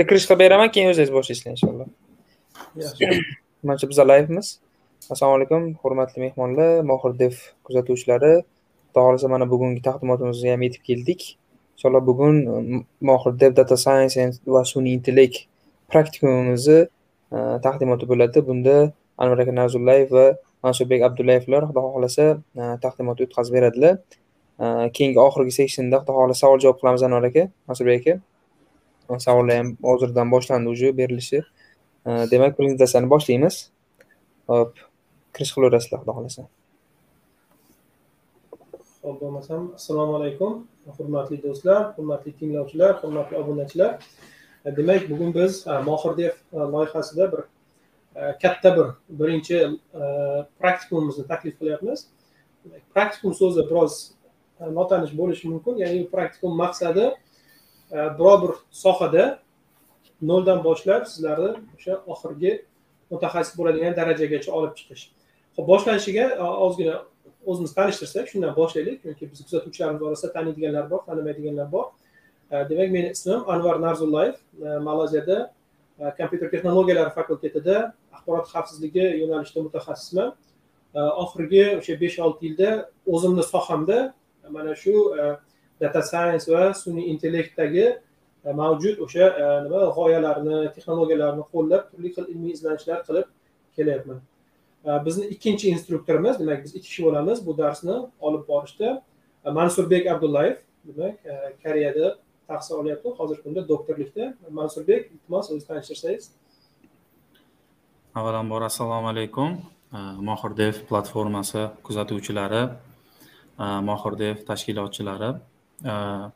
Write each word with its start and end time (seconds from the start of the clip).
bitta 0.00 0.08
kirish 0.08 0.26
qilib 0.28 0.40
beraman 0.40 0.70
keyin 0.74 0.88
o'zingiz 0.90 1.10
boshlaysizlar 1.12 1.52
inshaalloh 1.56 1.88
mana 3.68 3.78
shu 3.80 4.04
layvmiz 4.12 4.46
assalomu 5.12 5.36
alaykum 5.38 5.62
hurmatli 5.82 6.22
mehmonlar 6.24 6.82
mohir 6.90 7.12
dev 7.18 7.34
kuzatuvchilari. 7.66 8.32
Xudo 8.88 9.00
xohlasa 9.06 9.28
mana 9.34 9.46
bugungi 9.52 9.82
taqdimotimizga 9.88 10.54
ham 10.54 10.62
yetib 10.66 10.82
keldik. 10.88 11.20
Inshaalloh 11.76 12.02
bugun 12.10 12.36
mohir 13.10 13.32
dev 13.42 13.52
data 13.60 13.76
science 13.84 14.40
va 14.54 14.62
sun'iy 14.72 14.94
intellekt 14.98 15.36
praktikumimizni 15.92 16.78
e, 17.34 17.38
taqdimoti 17.66 18.08
bo'ladi. 18.12 18.44
Bunda 18.48 18.76
anvar 19.22 19.44
aka 19.44 19.52
nazullayev 19.60 20.16
va 20.16 20.26
mansurbek 20.64 21.04
abdullayevlar 21.08 21.68
xudo 21.68 21.84
xohlasa 21.88 22.26
e, 22.60 22.62
taqdimot 22.84 23.20
o'tkazib 23.26 23.58
beradilar. 23.58 24.00
E, 24.62 24.66
keyingi 24.96 25.20
oxirgi 25.26 25.56
seksionda 25.60 26.02
xudo 26.02 26.18
xohlasa 26.18 26.46
savol 26.46 26.64
javob 26.64 26.80
qilamiz 26.80 27.06
anvar 27.08 27.30
aka 27.32 27.48
mansurbek 27.68 28.00
aka 28.06 28.18
savollar 29.18 29.56
ham 29.56 29.76
hozirdan 29.82 30.30
boshlandi 30.30 30.68
уже 30.68 30.96
berilishi. 30.96 31.42
Demak 32.06 32.56
prezentatsiyani 32.56 33.10
boshlaymiz. 33.10 33.70
Hop 34.46 34.78
kirish 35.34 35.52
qilaverasizlar 35.54 36.00
xudo 36.02 36.12
xohlasa. 36.16 36.42
Ho'p 39.02 39.20
bo'lmasam 39.20 39.62
assalomu 39.78 40.16
alaykum 40.18 40.66
hurmatli 40.98 41.38
do'stlar 41.42 41.92
hurmatli 41.96 42.32
tinglovchilar 42.40 42.98
hurmatli 43.02 43.36
obunachilar. 43.42 43.98
Demak 44.64 45.08
bugun 45.10 45.34
biz 45.34 45.66
e, 45.66 45.78
mohir 45.88 46.16
dev 46.16 46.32
e, 46.52 46.56
loyihasida 46.56 47.32
bir 47.32 47.40
e, 48.14 48.38
katta 48.42 48.76
bir 48.76 48.86
birinchi 49.20 49.68
praktikumimizni 50.60 51.26
taklif 51.26 51.58
qilyapmiz. 51.58 52.06
Praktikum 52.94 53.34
so'zi 53.34 53.64
biroz 53.70 54.12
notanish 54.60 55.14
bo'lishi 55.16 55.48
mumkin 55.48 55.80
ya'ni 55.80 56.10
praktikum 56.10 56.56
maqsadi 56.56 57.06
E, 57.92 58.18
biror 58.18 58.42
bir 58.42 58.54
sohada 58.70 59.38
noldan 60.22 60.64
boshlab 60.64 61.06
sizlarni 61.06 61.50
o'sha 61.76 61.94
oxirgi 62.06 62.52
mutaxassis 63.10 63.58
bo'ladigan 63.58 63.96
darajagacha 64.00 64.50
olib 64.58 64.74
chiqish. 64.78 65.04
Ho'p 65.56 65.66
boshlanishiga 65.72 66.26
e, 66.42 66.42
ozgina 66.66 66.96
o'zimiz 67.46 67.72
tanishtirsak 67.78 68.28
shundan 68.32 68.52
boshlaylik 68.60 69.02
chunki 69.02 69.30
biz 69.30 69.40
kuzatuvchilarimiz 69.46 70.02
orasida 70.08 70.32
taniydiganlar 70.36 70.90
bor 70.90 71.00
tanimaydiganlar 71.08 71.72
bor. 71.72 71.86
E, 72.50 72.56
demak 72.70 72.90
meni 72.96 73.08
ismim 73.16 73.42
anvar 73.54 73.82
narzullayev 73.86 74.36
malayziyada 74.88 75.38
kompyuter 76.18 76.48
texnologiyalari 76.54 77.10
fakultetida 77.18 77.76
axborot 78.14 78.46
xavfsizligi 78.52 79.06
yo'nalishida 79.22 79.60
mutaxassisman. 79.66 80.32
Oxirgi 81.24 81.64
o'sha 81.78 81.94
besh 82.02 82.18
olti 82.26 82.46
yilda 82.46 82.70
o'zimni 83.14 83.44
sohamda 83.52 83.98
mana 84.56 84.74
shu 84.82 84.94
data 85.80 86.02
science 86.02 86.52
va 86.52 86.72
sun'iy 86.74 87.10
intellektdagi 87.14 87.84
e, 88.44 88.52
mavjud 88.60 89.00
o'sha 89.04 89.26
e, 89.42 89.44
nima 89.66 89.82
g'oyalarni 89.96 90.58
texnologiyalarni 90.74 91.44
qo'llab 91.52 91.86
turli 91.90 92.12
xil 92.16 92.26
ilmiy 92.32 92.56
izlanishlar 92.56 93.04
qilib 93.08 93.28
kelyapman. 93.76 94.20
E, 94.86 94.90
bizni 95.06 95.28
ikkinchi 95.34 95.70
instruktorimiz 95.74 96.40
demak 96.42 96.64
biz 96.64 96.74
ikki 96.74 96.88
kishi 96.88 97.06
bo'lamiz 97.06 97.46
bu 97.46 97.56
darsni 97.62 97.96
olib 98.26 98.44
borishda 98.48 98.98
mansurbek 99.58 100.10
abdullayev 100.14 100.56
demak 100.88 101.16
koreyada 101.64 102.16
tahsil 102.50 102.74
olyapti. 102.82 103.08
Hozirgi 103.18 103.42
kunda 103.46 103.68
doktorlikda. 103.68 104.34
Mansurbek 104.58 105.10
iltimos 105.14 105.46
o'zingizni 105.46 105.68
tanishtirsangiz. 105.68 106.30
Avvalambor 108.14 108.62
assalomu 108.66 109.08
alaykum. 109.08 109.60
Mohirdev 110.28 110.84
platformasi 110.88 111.62
kuzatuvchilari 111.86 112.62
mohirdev 113.90 114.44
tashkilotchilari. 114.48 115.30
Э, 115.84 116.30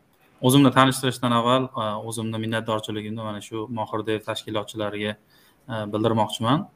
o'zimni 0.45 0.71
tanishtirishdan 0.73 1.33
avval 1.33 1.67
e, 1.69 1.89
o'zimni 2.09 2.39
minnatdorchiligimni 2.45 3.25
mana 3.25 3.41
shu 3.45 3.67
mohirdev 3.79 4.23
tashkilotchilariga 4.29 5.13
e, 5.15 5.83
bildirmoqchiman. 5.93 6.67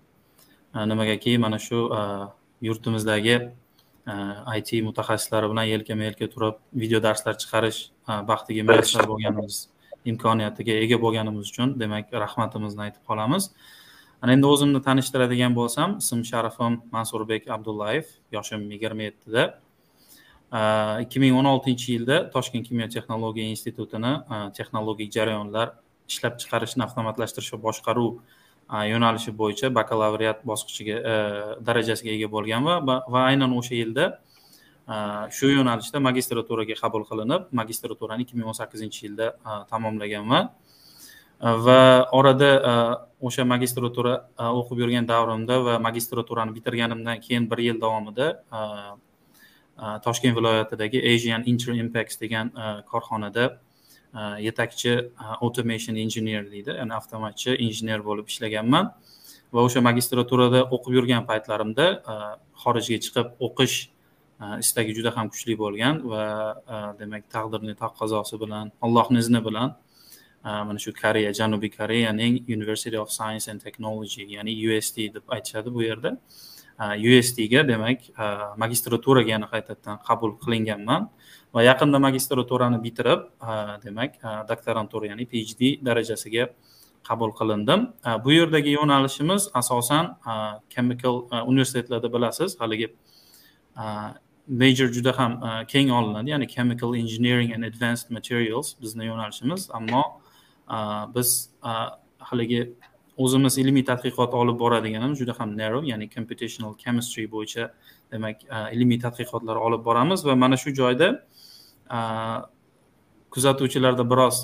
E, 0.75 0.87
Nimagaki 0.93 1.39
mana 1.39 1.59
shu 1.59 1.89
yurtimizdagi 2.69 3.39
it 4.56 4.71
mutaxassislari 4.89 5.51
bilan 5.53 5.67
yelkama 5.69 6.05
yelka 6.05 6.27
turib 6.33 6.55
video 6.73 7.01
darslar 7.03 7.34
chiqarish 7.43 7.81
baxtiga 8.31 8.65
muyassar 8.65 9.05
bo'lganimiz 9.11 9.69
imkoniyatiga 10.05 10.73
ega 10.85 10.97
bo'lganimiz 11.03 11.50
uchun 11.53 11.75
demak 11.81 12.12
rahmatimizni 12.25 12.83
aytib 12.87 13.03
qolamiz. 13.11 13.50
Ana 14.23 14.33
endi 14.33 14.47
o'zimni 14.47 14.81
tanishtiradigan 14.89 15.53
bo'lsam 15.61 15.99
ism 16.03 16.25
sharifim 16.31 16.81
mansurbek 16.91 17.50
abdullayev 17.56 18.06
yoshim 18.33 18.65
yigirma 18.73 19.11
yettida. 19.11 19.61
Ikki 20.53 21.21
ming 21.21 21.37
o'n 21.37 21.45
oltinchi 21.45 21.93
yilda 21.99 22.31
toshkent 22.33 22.67
kimyo 22.69 22.89
texnologiya 22.89 23.49
institutini 23.53 24.13
texnologik 24.57 25.13
jarayonlar 25.13 25.75
ishlab 26.09 26.39
chiqarishni 26.41 26.83
avtomatlashtirish 26.87 27.53
va 27.53 27.59
boshqaruv 27.67 28.21
yo'nalishi 28.93 29.35
bo'yicha 29.41 29.69
bakalavriat 29.79 30.41
bosqichiga 30.51 30.97
darajasiga 31.67 32.15
ega 32.17 32.29
bo'lganman 32.37 32.87
va 32.87 33.21
aynan 33.31 33.53
o'sha 33.59 33.75
yilda 33.77 34.07
shu 35.37 35.51
yo'nalishda 35.53 36.01
magistraturaga 36.09 36.75
qabul 36.81 37.05
qilinib 37.11 37.53
magistraturani 37.61 38.25
ikki 38.25 38.39
ming 38.39 38.49
o'n 38.49 38.57
sakkizinchi 38.61 39.05
yilda 39.07 39.27
tamomlaganman 39.73 40.49
va 41.67 41.81
orada 42.21 42.51
o'sha 43.21 43.45
magistratura 43.45 44.15
o'qib 44.61 44.81
yurgan 44.83 45.05
davrimda 45.13 45.61
va 45.67 45.75
magistraturani 45.89 46.57
bitirganimdan 46.57 47.21
keyin 47.27 47.51
bir 47.51 47.59
yil 47.67 47.81
davomida 47.85 48.27
toshkent 49.78 50.37
viloyatidagi 50.37 51.03
asian 51.15 51.43
inter 51.47 51.75
impacts 51.75 52.21
degan 52.21 52.47
e, 52.49 52.83
korxonada 52.91 53.61
e, 54.15 54.21
yetakchi 54.47 54.91
e, 54.91 55.25
automation 55.41 55.97
engineer 55.97 56.50
deydi. 56.50 56.71
Ya'ni 56.81 56.94
avtomatchi 57.00 57.56
injener 57.66 58.03
bo'lib 58.09 58.27
ishlaganman. 58.33 58.91
Va 59.53 59.65
o'sha 59.65 59.81
magistraturada 59.81 60.65
o'qib 60.75 60.99
yurgan 60.99 61.25
paytlarimda 61.31 61.87
xorijga 62.62 62.99
chiqib 63.05 63.28
o'qish 63.47 63.77
istagi 64.65 64.93
juda 64.99 65.15
ham 65.17 65.31
kuchli 65.33 65.55
bo'lgan 65.62 66.03
va 66.11 66.25
demak 66.99 67.25
taqdirni 67.37 67.75
taqozosi 67.84 68.37
bilan 68.43 68.72
allohni 68.87 69.22
izni 69.25 69.41
bilan 69.47 69.72
mana 70.69 70.78
shu 70.84 70.93
koreya 71.03 71.33
janubiy 71.41 71.72
koreyaning 71.78 72.34
university 72.56 72.97
of 73.05 73.09
science 73.19 73.49
and 73.50 73.61
technology 73.67 74.25
ya'ni 74.37 74.53
usd 74.69 74.97
deb 75.17 75.25
aytishadi 75.37 75.75
bu 75.75 75.83
yerda. 75.88 76.19
Usdga 76.78 77.69
demak 77.69 78.00
magistraturaga 78.56 79.31
yana 79.31 79.47
qaytadan 79.50 79.99
qabul 80.09 80.39
qilinganman 80.43 81.09
va 81.55 81.62
yaqinda 81.62 81.99
magistraturani 81.99 82.78
bitirib 82.87 83.21
demak 83.84 84.15
doktorantura 84.49 85.06
ya'ni 85.11 85.27
phd 85.27 85.84
darajasiga 85.84 86.49
qabul 87.09 87.33
qilindim. 87.38 87.81
Bu 88.25 88.31
yerdagi 88.33 88.71
yo'nalishimiz 88.78 89.49
asosan 89.55 90.17
chemical 90.71 91.27
universitetlarda 91.47 92.12
bilasiz 92.12 92.61
haligi 92.61 92.88
major 94.49 94.88
juda 94.97 95.12
ham 95.19 95.33
keng 95.72 95.91
olinadi 95.91 96.31
ya'ni 96.31 96.47
chemical 96.47 96.94
engineering 96.94 97.53
and 97.55 97.65
advanced 97.65 98.11
materials 98.11 98.77
bizni 98.83 99.05
yo'nalishimiz. 99.06 99.71
Ammo 99.71 100.03
biz 101.15 101.50
haligi 102.19 102.75
o'zimiz 103.25 103.59
ilmiy 103.62 103.84
tadqiqot 103.91 104.34
olib 104.41 104.56
boradiganimiz 104.62 105.19
juda 105.23 105.34
ham 105.39 105.56
narrow 105.61 105.83
ya'ni 105.93 106.06
computational 106.15 106.73
chemistry 106.83 107.25
bo'yicha 107.34 107.65
demak 108.12 108.37
ilmiy 108.77 108.99
tadqiqotlar 109.06 109.56
olib 109.67 109.83
boramiz 109.89 110.25
va 110.29 110.34
mana 110.45 110.56
shu 110.62 110.71
joyda 110.81 111.09
kuzatuvchilarda 113.34 114.05
biroz 114.12 114.37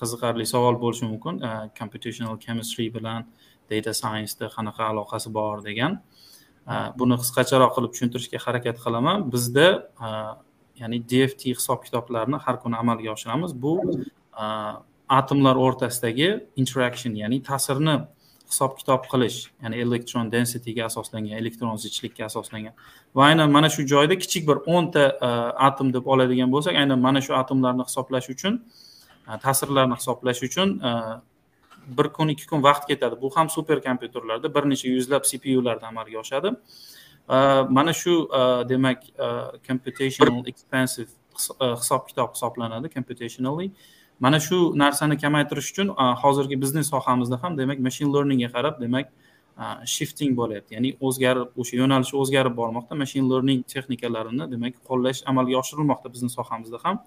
qiziqarli 0.00 0.46
savol 0.54 0.76
bo'lishi 0.82 1.04
mumkin. 1.10 1.40
Computational 1.78 2.36
chemistry 2.44 2.86
bilan 2.96 3.26
data 3.70 3.92
scienceni 4.00 4.50
qanaqa 4.56 4.82
aloqasi 4.92 5.32
bor 5.38 5.64
degan. 5.68 5.98
Buni 7.00 7.18
qisqacharoq 7.22 7.74
qilib 7.76 7.90
tushuntirishga 7.94 8.38
harakat 8.46 8.76
qilaman. 8.84 9.26
Bizda 9.34 9.66
ya'ni 10.80 10.98
dft 11.10 11.42
hisob 11.50 11.80
kitoblarni 11.86 12.38
har 12.44 12.56
kuni 12.62 12.76
amalga 12.82 13.10
oshiramiz. 13.16 13.50
Bu 13.64 13.72
atomlar 15.08 15.56
o'rtasidagi 15.56 16.28
interaction 16.56 17.14
ya'ni 17.14 17.42
ta'sirni 17.42 17.96
hisob 18.50 18.76
kitob 18.78 19.06
qilish 19.12 19.38
ya'ni 19.62 19.80
elektron 19.84 20.30
densityga 20.32 20.86
asoslangan 20.86 21.38
elektron 21.40 21.76
zichlikka 21.76 22.24
asoslangan. 22.24 22.74
Va 23.16 23.28
aynan 23.30 23.50
mana 23.50 23.68
shu 23.68 23.86
joyda 23.92 24.18
kichik 24.18 24.48
bir 24.48 24.62
o'nta 24.66 25.04
e, 25.28 25.30
atom 25.68 25.92
deb 25.92 26.06
oladigan 26.06 26.52
bo'lsak 26.54 26.76
aynan 26.82 27.00
mana 27.00 27.20
shu 27.20 27.34
atomlarni 27.34 27.86
hisoblash 27.88 28.28
uchun 28.34 28.60
e, 29.28 29.38
ta'sirlarni 29.44 29.98
hisoblash 30.00 30.42
uchun 30.48 30.78
e, 30.88 30.92
bir 31.98 32.08
kun 32.16 32.28
ikki 32.28 32.46
kun 32.46 32.62
vaqt 32.62 32.86
ketadi. 32.88 33.20
Bu 33.20 33.30
ham 33.36 33.50
super 33.50 33.82
kompyuterlarda 33.82 34.54
bir 34.54 34.64
necha 34.70 34.88
yuzlab 34.88 35.24
cpularda 35.30 35.86
amalga 35.86 36.18
oshadi. 36.18 36.54
Mana 37.76 37.92
shu 37.92 38.14
demak 38.68 39.02
computational 39.66 40.46
expensive 40.46 41.08
hisob 41.80 42.06
kitob 42.08 42.34
hisoblanadi 42.34 42.88
computationally 42.94 43.70
mana 44.20 44.40
shu 44.40 44.56
narsani 44.76 45.16
kamaytirish 45.20 45.70
uchun 45.72 45.88
hozirgi 46.22 46.56
biznes 46.62 46.90
sohamizda 46.94 47.42
ham 47.42 47.58
demak 47.58 47.78
machine 47.78 48.10
learningga 48.14 48.48
qarab 48.56 48.80
demak 48.80 49.06
shifting 49.86 50.32
bo'lyapti. 50.40 50.74
Ya'ni 50.76 50.90
o'zgarib 51.06 51.48
o'sha 51.60 51.76
yo'nalish 51.82 52.12
o'zgarib 52.20 52.54
bormoqda 52.60 52.94
machine 53.02 53.28
learning 53.30 53.62
texnikalarini 53.72 54.50
demak 54.54 54.74
qo'llash 54.88 55.22
amalga 55.30 55.56
oshirilmoqda 55.62 56.12
bizni 56.14 56.30
sohamizda 56.36 56.78
ham. 56.84 56.98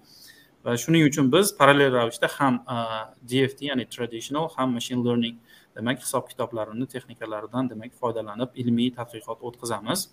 Va 0.64 0.76
shuning 0.82 1.04
uchun 1.10 1.30
biz 1.34 1.52
parallel 1.58 1.92
ravishda 1.98 2.28
ham 2.38 2.54
dft 3.30 3.58
ya'ni 3.68 3.84
traditional 3.94 4.48
ham 4.56 4.72
machine 4.78 5.04
learning 5.06 5.36
demak 5.76 6.00
hisob 6.04 6.24
kitoblarini 6.30 6.86
texnikalaridan 6.94 7.70
demak 7.72 7.92
foydalanib 8.00 8.50
ilmiy 8.62 8.90
tadqiqot 8.98 9.38
o'tkazamiz. 9.48 10.08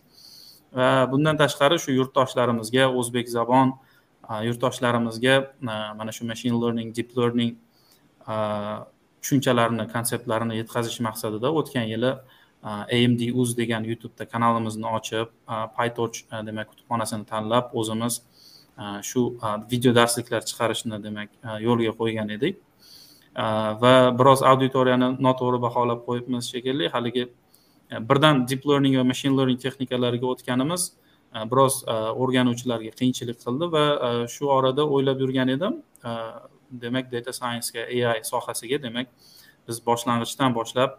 Va 0.77 0.89
bundan 1.11 1.35
tashqari 1.43 1.77
shu 1.83 1.91
yurtdoshlarimizga 1.99 2.85
o'zbek 2.99 3.27
zabon 3.37 3.73
yurtdoshlarimizga 4.47 5.35
mana 5.61 6.11
shu 6.11 6.25
machine 6.25 6.59
learning 6.61 6.95
deep 6.95 7.17
learning 7.17 7.55
tushunchalarini 9.21 9.85
konseptlarini 9.95 10.57
yetkazish 10.61 10.99
maqsadida 11.07 11.51
o'tgan 11.59 11.87
yili 11.93 12.11
amd 12.99 13.21
uz 13.41 13.55
degan 13.57 13.83
youtubeda 13.91 14.25
kanalimizni 14.33 14.87
ochib 14.97 15.27
pytorch 15.77 16.17
demak 16.47 16.67
kutubxonasini 16.71 17.25
tanlab 17.31 17.65
o'zimiz 17.79 18.21
shu 19.09 19.21
video 19.71 19.91
darsliklar 19.99 20.41
chiqarishni 20.49 20.97
demak 21.03 21.29
yo'lga 21.67 21.93
qo'ygan 21.99 22.29
edik. 22.37 22.55
Va 23.83 23.93
biroz 24.19 24.41
auditoriyani 24.51 25.09
noto'g'ri 25.25 25.59
baholab 25.67 25.99
qo'yibmiz 26.07 26.43
shekilli 26.53 26.89
haligi 26.95 27.25
birdan 28.09 28.45
deep 28.49 28.63
learning 28.69 28.97
va 28.99 29.03
machine 29.11 29.35
learning 29.37 29.59
texnikalariga 29.65 30.27
o'tganimiz 30.33 30.81
biroz 31.51 31.83
o'rganuvchilarga 32.21 32.91
qiyinchilik 32.99 33.39
qildi 33.45 33.71
va 33.75 33.85
shu 34.35 34.49
orada 34.57 34.83
o'ylab 34.95 35.19
yurgan 35.23 35.51
edim 35.55 35.81
demak 36.83 37.11
data 37.11 37.31
sciencega 37.39 37.87
ai 38.13 38.21
sohasiga 38.31 38.81
demak 38.87 39.07
biz 39.67 39.77
boshlang'ichdan 39.89 40.55
boshlab 40.59 40.91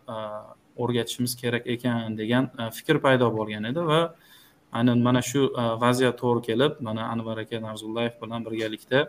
o'rgatishimiz 0.83 1.37
kerak 1.43 1.67
ekan 1.75 2.17
degan 2.21 2.50
fikr 2.79 3.00
paydo 3.05 3.31
bo'lgan 3.38 3.65
edi 3.71 3.83
va 3.91 4.00
aynan 4.79 5.03
mana 5.09 5.23
shu 5.31 5.43
vaziyat 5.85 6.17
to'g'ri 6.23 6.43
kelib 6.49 6.81
mana 6.88 7.03
anvar 7.15 7.38
aka 7.44 7.61
narzullayev 7.69 8.15
bilan 8.23 8.41
birgalikda 8.47 9.00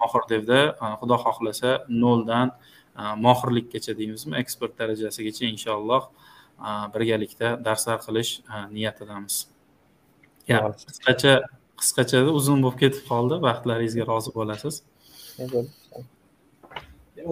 mohir 0.00 0.22
devda 0.32 0.60
xudo 1.00 1.16
xohlasa 1.24 1.70
noldan 2.04 2.48
mohirlikkacha 3.26 3.92
deymizmi 4.00 4.34
ekspert 4.42 4.78
darajasigacha 4.80 5.44
inshaalloh 5.54 6.02
birgalikda 6.94 7.48
darslar 7.66 7.98
qilish 8.06 8.32
niyatidamiz. 8.76 9.59
Qisqacha 10.58 11.32
qisqacha 11.80 12.18
uzun 12.38 12.58
bo'lib 12.64 12.78
ketib 12.82 13.04
qoldi. 13.10 13.34
Vaqtlaringizga 13.46 14.04
rozi 14.10 14.30
bo'lasiz. 14.38 14.74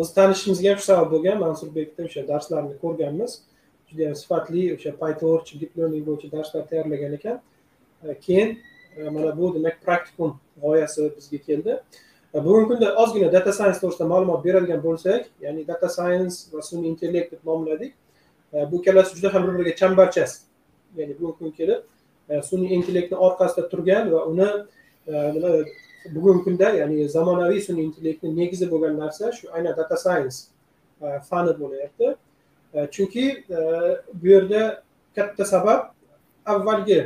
O'zi 0.01 0.13
tanishishimizga 0.19 0.69
ham 0.71 0.79
shu 0.81 0.87
sabab 0.91 1.09
bo'lgan 1.15 1.39
mansurbekda 1.45 2.01
o'sha 2.09 2.23
darslarni 2.33 2.75
ko'rganmiz. 2.85 3.33
Judayam 3.91 4.17
sifatli 4.23 4.63
o'sha 4.77 4.91
pytorch 5.03 5.49
deep 5.61 5.73
learning 5.79 6.05
bo'yicha 6.09 6.29
darslar 6.37 6.63
tayyorlagan 6.71 7.13
ekan. 7.19 7.37
Keyin 8.27 8.49
mana 9.15 9.31
bu 9.39 9.55
demak 9.55 9.77
praktikum 9.87 10.31
g'oyasi 10.63 11.03
bizga 11.17 11.39
keldi. 11.49 11.73
Bugungi 12.35 12.67
kunda 12.71 12.89
ozgina 13.03 13.33
data 13.33 13.53
science 13.59 13.79
to'g'risida 13.83 14.07
ma'lumot 14.13 14.41
beradigan 14.47 14.81
bo'lsak 14.89 15.23
ya'ni 15.45 15.69
data 15.69 15.89
science 15.97 16.35
va 16.53 16.61
sun'iy 16.69 16.89
intellekt 16.93 17.33
deb 17.33 17.43
nomladik. 17.51 17.93
Bu 18.71 18.75
ikkalasi 18.81 19.17
juda 19.17 19.35
ham 19.35 19.43
bir 19.47 19.55
biriga 19.59 19.77
chambarchas. 19.81 20.33
Ya'ni 20.97 21.15
bugungi 21.19 21.39
kun 21.39 21.51
kelib 21.59 21.81
E, 22.29 22.43
sun'iy 22.43 22.75
intellektni 22.77 23.17
orqasida 23.17 23.69
turgan 23.73 24.11
va 24.13 24.25
uni 24.29 24.49
e, 25.07 25.13
nima 25.35 25.53
bugungi 26.15 26.45
kunda 26.45 26.71
ya'ni 26.77 27.09
zamonaviy 27.09 27.61
sun'iy 27.65 27.87
intellektni 27.89 28.33
negizi 28.37 28.69
bo'lgan 28.73 28.99
narsa 29.03 29.33
shu 29.37 29.49
aynan 29.57 29.77
data 29.77 29.97
science 29.97 30.37
e, 31.03 31.21
fani 31.29 31.55
bo'lyapti. 31.61 32.17
Chunki 32.93 33.25
bu 34.21 34.27
yerda 34.29 34.83
katta 35.17 35.45
sabab 35.45 35.87
avvalgi 36.45 36.99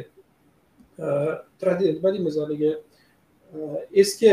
nima 0.99 2.13
deymiz 2.15 2.37
haligi 2.43 2.73
eski 4.03 4.33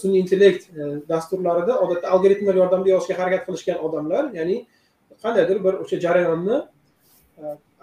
sun'iy 0.00 0.20
intellekt 0.24 0.66
dasturlarida 1.08 1.78
odatda 1.84 2.10
algoritmlar 2.16 2.58
yordamida 2.58 2.90
yozishga 2.96 3.18
harakat 3.20 3.46
qilishgan 3.46 3.78
odamlar 3.86 4.32
ya'ni 4.38 4.56
qandaydir 5.22 5.62
bir 5.64 5.78
o'sha 5.84 6.00
jarayonni 6.06 6.58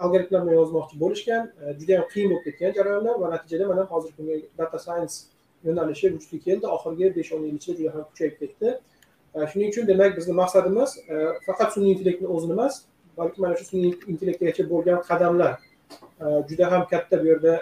algoritmlar 0.04 0.42
bilan 0.42 0.54
yozmoqchi 0.60 1.00
bo'lishgan 1.02 1.42
e, 1.62 1.74
judayam 1.80 2.06
qiyin 2.12 2.30
bo'lib 2.30 2.44
ketgan 2.46 2.72
jarayonlar 2.78 3.14
va 3.22 3.30
natijada 3.34 3.66
mana 3.72 3.82
hozirgi 3.92 4.16
kunga 4.18 4.36
data 4.60 4.78
science 4.84 5.14
yo'nalishi 5.66 6.06
vujudga 6.14 6.38
keldi. 6.46 6.66
Oxirgi 6.76 7.10
besh 7.16 7.32
o'n 7.36 7.42
yil 7.48 7.56
ichida 7.60 7.76
juda 7.78 7.90
ham 7.96 8.04
kuchayib 8.10 8.36
ketdi. 8.42 8.68
E, 9.36 9.38
shuning 9.50 9.68
uchun 9.72 9.90
demak 9.90 10.16
bizni 10.18 10.34
maqsadimiz 10.42 10.90
e, 11.12 11.14
faqat 11.46 11.68
sun'iy 11.74 11.92
intellektni 11.94 12.28
o'zini 12.36 12.56
emas 12.58 12.74
balki 13.18 13.38
mana 13.44 13.54
shu 13.58 13.64
sun'iy 13.72 13.92
intellektgacha 14.12 14.68
bo'lgan 14.72 14.98
qadamlar. 15.10 15.52
Juda 16.48 16.66
ham 16.72 16.82
katta 16.90 17.16
bu 17.22 17.26
yerda 17.32 17.52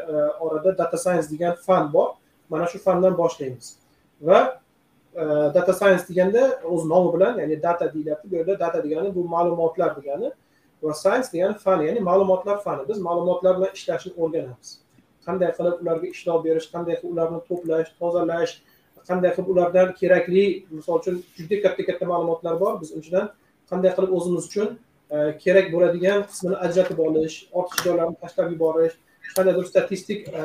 orada 0.45 0.71
data 0.79 0.99
science 1.05 1.29
degan 1.33 1.55
fan 1.67 1.93
bor. 1.93 2.09
Mana 2.53 2.67
shu 2.73 2.79
fandan 2.87 3.15
boshlaymiz. 3.21 3.67
Va 4.29 4.41
data 5.57 5.73
science 5.81 6.05
deganda 6.09 6.43
o'z 6.75 6.83
nomi 6.93 7.09
bilan 7.15 7.39
ya'ni 7.41 7.57
data 7.63 7.95
deyilyapti 7.95 8.31
bu 8.31 8.35
yerda 8.39 8.59
data 8.65 8.79
degani 8.85 9.15
bu 9.15 9.25
ma'lumotlar 9.35 9.91
degani. 9.99 10.31
Va 10.83 10.95
science 10.95 11.29
degani 11.33 11.59
fan 11.65 11.83
ya'ni 11.87 12.01
ma'lumotlar 12.01 12.63
fani. 12.67 12.89
Biz 12.89 12.99
ma'lumotlar 13.09 13.57
bilan 13.59 13.71
ishlashni 13.79 14.13
o'rganamiz. 14.23 14.71
Qanday 15.27 15.51
qilib 15.57 15.77
ularga 15.83 16.07
ishlov 16.15 16.39
berish 16.47 16.67
qanday 16.75 16.97
qilib 17.01 17.13
ularni 17.15 17.41
to'plash 17.49 17.89
tozalash 18.01 18.53
qanday 19.09 19.31
qilib 19.37 19.49
ulardan 19.55 19.89
kerakli 20.01 20.45
misol 20.77 21.01
uchun 21.01 21.17
juda 21.39 21.57
katta 21.65 21.83
katta 21.89 22.05
ma'lumotlar 22.13 22.55
bor. 22.63 22.75
Biz 22.83 22.91
undan 22.99 23.27
qanday 23.71 23.93
qilib 23.97 24.13
o'zimiz 24.19 24.45
uchun 24.51 24.69
e, 25.15 25.17
kerak 25.45 25.67
bo'ladigan 25.75 26.25
qismini 26.31 26.57
ajratib 26.67 26.99
olish 27.07 27.37
ortiqcha 27.59 27.85
joylarni 27.89 28.17
tashlab 28.23 28.49
yuborish 28.55 28.95
qandaydir 29.37 29.65
statistik 29.73 30.21
e, 30.29 30.43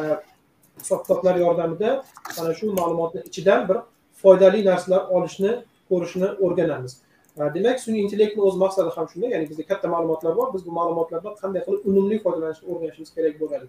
hisob 0.82 1.00
kitoblar 1.04 1.36
yordamida 1.46 1.90
mana 2.38 2.54
shu 2.60 2.66
ma'lumotni 2.80 3.22
ichidan 3.30 3.68
bir 3.70 3.78
foydali 4.22 4.66
narsalar 4.70 5.02
olishni 5.18 5.52
ko'rishni 5.90 6.30
o'rganamiz. 6.46 6.94
Demak 7.38 7.80
sun'iy 7.86 8.04
intellektni 8.06 8.42
o'z 8.48 8.56
maqsadi 8.64 8.90
ham 8.96 9.08
shunday 9.12 9.30
ya'ni 9.34 9.50
bizda 9.50 9.64
katta 9.72 9.88
ma'lumotlar 9.94 10.36
bor. 10.38 10.54
Biz 10.54 10.66
bu 10.68 10.72
ma'lumotlardan 10.80 11.34
qanday 11.42 11.62
qilib 11.66 11.82
unumli 11.90 12.20
foydalanishni 12.26 12.66
o'rganishimiz 12.72 13.12
kerak 13.16 13.36
bo'ladi? 13.42 13.68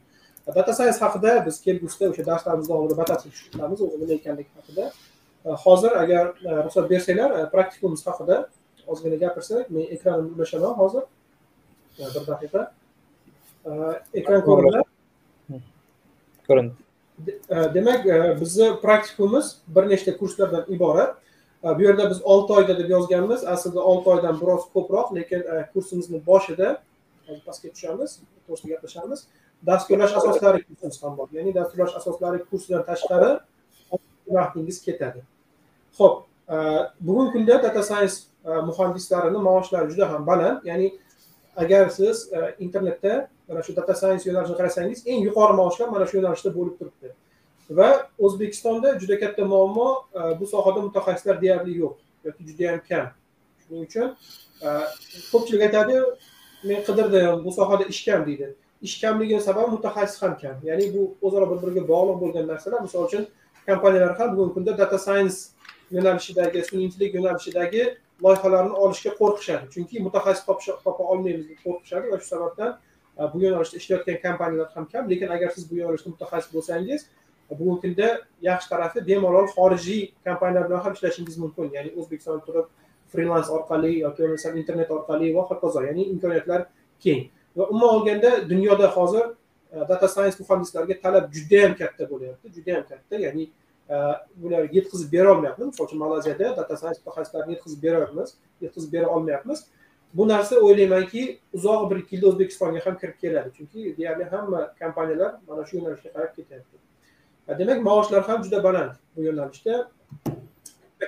Data 0.57 0.73
science 0.77 1.01
haqida 1.05 1.31
biz 1.47 1.61
kelgusida 1.67 2.11
o'sha 2.13 2.25
darslarimiz 2.31 2.69
davomida 2.69 2.97
batafsil 3.03 3.31
tushuntiramiz 3.35 3.81
o'zi 3.87 3.97
nima 4.03 4.15
ekanligi 4.21 4.51
haqida. 4.59 4.85
Hozir 5.65 5.93
agar 6.03 6.25
ruxsat 6.65 6.91
bersanglar 6.93 7.51
praktikumimiz 7.55 8.07
haqida 8.09 8.37
ozgina 8.87 9.17
gapirsak 9.25 9.71
men 9.71 9.85
ekranimni 9.97 10.33
ulashaman 10.37 10.75
hozir. 10.81 11.05
Bir 11.99 12.25
daqiqa. 12.33 12.63
Ekran 14.21 14.41
ko'rindi. 14.49 14.81
ko'rindi. 16.49 16.73
Demak 17.75 18.05
bizni 18.41 18.67
praktikumimiz 18.85 19.47
bir 19.77 19.85
nechta 19.93 20.17
kurslardan 20.21 20.65
iborat 20.69 21.17
bu 21.65 21.83
yerda 21.83 22.11
biz 22.11 22.23
olti 22.23 22.53
oyda 22.53 22.79
deb 22.79 22.91
yozganmiz. 22.91 23.45
Aslida 23.45 23.81
olti 23.81 24.11
oydan 24.11 24.41
biroz 24.41 24.65
ko'proq 24.75 25.15
lekin 25.17 25.41
e, 25.41 25.69
kursimizni 25.73 26.21
boshida 26.27 26.83
pastga 27.47 27.69
tushamiz 27.71 28.19
to'g'risida 28.47 28.75
gaplashamiz. 28.75 29.25
Dasturlash 29.67 30.17
asoslari 30.17 30.65
kursimiz 30.65 31.03
ham 31.03 31.17
bor. 31.19 31.29
Ya'ni 31.33 31.55
dasturlash 31.55 31.97
asoslari 31.97 32.45
kursidan 32.51 32.85
tashqari 32.85 33.31
vaqtingiz 34.37 34.83
ketadi. 34.85 35.25
Ho'p 35.99 36.25
e, 36.49 36.57
bugungi 37.01 37.33
kunda 37.33 37.63
data 37.63 37.83
science 37.83 38.15
e, 38.45 38.51
muhandislarini 38.69 39.39
maoshlari 39.49 39.91
juda 39.91 40.13
ham 40.13 40.27
baland. 40.27 40.65
Ya'ni 40.65 40.93
agar 41.57 41.89
siz 41.89 42.31
internetda 42.59 43.29
mana 43.49 43.63
shu 43.63 43.77
data 43.77 43.95
science 43.95 44.31
yo'nalishini 44.31 44.57
qarasangiz 44.61 45.07
eng 45.07 45.21
yuqori 45.29 45.57
maoshlar 45.61 45.89
mana 45.89 46.07
shu 46.07 46.17
yo'nalishda 46.19 46.51
bo'lib 46.59 46.75
turibdi. 46.79 47.15
Va 47.71 48.09
o'zbekistonda 48.19 48.99
juda 48.99 49.19
katta 49.21 49.45
muammo 49.45 50.05
e, 50.15 50.41
bu 50.41 50.47
sohada 50.47 50.81
mutaxassislar 50.81 51.41
deyarli 51.43 51.79
yo'q 51.79 51.95
yoki 52.25 52.47
judayam 52.49 52.81
kam. 52.89 53.07
Shuning 53.63 53.87
uchun 53.89 54.17
e, 54.63 54.69
ko'pchilik 55.33 55.63
aytadi 55.69 55.97
men 56.65 56.85
qidirdim 56.89 57.45
bu 57.45 57.53
sohada 57.53 57.85
ish 57.85 58.05
kam 58.05 58.27
deydi. 58.27 58.55
Ish 58.83 59.01
kamligini 59.01 59.41
sababi 59.41 59.71
mutaxassis 59.77 60.23
ham 60.23 60.39
kam. 60.43 60.57
Ya'ni 60.63 60.95
bu 60.95 61.03
o'zaro 61.23 61.51
bir 61.51 61.59
biriga 61.63 61.89
bog'liq 61.89 62.21
bo'lgan 62.23 62.47
narsalar. 62.53 62.81
Misol 62.87 63.05
uchun 63.09 63.27
kompaniyalar 63.67 64.19
ham 64.19 64.37
bugungi 64.37 64.55
kunda 64.55 64.79
data 64.79 64.99
science 64.99 65.37
yo'nalishidagi 65.97 66.65
sun'iy 66.69 66.85
intellekt 66.89 67.15
yo'nalishidagi 67.19 67.83
loyihalarni 68.25 68.75
olishga 68.85 69.11
qo'rqishadi. 69.21 69.65
Chunki 69.75 70.03
mutaxassis 70.07 70.45
topa 70.85 71.03
olmaymiz 71.13 71.49
deb 71.51 71.59
qo'rqishadi 71.67 72.13
va 72.13 72.21
shu 72.21 72.29
sababdan 72.35 72.71
e, 73.19 73.23
bu 73.33 73.39
yo'nalishda 73.45 73.77
ishlayotgan 73.83 74.19
kompaniyalar 74.27 74.69
ham 74.75 74.89
kam. 74.93 75.11
Lekin 75.11 75.29
agar 75.37 75.51
siz 75.57 75.71
bu 75.71 75.75
yo'nalishda 75.81 76.09
mutaxassis 76.15 76.51
bo'lsangiz 76.55 77.01
bugungi 77.59 77.81
kunda 77.85 78.09
yaxshi 78.43 78.69
tarafi 78.73 79.07
bemalol 79.09 79.47
xorijiy 79.57 80.03
kompaniyalar 80.27 80.69
bilan 80.69 80.81
ham 80.85 80.93
ishlashingiz 80.97 81.37
mumkin. 81.39 81.71
Ya'ni 81.77 81.91
o'zbekistonda 82.01 82.45
turib 82.49 82.67
frilans 83.13 83.51
orqali 83.57 83.93
yoki 84.05 84.23
bo'lmasam 84.23 84.57
internet 84.63 84.91
orqali 84.97 85.33
va 85.37 85.43
hokazo 85.51 85.83
ya'ni 85.89 86.07
imkoniyatlar 86.13 86.67
keng. 87.05 87.23
Va 87.57 87.69
umuman 87.73 87.95
olganda 87.97 88.31
dunyoda 88.51 88.89
hozir 88.97 89.25
e, 89.73 89.89
data 89.89 90.09
science 90.09 90.37
muhandislariga 90.43 91.01
talab 91.05 91.31
judayam 91.37 91.77
katta 91.81 92.11
bo'lyapti 92.11 92.53
judayam 92.57 92.85
katta. 92.91 93.17
Ya'ni 93.27 93.45
e, 93.91 93.97
bularga 94.43 94.69
yetkazib 94.79 95.13
berolmayapmiz 95.13 95.67
misol 95.67 95.85
uchun 95.89 95.99
malayziyada 96.05 96.57
data 96.57 96.77
science 96.77 97.01
mutaxassislarini 97.05 97.57
yetkazib 97.57 97.83
beryapmiz 97.87 98.37
yetkazib 98.61 98.93
bera 98.93 99.09
olmayapmiz. 99.17 99.67
Bu 100.15 100.29
narsa 100.29 100.57
o'ylaymanki 100.57 101.39
uzoq 101.53 101.91
bir 101.91 101.97
ikki 102.03 102.17
yilda 102.17 102.29
o'zbekistonga 102.29 102.81
ham 102.87 102.99
kirib 102.99 103.17
keladi. 103.23 103.51
Chunki 103.57 103.97
deyarli 103.97 104.25
hamma 104.35 104.61
kompaniyalar 104.83 105.33
mana 105.49 105.67
shu 105.67 105.77
yo'nalishga 105.79 106.13
qarab 106.17 106.37
ketyapti. 106.37 106.77
Demak 107.49 107.83
maoshlar 107.83 108.23
ham 108.29 108.43
juda 108.45 108.63
baland 108.63 108.93
bu 109.17 109.23
yo'nalishda. 109.23 109.89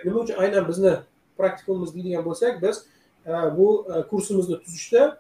Nima 0.05 0.19
uchun? 0.21 0.37
Aynan 0.43 0.69
bizni 0.69 0.93
praktikumimiz 1.39 1.95
deydigan 1.95 2.25
bo'lsak 2.25 2.63
biz 2.63 2.85
bu 3.57 3.87
e, 3.95 4.03
kursimizni 4.03 4.61
tuzishda 4.61 5.19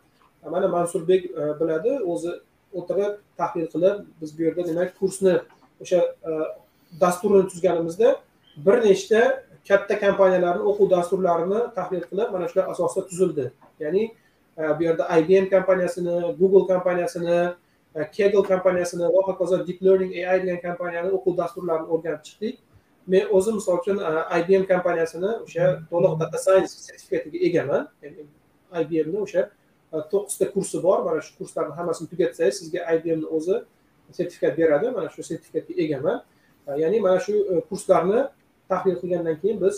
mana 0.51 0.69
mansurbek 0.69 1.25
e, 1.25 1.61
biladi 1.61 1.99
o'zi 2.05 2.33
o'tirib 2.73 3.19
tahlil 3.37 3.67
qilib 3.73 4.05
biz 4.21 4.39
bu 4.39 4.43
yerda 4.43 4.67
demak 4.67 4.99
kursni 5.01 5.35
o'sha 5.81 5.97
e, 5.97 6.31
dasturini 7.01 7.49
tuzganimizda 7.49 8.17
bir 8.67 8.85
nechta 8.85 9.43
katta 9.69 10.01
kompaniyalarni 10.01 10.63
o'quv 10.71 10.91
dasturlarini 10.91 11.61
tahlil 11.75 12.05
qilib 12.11 12.31
mana 12.33 12.49
shular 12.49 12.71
asosida 12.71 13.07
tuzildi. 13.07 13.53
Ya'ni 13.81 14.15
bu 14.79 14.83
yerda 14.83 15.19
ibm 15.19 15.51
kompaniyasini 15.51 16.15
google 16.41 16.67
kompaniyasini 16.73 17.39
E, 17.97 18.11
kegel 18.11 18.43
kompaniyasini 18.45 19.03
va 19.03 19.23
hokazo 19.29 19.67
deep 19.67 19.83
learning 19.83 20.13
ai 20.31 20.41
degan 20.43 20.61
kompaniyani 20.65 21.13
o'quv 21.17 21.37
dasturlarini 21.41 21.89
o'rganib 21.95 22.23
chiqdik. 22.29 22.59
Men 23.13 23.31
o'zim 23.39 23.57
misol 23.59 23.79
uchun 23.81 24.03
e, 24.09 24.11
ibm 24.41 24.67
kompaniyasini 24.73 25.31
o'sha 25.45 25.69
to'liq 25.93 26.19
data 26.23 26.39
science 26.45 26.73
sertifikatiga 26.89 27.39
egaman. 27.49 27.89
Ibmni 28.83 29.19
o'sha 29.25 29.47
e, 29.95 29.97
to'qqizta 30.13 30.51
kursi 30.55 30.83
bor. 30.87 30.99
Mana 31.09 31.25
shu 31.27 31.39
kurslarni 31.39 31.79
hammasini 31.79 32.13
tugatsangiz 32.13 32.61
sizga 32.61 32.85
ibmni 32.99 33.33
o'zi 33.39 33.63
sertifikat 34.19 34.61
beradi. 34.61 34.93
Mana 34.99 35.09
shu 35.15 35.23
sertifikatga 35.31 35.81
egaman. 35.85 36.23
Ya'ni 36.83 37.01
mana 37.01 37.19
shu 37.27 37.35
kurslarni 37.71 38.27
tahlil 38.69 39.01
qilgandan 39.03 39.41
keyin 39.41 39.61
biz 39.65 39.77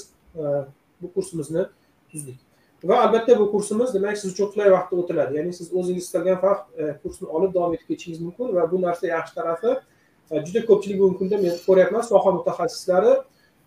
bu 1.01 1.13
kursimizni 1.15 1.67
tuzdik. 2.11 2.48
Va 2.85 3.03
albatta 3.03 3.39
bu 3.39 3.51
kursimiz 3.51 3.95
demak 3.95 4.19
siz 4.19 4.33
uchun 4.33 4.51
qulay 4.53 4.71
vaqtda 4.71 4.97
o'tiladi. 5.03 5.37
Ya'ni 5.39 5.53
siz 5.53 5.73
o'zingiz 5.75 6.05
istagan 6.05 6.39
vaqt 6.43 6.67
e, 6.79 6.85
kursni 7.03 7.27
olib 7.29 7.55
davom 7.55 7.75
etib 7.75 7.89
ketishingiz 7.91 8.21
mumkin 8.21 8.55
va 8.57 8.71
bu 8.73 8.83
narsa 8.83 9.07
yaxshi 9.07 9.35
tarafi 9.35 9.73
e, 10.31 10.45
juda 10.47 10.63
ko'pchilik 10.69 11.01
bugungi 11.01 11.19
kunda 11.19 11.41
men 11.45 11.57
ko'ryapman 11.67 12.07
soha 12.11 12.31
mutaxassislari 12.39 13.13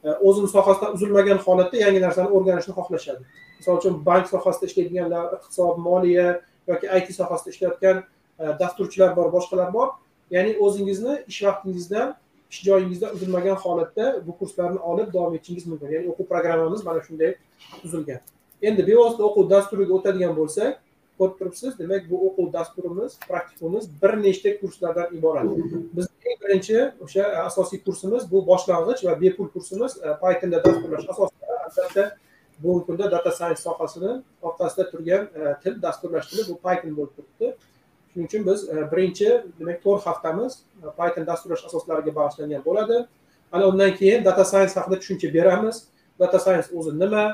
e, 0.05 0.09
o'zini 0.27 0.47
sohasidan 0.55 0.95
uzilmagan 0.95 1.43
holatda 1.45 1.83
yangi 1.83 2.01
narsani 2.05 2.29
o'rganishni 2.37 2.73
xohlashadi. 2.79 3.23
Misol 3.59 3.81
uchun 3.81 3.99
bank 4.07 4.31
sohasida 4.33 4.71
ishlaydiganlar 4.71 5.25
iqtisod 5.37 5.83
moliya 5.87 6.27
yoki 6.71 6.87
it 6.97 7.13
sohasida 7.19 7.49
ishlayotgan 7.55 8.03
dasturchilar 8.63 9.15
bor 9.15 9.31
boshqalar 9.35 9.73
bor. 9.77 9.87
Ya'ni 10.35 10.57
o'zingizni 10.65 11.13
ish 11.31 11.43
vaqtingizdan 11.47 12.15
ish 12.51 12.63
joyingizda 12.67 13.13
uzilmagan 13.15 13.57
holatda 13.63 14.05
bu 14.27 14.37
kurslarni 14.39 14.79
olib 14.91 15.13
davom 15.13 15.35
etishingiz 15.35 15.65
mumkin. 15.67 15.87
Ya'ni 15.95 16.07
o'quv 16.11 16.25
programmamiz 16.33 16.85
mana 16.85 17.01
shunday 17.07 17.35
tuzilgan 17.81 18.21
endi 18.61 18.87
bevosita 18.87 19.23
o'quv 19.29 19.49
dasturiga 19.49 19.93
o'tadigan 19.97 20.33
bo'lsak 20.39 20.79
ko'rib 21.21 21.35
turibsiz 21.39 21.79
demak 21.79 22.09
bu 22.11 22.17
o'quv 22.27 22.53
dasturimiz 22.53 23.19
praktikumimiz 23.29 23.85
bir 24.01 24.13
nechta 24.23 24.59
kurslardan 24.59 25.15
iborat. 25.17 25.45
Biz 25.97 26.07
eng 26.29 26.37
birinchi 26.43 26.77
o'sha 27.05 27.21
e, 27.21 27.37
asosiy 27.49 27.79
kursimiz 27.85 28.31
bu 28.31 28.41
boshlang'ich 28.47 29.05
va 29.07 29.13
bepul 29.21 29.47
kursimiz 29.55 29.97
e, 29.97 30.07
pythonda 30.23 30.63
dasturlash 30.65 31.05
asoslari 31.13 31.59
albatta 31.65 32.05
bugungi 32.63 32.85
kunda 32.85 33.11
data 33.11 33.31
science 33.31 33.61
sohasini 33.67 34.11
orqasida 34.41 34.89
turgan 34.91 35.23
e, 35.39 35.53
til 35.63 35.81
dasturlash 35.85 36.27
tili 36.29 36.47
bu 36.49 36.55
python 36.65 36.97
bo'lib 36.97 37.13
turibdi. 37.17 37.53
Shuning 38.11 38.27
uchun 38.29 38.41
biz 38.49 38.59
birinchi 38.91 39.29
demak 39.59 39.77
to'rt 39.85 40.03
haftamiz 40.09 40.59
python 40.99 41.25
dasturlash 41.31 41.63
asoslariga 41.69 42.11
bag'ishlangan 42.19 42.65
bo'ladi. 42.69 42.97
Ana 43.51 43.67
undan 43.71 43.95
keyin 43.99 44.25
data 44.29 44.43
science 44.51 44.73
haqida 44.79 44.97
tushuncha 45.01 45.33
beramiz. 45.37 45.77
Data 46.19 46.39
science 46.39 46.67
o'zi 46.77 46.99
nima? 47.03 47.25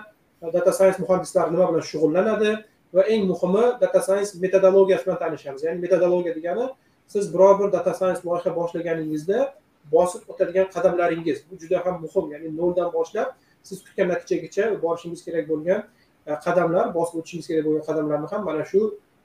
Data 0.41 0.71
science 0.73 0.99
muhandislari 0.99 1.51
nima 1.53 1.69
bilan 1.69 1.85
shug'ullanadi 1.91 2.51
va 2.93 3.03
eng 3.13 3.27
muhimi 3.31 3.65
data 3.81 4.01
science 4.01 4.31
metodologiyasi 4.43 5.05
bilan 5.05 5.19
tanishamiz. 5.19 5.63
Ya'ni 5.63 5.79
metodologiya 5.79 6.35
degani 6.35 6.69
siz 7.07 7.33
biror 7.33 7.59
bir 7.59 7.71
data 7.71 7.93
science 7.93 8.21
loyiha 8.25 8.55
boshlaganingizda 8.55 9.53
bosib 9.91 10.21
o'tadigan 10.31 10.67
qadamlaringiz. 10.75 11.43
Bu 11.51 11.57
juda 11.61 11.85
ham 11.85 12.01
muhim 12.01 12.31
ya'ni 12.31 12.57
noldan 12.57 12.93
boshlab 12.93 13.27
siz 13.63 13.83
kutgan 13.85 14.07
natijagacha 14.13 14.81
borishingiz 14.81 15.21
kerak 15.25 15.49
bo'lgan 15.49 15.79
e, 16.27 16.31
qadamlar 16.45 16.93
bosib 16.97 17.19
o'tishingiz 17.19 17.47
kerak 17.49 17.65
bo'lgan 17.67 17.83
qadamlarni 17.89 18.27
ham 18.31 18.41
mana 18.49 18.65
shu 18.71 18.81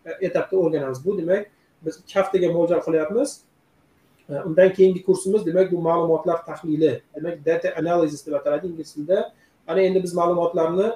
e, 0.07 0.11
etapda 0.27 0.57
o'rganamiz. 0.57 1.05
Bu 1.05 1.19
demak 1.19 1.43
biz 1.85 1.95
ikki 2.01 2.15
haftaga 2.19 2.49
mo'ljal 2.57 2.81
qilyapmiz. 2.87 3.29
E, 4.31 4.33
undan 4.49 4.73
keyingi 4.77 5.03
kursimiz 5.07 5.47
demak 5.47 5.73
bu 5.73 5.79
ma'lumotlar 5.89 6.39
tahlili 6.49 6.93
demak 7.15 7.47
data 7.47 7.69
analysis 7.81 8.27
deb 8.27 8.35
ataladi. 8.41 8.67
Ingliz 8.67 8.95
tilida 8.95 9.33
ana 9.71 9.81
endi 9.89 10.03
biz 10.03 10.13
ma'lumotlarni 10.21 10.89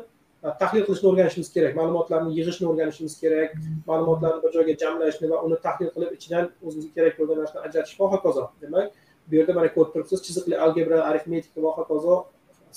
tahlil 0.61 0.85
qilishni 0.87 1.09
o'rganishimiz 1.11 1.49
kerak 1.57 1.73
ma'lumotlarni 1.81 2.31
yig'ishni 2.39 2.67
o'rganishimiz 2.71 3.15
kerak 3.23 3.51
ma'lumotlarni 3.91 4.43
bir 4.45 4.51
joyga 4.57 4.75
jamlashni 4.83 5.31
va 5.33 5.43
uni 5.47 5.57
tahlil 5.67 5.91
qilib 5.95 6.11
ichidan 6.17 6.45
o'zimizga 6.67 6.93
kerak 6.99 7.15
bo'lgan 7.19 7.39
narsani 7.43 7.63
ajratish 7.69 7.95
va 8.01 8.07
hokazo 8.15 8.45
demak 8.63 8.87
bu 9.29 9.35
yerda 9.39 9.53
mana 9.59 9.69
ko'rib 9.77 9.91
turibsiz 9.95 10.19
chiziqli 10.27 10.59
algebra 10.65 10.99
arifmetika 11.11 11.63
va 11.67 11.71
hokazo 11.79 12.15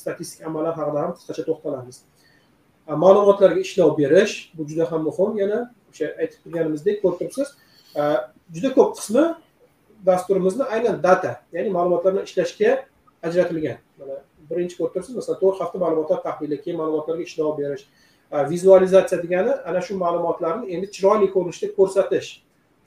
statistik 0.02 0.48
amallar 0.48 0.74
haqida 0.80 1.00
ham 1.04 1.12
qisqacha 1.18 1.44
to'xtalamiz. 1.50 1.98
Ma'lumotlarga 3.04 3.60
ishlov 3.68 3.92
berish 4.02 4.34
bu 4.58 4.62
juda 4.70 4.92
ham 4.92 5.02
muhim 5.10 5.32
yana 5.42 5.60
o'sha 5.92 6.08
aytib 6.22 6.40
turganimizdek 6.44 6.96
ko'rib 7.04 7.18
turibsiz 7.20 7.48
juda 8.56 8.70
ko'p 8.78 8.90
qismi 8.98 9.26
dasturimizni 10.10 10.64
aynan 10.76 10.98
data 11.08 11.32
ya'ni 11.56 11.70
ma'lumotlar 11.78 12.12
bilan 12.14 12.26
ishlashga 12.30 12.72
ajratilgan. 13.28 13.78
Mana 14.00 14.16
birinchi 14.50 14.76
ko'rib 14.80 15.16
masalan 15.20 15.40
to'rt 15.44 15.58
hafta 15.62 15.78
ma'lumotlar 15.84 16.20
tahlili 16.28 16.62
keyin 16.64 16.78
ma'lumotlarga 16.82 17.24
ishlov 17.30 17.58
berish 17.62 17.86
vizualizatsiya 18.32 19.24
degani 19.24 19.52
ana 19.66 19.82
shu 19.82 19.98
ma'lumotlarni 19.98 20.72
endi 20.74 20.92
chiroyli 20.92 21.32
ko'rinishda 21.34 21.68
ko'rsatish. 21.78 22.30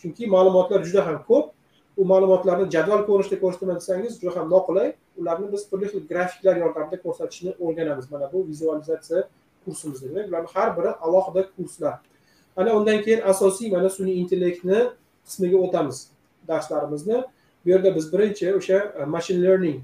Chunki 0.00 0.26
ma'lumotlar 0.26 0.84
juda 0.84 1.06
ham 1.06 1.18
ko'p. 1.28 1.50
U 1.96 2.04
ma'lumotlarni 2.04 2.70
jadval 2.74 3.02
ko'rinishda 3.08 3.40
ko'rsataman 3.42 3.76
desangiz 3.80 4.20
juda 4.20 4.36
ham 4.36 4.50
noqulay. 4.54 4.92
Ularni 5.20 5.52
biz 5.52 5.68
turli 5.70 5.86
xil 5.92 6.06
grafiklar 6.10 6.56
yordamida 6.62 7.02
ko'rsatishni 7.02 7.50
o'rganamiz. 7.64 8.10
Mana 8.10 8.32
bu 8.32 8.46
vizualizatsiya 8.48 9.28
kursimizda 9.64 10.08
demak. 10.08 10.28
Ularni 10.30 10.48
har 10.54 10.76
biri 10.76 10.90
alohida 11.06 11.42
kurslar. 11.56 11.94
Ana 12.56 12.76
undan 12.78 13.02
keyin 13.04 13.20
asosiy 13.32 13.70
mana 13.74 13.88
sun'iy 13.90 14.16
intellektni 14.22 14.78
qismiga 15.26 15.58
o'tamiz 15.66 16.08
darslarimizni. 16.48 17.22
Bu 17.64 17.70
yerda 17.70 17.94
biz 17.96 18.12
birinchi 18.12 18.54
o'sha 18.58 18.78
machine 19.06 19.42
learning 19.42 19.78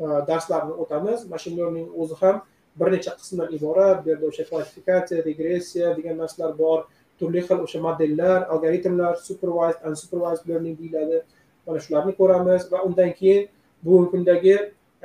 Э, 0.00 0.26
darslarni 0.26 0.72
o'tamiz. 0.72 1.28
Mashin 1.30 1.56
learning 1.56 1.88
o'zi 2.02 2.14
ham 2.20 2.42
bir 2.80 2.92
necha 2.92 3.12
qismdan 3.18 3.52
iborat. 3.56 4.04
Bu 4.04 4.10
yerda 4.10 4.26
o'sha 4.26 4.44
klassifikatsiya 4.48 5.24
regressiya 5.24 5.96
degan 5.96 6.18
narsalar 6.22 6.58
bor. 6.58 6.80
Turli 7.18 7.42
xil 7.46 7.58
o'sha 7.66 7.80
modellar 7.86 8.40
algoritmlar 8.52 9.14
supervised 9.28 9.80
unsupervised 9.88 10.48
learning 10.48 10.74
deyiladi. 10.80 11.22
Mana 11.66 11.78
shularni 11.84 12.16
ko'ramiz 12.20 12.62
va 12.72 12.82
undan 12.88 13.12
keyin 13.20 13.46
bugungi 13.84 14.10
kundagi 14.14 14.56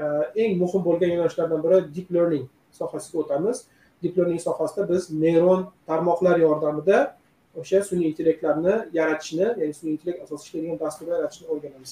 e, 0.03 0.05
eng 0.41 0.58
muhim 0.62 0.81
bo'lgan 0.88 1.13
yo'nalishlardan 1.13 1.62
biri 1.65 1.77
deep 1.96 2.10
learning 2.15 2.46
sohasiga 2.79 3.17
o'tamiz. 3.24 3.58
Deep 4.03 4.17
learning 4.17 4.41
sohasida 4.48 4.89
biz 4.89 5.12
neyron 5.25 5.62
tarmoqlar 5.89 6.36
yordamida 6.46 6.98
o'sha 7.62 7.84
sun'iy 7.89 8.10
intellektlarni 8.12 8.75
yaratishni 9.00 9.48
ya'ni 9.62 9.74
sun'iy 9.79 9.93
intellekt 9.98 10.19
asosida 10.25 10.46
ishlaydigan 10.48 10.79
dasturlar 10.86 11.15
yaratishni 11.19 11.48
o'rganamiz. 11.53 11.91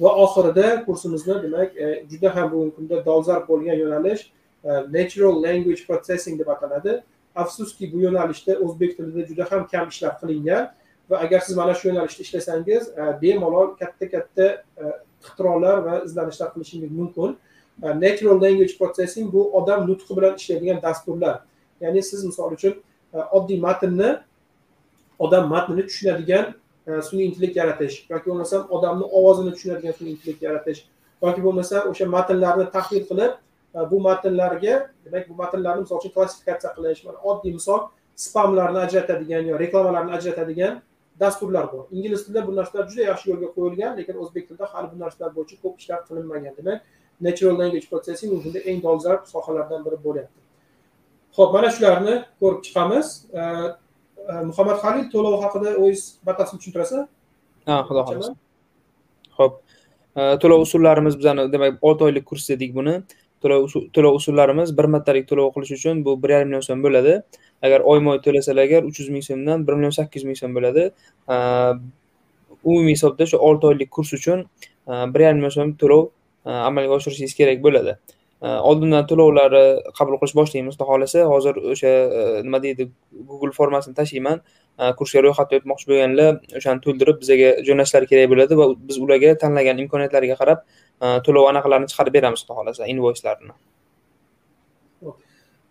Va 0.00 0.14
oxirida 0.24 0.84
kursimizni 0.84 1.42
demak 1.42 1.76
e, 1.76 2.04
juda 2.10 2.36
ham 2.36 2.52
bugungi 2.52 2.74
kunda 2.76 3.04
dolzarb 3.04 3.48
bo'lgan 3.48 3.76
yo'nalish 3.82 4.22
e, 4.64 4.70
natural 4.96 5.42
language 5.42 5.86
processing 5.86 6.38
deb 6.38 6.48
ataladi. 6.48 7.02
Afsuski 7.34 7.92
bu 7.92 8.00
yo'nalishda 8.06 8.58
o'zbek 8.64 8.96
tilida 8.96 9.26
juda 9.30 9.44
ham 9.50 9.66
kam 9.72 9.88
ishlar 9.88 10.14
qilingan 10.20 10.70
va 11.10 11.16
agar 11.24 11.40
siz 11.40 11.56
mana 11.56 11.74
shu 11.74 11.88
yo'nalishda 11.88 12.22
ishlasangiz 12.22 12.88
e, 12.88 13.02
bemalol 13.22 13.76
katta 13.80 14.10
katta 14.14 14.46
ixtirolar 15.22 15.76
va 15.86 15.94
izlanishlar 16.04 16.48
qilishingiz 16.54 16.90
mumkin. 16.90 17.36
Natural 17.82 18.42
language 18.42 18.78
processing 18.78 19.32
bu 19.32 19.40
odam 19.58 19.86
nutqi 19.90 20.16
bilan 20.16 20.34
ishlaydigan 20.40 20.82
dasturlar. 20.82 21.36
Ya'ni 21.80 22.02
siz 22.02 22.24
misol 22.24 22.52
uchun 22.52 22.74
oddiy 23.36 23.60
matnni 23.66 24.10
odam 25.18 25.48
matnini 25.48 25.86
tushunadigan 25.86 26.54
E, 26.88 27.02
sun'iy 27.08 27.26
intellekt 27.28 27.56
yaratish 27.60 27.96
yoki 28.12 28.30
bo'lmasam 28.30 28.62
odamni 28.76 29.06
ovozini 29.18 29.52
tushunadigan 29.56 29.94
sun'iy 29.98 30.12
intellekt 30.16 30.42
yaratish 30.46 30.80
yoki 31.26 31.44
bo'lmasa 31.46 31.84
o'sha 31.90 32.06
matnlarni 32.16 32.66
tahlil 32.76 33.04
qilib 33.10 33.32
e, 33.76 33.78
bu 33.90 34.00
matnlarga 34.08 34.74
demak 35.04 35.24
bu 35.30 35.34
matnlarni 35.42 35.84
misol 35.84 36.00
uchun 36.00 36.14
klassifikatsiya 36.16 36.70
qilish 36.76 37.00
mana 37.06 37.18
oddiy 37.32 37.52
misol 37.58 37.80
spamlarni 38.26 38.78
ajratadigan 38.86 39.50
yo 39.50 39.58
reklamalarni 39.64 40.12
ajratadigan 40.18 40.80
dasturlar 41.20 41.72
bor. 41.72 41.84
Ingliz 41.92 42.24
tilida 42.26 42.46
bu 42.46 42.56
narsalar 42.56 42.88
juda 42.90 43.02
yaxshi 43.10 43.30
yo'lga 43.30 43.48
qo'yilgan 43.56 43.96
lekin 43.98 44.16
o'zbek 44.22 44.48
tilida 44.48 44.66
hali 44.72 44.88
bu 44.92 44.98
narsalar 45.04 45.34
bo'yicha 45.36 45.56
ko'p 45.62 45.74
ishlar 45.80 46.00
qilinmagan. 46.08 46.54
Demak 46.58 46.82
natural 47.20 47.58
language 47.60 47.86
processing 47.90 48.30
bunda 48.44 48.60
eng 48.70 48.82
dolzarb 48.86 49.26
sohalardan 49.32 49.84
biri 49.86 49.98
bo'lyapti. 50.06 50.40
Ho'p 51.36 51.50
mana 51.56 51.70
shularni 51.76 52.14
ko'rib 52.40 52.60
chiqamiz. 52.66 53.06
E, 53.40 53.42
muhammad 54.28 54.78
halil 54.84 55.06
to'lov 55.12 55.40
haqida 55.44 55.70
o'zingiz 55.76 56.02
batafsil 56.26 56.58
tushuntirasiz? 56.60 57.06
Ha 57.66 57.76
xudo 57.88 58.02
xohlasa. 58.08 58.32
Ho'p 59.38 59.54
to'lov 60.42 60.60
usullarimiz 60.66 61.16
bizani 61.20 61.48
demak 61.52 61.78
olti 61.82 62.04
oylik 62.08 62.26
kurs 62.30 62.48
dedik 62.48 62.74
buni. 62.74 62.94
To'lov 63.42 64.14
usullarimiz 64.20 64.74
bir 64.78 64.86
martalik 64.94 65.28
to'lov 65.30 65.52
qilish 65.54 65.72
uchun 65.78 66.04
bu 66.04 66.16
bir 66.22 66.30
yarim 66.34 66.48
million 66.48 66.66
so'm 66.68 66.82
bo'ladi. 66.86 67.14
Agar 67.62 67.80
oyma 67.92 68.10
oy 68.14 68.20
to'lasalar 68.26 68.68
agar 68.68 68.82
uch 68.88 69.00
yuz 69.00 69.08
ming 69.14 69.24
so'mdan 69.28 69.66
bir 69.66 69.74
million 69.78 69.94
sakkiz 70.00 70.22
yuz 70.22 70.28
ming 70.30 70.38
so'm 70.42 70.52
bo'ladi. 70.56 70.90
Umumiy 72.64 72.94
hisobda 72.96 73.26
shu 73.30 73.36
olti 73.48 73.66
oylik 73.72 73.90
kurs 73.90 74.12
uchun 74.18 74.46
bir 74.86 75.20
yarim 75.26 75.40
million 75.40 75.56
so'm 75.58 75.74
to'lov 75.82 76.08
amalga 76.44 77.00
oshirishingiz 77.00 77.34
kerak 77.40 77.62
bo'ladi 77.66 77.98
oldindan 78.40 79.06
to'lovlarni 79.10 79.64
qabul 79.98 80.18
qilish 80.20 80.36
boshlaymiz. 80.40 80.74
Xudo 80.76 80.86
xohlasa 80.90 81.24
hozir 81.32 81.54
o'sha 81.72 81.92
nima 82.46 82.58
deydi 82.62 82.90
google 83.30 83.52
formasini 83.58 83.94
tashlayman 84.00 84.42
kursga 84.98 85.24
ro'yxatga 85.26 85.58
o'tmoqchi 85.60 85.86
bo'lganlar 85.90 86.32
o'shani 86.58 86.84
to'ldirib 86.84 87.16
bizaga 87.22 87.48
jo'natishlari 87.68 88.06
kerak 88.10 88.30
bo'ladi 88.32 88.60
va 88.60 88.66
biz 88.88 89.00
ularga 89.04 89.34
tanlagan 89.42 89.82
imkoniyatlariga 89.84 90.36
qarab 90.42 90.58
to'lov 91.26 91.50
anaqalarini 91.52 91.90
chiqarib 91.90 92.14
beramiz 92.18 92.44
xudo 92.44 92.54
xohlasa 92.58 92.92
invoyslarni 92.92 93.54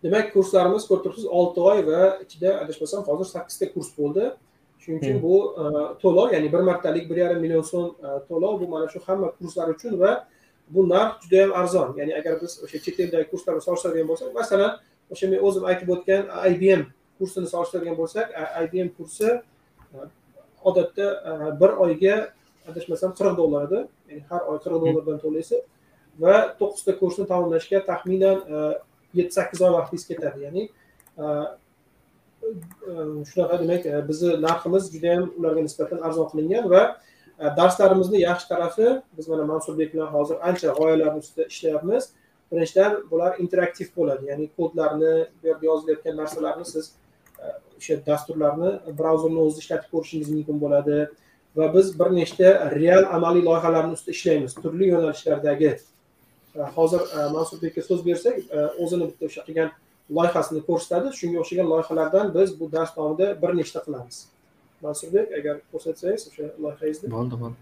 demak 0.02 0.26
kurslarimiz 0.34 0.84
ko'rib 0.88 1.02
turibsiz 1.04 1.26
olti 1.40 1.60
oy 1.70 1.80
va 1.90 2.02
ichida 2.24 2.50
adashmasam 2.62 3.02
hozir 3.08 3.26
sakkizta 3.34 3.66
kurs 3.74 3.90
bo'ldi. 3.98 4.24
Shuning 4.82 5.00
uchun 5.02 5.16
bu 5.24 5.34
to'lov 6.02 6.34
ya'ni 6.34 6.48
bir 6.52 6.62
martalik 6.68 7.08
bir 7.10 7.16
yarim 7.24 7.40
million 7.44 7.64
so'm 7.72 7.86
to'lov 8.28 8.60
bu 8.60 8.68
mana 8.74 8.86
shu 8.92 9.00
hamma 9.06 9.28
kurslar 9.38 9.72
uchun 9.74 9.98
va 10.02 10.12
bu 10.74 10.88
narx 10.88 11.12
juda 11.22 11.36
yam 11.42 11.52
arzon. 11.60 11.88
Ya'ni 11.98 12.12
agar 12.20 12.34
biz 12.42 12.52
o'sha 12.64 12.78
chet 12.84 13.00
eldagi 13.04 13.26
kurslarni 13.32 13.62
solishtiradigan 13.66 14.08
bo'lsak 14.10 14.28
masalan 14.40 14.72
o'sha 15.12 15.26
men 15.30 15.40
o'zim 15.46 15.64
aytib 15.70 15.88
o'tgan 15.94 16.22
ibm 16.52 16.80
kursini 17.18 17.46
solishtiradigan 17.54 17.96
bo'lsak 18.00 18.26
ibm 18.64 18.88
kursi 18.96 19.28
odatda 20.68 21.06
bir 21.60 21.70
oyga 21.84 22.16
adashmasam 22.68 23.10
qirq 23.18 23.34
dollar 23.40 23.62
edi. 23.68 23.80
Ya'ni 24.08 24.22
har 24.30 24.42
oy 24.50 24.58
qirq 24.64 24.78
dollardan 24.84 25.18
to'laysiz. 25.24 25.60
Va 26.22 26.34
to'qqizta 26.60 26.92
kursni 27.00 27.24
tamomlashga 27.32 27.78
taxminan 27.90 28.38
yetti 29.18 29.32
sakkiz 29.38 29.60
oy 29.66 29.72
vaqtingiz 29.78 30.04
ketadi. 30.10 30.38
Ya'ni 30.46 30.64
shunaqa 33.30 33.56
demak 33.62 33.82
bizni 34.08 34.30
narximiz 34.46 34.84
juda 34.94 35.08
yam 35.14 35.24
ularga 35.38 35.60
nisbatan 35.66 35.98
arzon 36.06 36.26
qilingan 36.32 36.64
va 36.74 36.82
Э, 37.38 37.56
darslarimizni 37.56 38.20
yaxshi 38.20 38.48
tarafi 38.48 39.02
biz 39.16 39.28
mana 39.28 39.44
mansurbek 39.44 39.94
bilan 39.94 40.06
hozir 40.06 40.36
ancha 40.48 40.72
g'oyalarni 40.78 41.18
ustida 41.18 41.44
ishlayapmiz. 41.46 42.08
Birinchidan 42.52 43.10
bular 43.10 43.38
interaktiv 43.38 43.88
bo'ladi 43.96 44.26
ya'ni 44.30 44.46
kodlarni 44.56 45.12
bu 45.42 45.46
yerda 45.48 45.66
yozilayotgan 45.70 46.16
narsalarni 46.16 46.64
siz 46.64 46.92
e, 47.42 47.44
o'sha 47.78 47.96
dasturlarni 48.06 48.70
brauzerni 48.98 49.40
o'zida 49.44 49.62
ishlatib 49.64 49.90
ko'rishingiz 49.94 50.30
mumkin 50.36 50.58
bo'ladi. 50.64 50.96
Va 51.58 51.68
biz 51.74 51.92
bir 52.00 52.10
nechta 52.20 52.48
real 52.78 53.04
amaliy 53.16 53.44
loyihalarni 53.48 53.92
ustida 53.98 54.16
ishlaymiz 54.16 54.54
turli 54.62 54.88
yo'nalishlardagi. 54.92 55.70
E, 56.58 56.62
hozir 56.78 57.04
e, 57.18 57.28
mansurbekka 57.36 57.84
so'z 57.90 58.02
bersak 58.08 58.34
o'zini 58.82 59.04
bitta 59.10 59.30
o'sha 59.30 59.46
qilgan 59.50 59.70
loyihasini 60.18 60.64
ko'rsatadi 60.68 61.14
shunga 61.20 61.38
o'xshagan 61.44 61.70
loyihalardan 61.74 62.34
biz 62.38 62.60
bu 62.60 62.72
dars 62.74 62.96
davomida 62.96 63.30
bir 63.42 63.56
nechta 63.60 63.84
qilamiz. 63.86 64.18
Mansurbek 64.84 65.28
agar 65.38 65.56
ko'rsatsangiz 65.72 66.22
o'sha 66.30 66.44
loyihangizni. 66.62 67.10
Bo'ldi 67.16 67.36
bo'ldi. 67.42 67.58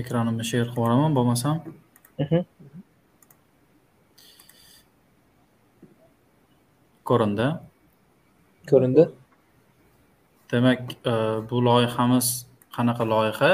Ekranimni 0.00 0.44
sher 0.50 0.64
qilib 0.64 0.76
yuboraman 0.76 1.12
bo'lmasam 1.18 1.56
ko'rindi. 7.08 7.48
Ko'rindi. 8.70 9.04
Demak 10.52 10.80
bu 11.50 11.56
loyihamiz 11.68 12.26
qanaqa 12.76 13.04
loyiha? 13.14 13.50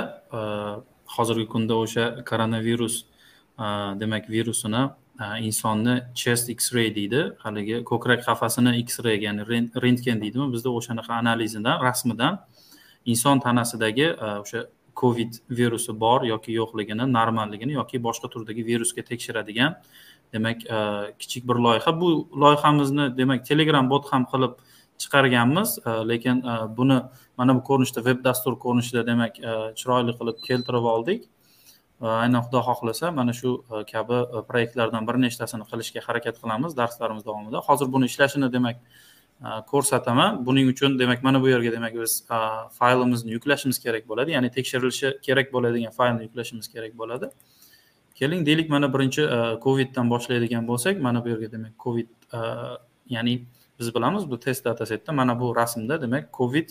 Hozirgi 1.15 1.47
kunda 1.55 1.75
o'sha 1.85 2.05
koronavirus 2.31 2.95
demak 4.03 4.25
virusini 4.35 4.83
insonni 5.41 6.01
chest 6.15 6.51
x 6.51 6.73
ray 6.75 6.95
deydi. 6.95 7.23
Haligi 7.39 7.85
ko'krak 7.85 8.25
qafasini 8.27 8.79
x 8.83 9.01
ray 9.05 9.21
ya'ni 9.23 9.45
rentgen 9.85 10.21
deydimi? 10.23 10.53
Bizda 10.53 10.71
o'shanaqa 10.71 11.13
analizidan 11.23 11.81
rasmidan 11.87 12.41
inson 13.05 13.41
tanasidagi 13.41 14.09
o'sha 14.43 14.67
covid 14.97 15.33
virusi 15.51 15.93
bor 16.01 16.23
yoki 16.25 16.53
yo'qligini 16.53 17.07
normalligini 17.13 17.73
yoki 17.73 17.99
boshqa 18.03 18.31
turdagi 18.31 18.67
virusga 18.67 19.03
tekshiradigan 19.03 19.75
demak 20.33 20.59
kichik 21.19 21.49
bir 21.49 21.55
loyiha. 21.55 22.01
Bu 22.01 22.29
loyihamizni 22.43 23.17
demak 23.17 23.45
telegram 23.47 23.91
bot 23.91 24.13
ham 24.13 24.25
qilib 24.33 24.55
chiqarganmiz 24.99 25.79
lekin 26.11 26.43
buni 26.77 26.99
mana 27.39 27.57
bu 27.57 27.63
ko'rinishda 27.69 28.05
veb 28.05 28.25
dastur 28.25 28.55
ko'rinishida 28.65 29.07
demak 29.07 29.35
chiroyli 29.79 30.13
qilib 30.19 30.37
keltirib 30.49 30.85
oldik. 30.95 31.25
Aynan 32.01 32.43
xudo 32.43 32.61
xohlasa 32.63 33.11
mana 33.15 33.33
shu 33.33 33.65
e, 33.71 33.85
kabi 33.93 34.15
e, 34.15 34.43
proyektlardan 34.49 35.07
bir 35.07 35.15
nechtasini 35.25 35.65
qilishga 35.71 36.01
harakat 36.07 36.41
qilamiz 36.43 36.77
darslarimiz 36.77 37.25
davomida. 37.27 37.59
Hozir 37.59 37.93
buni 37.93 38.05
ishlashini 38.11 38.53
demak 38.53 38.77
e, 38.77 39.49
ko'rsataman. 39.71 40.47
Buning 40.47 40.69
uchun 40.69 40.99
demak 40.99 41.23
mana 41.23 41.43
bu 41.43 41.49
yerga 41.49 41.73
demak 41.73 41.95
biz 41.95 42.25
faylimizni 42.79 43.31
yuklashimiz 43.33 43.79
kerak 43.79 44.09
bo'ladi. 44.09 44.31
Ya'ni 44.37 44.51
tekshirilishi 44.51 45.19
kerak 45.23 45.53
bo'ladigan 45.53 45.93
faylni 45.93 46.23
yuklashimiz 46.23 46.69
kerak 46.69 46.99
bo'ladi. 46.99 47.31
Keling 48.15 48.47
deylik 48.47 48.71
mana 48.71 48.93
birinchi 48.95 49.23
coviddan 49.63 50.11
boshlaydigan 50.11 50.69
bo'lsak 50.69 51.01
mana 51.01 51.25
bu 51.25 51.29
yerga 51.29 51.53
demak 51.53 51.73
covid 51.79 52.09
ya'ni 53.11 53.47
biz 53.79 53.95
bilamiz 53.95 54.31
bu 54.31 54.41
test 54.41 54.65
datasetda 54.65 55.13
mana 55.13 55.41
bu 55.41 55.57
rasmda 55.57 56.03
demak 56.03 56.33
covid 56.33 56.69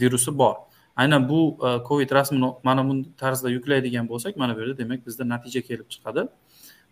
virusi 0.00 0.38
bor. 0.38 0.54
Aynan 0.96 1.28
bu 1.28 1.58
e, 1.66 1.84
covid 1.88 2.10
rasmini 2.10 2.52
mana 2.62 2.88
bu 2.88 3.16
tarzda 3.16 3.50
yuklaydigan 3.50 4.08
bo'lsak 4.08 4.36
mana 4.36 4.56
bu 4.56 4.60
yerda 4.60 4.78
demak 4.78 5.06
bizda 5.06 5.28
natija 5.28 5.62
kelib 5.62 5.88
chiqadi. 5.94 6.28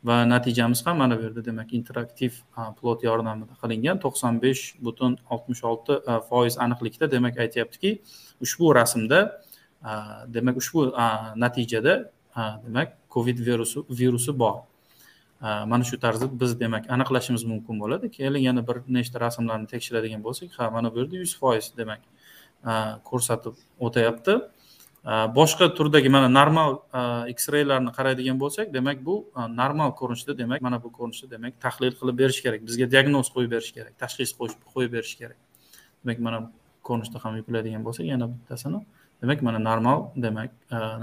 Va 0.05 0.17
natijamiz 0.29 0.87
ham 0.87 0.99
mana 0.99 1.19
bu 1.19 1.23
yerda 1.23 1.45
demak 1.45 1.73
interaktiv 1.75 2.33
e, 2.59 2.61
plot 2.81 3.05
yordamida 3.05 3.55
qilingan. 3.63 4.03
To'qson 4.05 4.43
besh 4.43 4.63
butun 4.81 5.17
oltmish 5.31 5.65
olti 5.65 5.93
e, 5.93 6.21
foiz 6.29 6.59
aniqlikda 6.59 7.11
demak 7.11 7.39
aytyaptiki 7.39 8.03
ushbu 8.41 8.75
rasmda 8.75 9.21
demak 10.35 10.57
ushbu 10.57 10.81
natijada 11.37 11.95
demak 12.67 12.89
covid 13.11 13.39
virusi 13.47 13.81
virusi 14.01 14.39
bor. 14.39 14.57
Mana 15.43 15.85
shu 15.85 15.97
tarzda 16.05 16.27
biz 16.41 16.61
demak 16.61 16.85
aniqlashimiz 16.95 17.45
mumkin 17.45 17.81
bo'ladi. 17.83 18.11
Keling 18.19 18.45
yana 18.47 18.63
bir 18.69 18.77
nechta 18.97 19.21
rasmlarni 19.21 19.67
tekshiradigan 19.73 20.23
bo'lsak 20.27 20.51
ha 20.59 20.71
mana 20.71 20.95
bu 20.95 21.03
yerda 21.03 21.17
yuz 21.17 21.33
foiz 21.41 21.73
demak 21.77 22.01
ko'rsatib 23.09 23.55
o'tayapti. 23.81 24.39
Boshqa 25.37 25.67
turdagi 25.75 26.09
mana 26.09 26.29
normal 26.31 26.77
x 27.35 27.49
raylarni 27.51 27.91
qaraydigan 27.97 28.39
bo'lsak 28.39 28.73
demak 28.75 29.01
bu 29.07 29.17
normal 29.61 29.91
ko'rinishda 29.99 30.39
demak 30.39 30.63
mana 30.63 30.79
bu 30.83 30.93
ko'rinishda 30.99 31.31
demak 31.31 31.59
tahlil 31.65 31.95
qilib 31.99 32.19
berish 32.23 32.41
kerak 32.45 32.63
bizga 32.69 32.87
diagnoz 32.95 33.33
qo'yib 33.35 33.51
berish 33.55 33.73
kerak 33.77 33.99
tashxis 34.03 34.31
qo'yib 34.39 34.93
berish 34.93 35.15
kerak. 35.21 35.39
Demak 36.05 36.19
mana 36.27 36.39
bu 36.45 36.51
ko'rinishda 36.87 37.19
ham 37.25 37.37
yuklaydigan 37.41 37.83
bo'lsak 37.89 38.07
yana 38.13 38.31
bittasini 38.31 38.81
demak 39.23 39.43
mana 39.43 39.59
normal 39.59 39.99
demak 40.17 40.51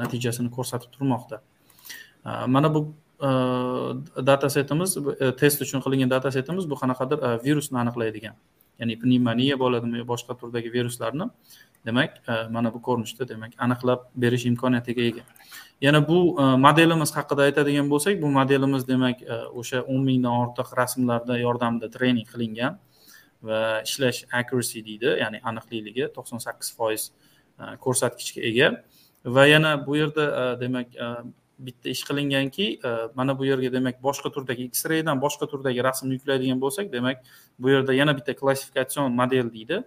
natijasini 0.02 0.50
ko'rsatib 0.58 0.96
turmoqda. 0.96 1.42
Mana 2.48 2.74
bu 2.76 2.94
data 4.26 4.50
setimiz 4.50 4.98
e, 4.98 5.36
test 5.36 5.62
uchun 5.62 5.84
qilingan 5.84 6.10
data 6.10 6.32
setimiz 6.32 6.70
bu 6.70 6.76
qanaqadir 6.82 7.20
virusni 7.44 7.78
aniqlaydigan. 7.84 8.36
Ya'ni 8.80 8.96
pnevmoniya 9.00 9.58
bo'ladimi 9.60 10.04
boshqa 10.08 10.36
turdagi 10.40 10.72
viruslarni 10.74 11.30
demak 11.86 12.22
e, 12.28 12.48
mana 12.50 12.74
bu 12.74 12.82
ko'rinishda 12.82 13.28
demak 13.28 13.56
aniqlab 13.66 14.06
berish 14.16 14.46
imkoniyatiga 14.46 15.02
ega. 15.02 15.24
Yana 15.82 16.02
bu 16.08 16.20
e, 16.42 16.46
modelimiz 16.66 17.16
haqida 17.16 17.48
aytadigan 17.48 17.90
bo'lsak 17.94 18.22
bu 18.22 18.32
modelimiz 18.40 18.88
demak 18.88 19.22
e, 19.22 19.40
o'sha 19.62 19.82
o'n 19.82 20.04
mingdan 20.10 20.40
ortiq 20.44 20.76
rasmlarda 20.82 21.40
yordamida 21.40 21.90
trening 21.96 22.28
qilingan 22.32 22.80
va 23.44 23.82
ishlash 23.88 24.24
accuracy 24.42 24.84
deydi 24.88 25.18
ya'ni 25.24 25.44
aniqlikligi 25.52 26.10
to'qson 26.16 26.44
sakkiz 26.48 26.74
foiz 26.78 27.12
ko'rsatkichga 27.86 28.42
ega. 28.52 28.74
Va 29.36 29.46
yana 29.48 29.72
bu 29.86 29.96
yerda 30.00 30.26
demak 30.60 30.96
bitta 31.60 31.90
ish 31.90 32.04
qilinganki 32.08 32.68
e, 32.84 32.90
mana 33.16 33.36
bu 33.40 33.46
yerga 33.46 33.72
demak 33.74 34.02
boshqa 34.04 34.32
turdagi 34.36 34.68
x 34.72 34.86
raydan 34.92 35.22
boshqa 35.22 35.48
turdagi 35.52 35.84
rasmni 35.84 36.18
yuklaydigan 36.18 36.60
bo'lsak 36.64 36.92
demak 36.94 37.24
bu 37.60 37.70
yerda 37.74 37.94
yana 37.94 38.16
bitta 38.18 38.36
klassifikatsion 38.42 39.12
model 39.22 39.52
deydi. 39.54 39.82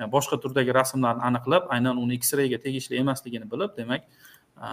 E, 0.00 0.08
boshqa 0.16 0.40
turdagi 0.42 0.74
rasmlarni 0.80 1.24
aniqlab 1.30 1.70
aynan 1.76 2.00
uni 2.04 2.18
x 2.22 2.34
rayga 2.40 2.58
tegishli 2.66 3.00
emasligini 3.04 3.50
bilib 3.52 3.76
demak 3.80 4.06
e, 4.56 4.68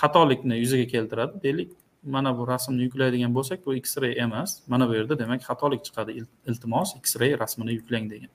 xatolikni 0.00 0.60
yuzaga 0.62 0.86
keltiradi 0.94 1.42
deylik. 1.42 1.74
Mana 2.04 2.34
bu 2.38 2.46
rasmni 2.48 2.88
yuklaydigan 2.88 3.32
bo'lsak 3.36 3.66
bu 3.66 3.76
x 3.80 3.96
ray 4.02 4.18
emas. 4.26 4.60
Mana 4.68 4.88
bu 4.88 4.96
yerda 4.98 5.18
demak 5.18 5.44
xatolik 5.48 5.84
chiqadi 5.86 6.24
iltimos 6.46 6.96
x 7.02 7.16
ray 7.20 7.36
rasmini 7.44 7.78
yuklang 7.80 8.10
degan. 8.10 8.32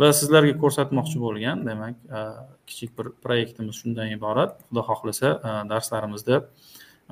Va 0.00 0.08
sizlarga 0.20 0.54
ko'rsatmoqchi 0.62 1.18
bo'lgan 1.24 1.66
demak 1.68 1.96
kichik 2.68 2.90
bir 2.98 3.06
proyektimiz 3.24 3.74
shundan 3.80 4.08
iborat. 4.16 4.58
Xudo 4.68 4.82
xohlasa 4.88 5.28
darslarimizda 5.72 6.36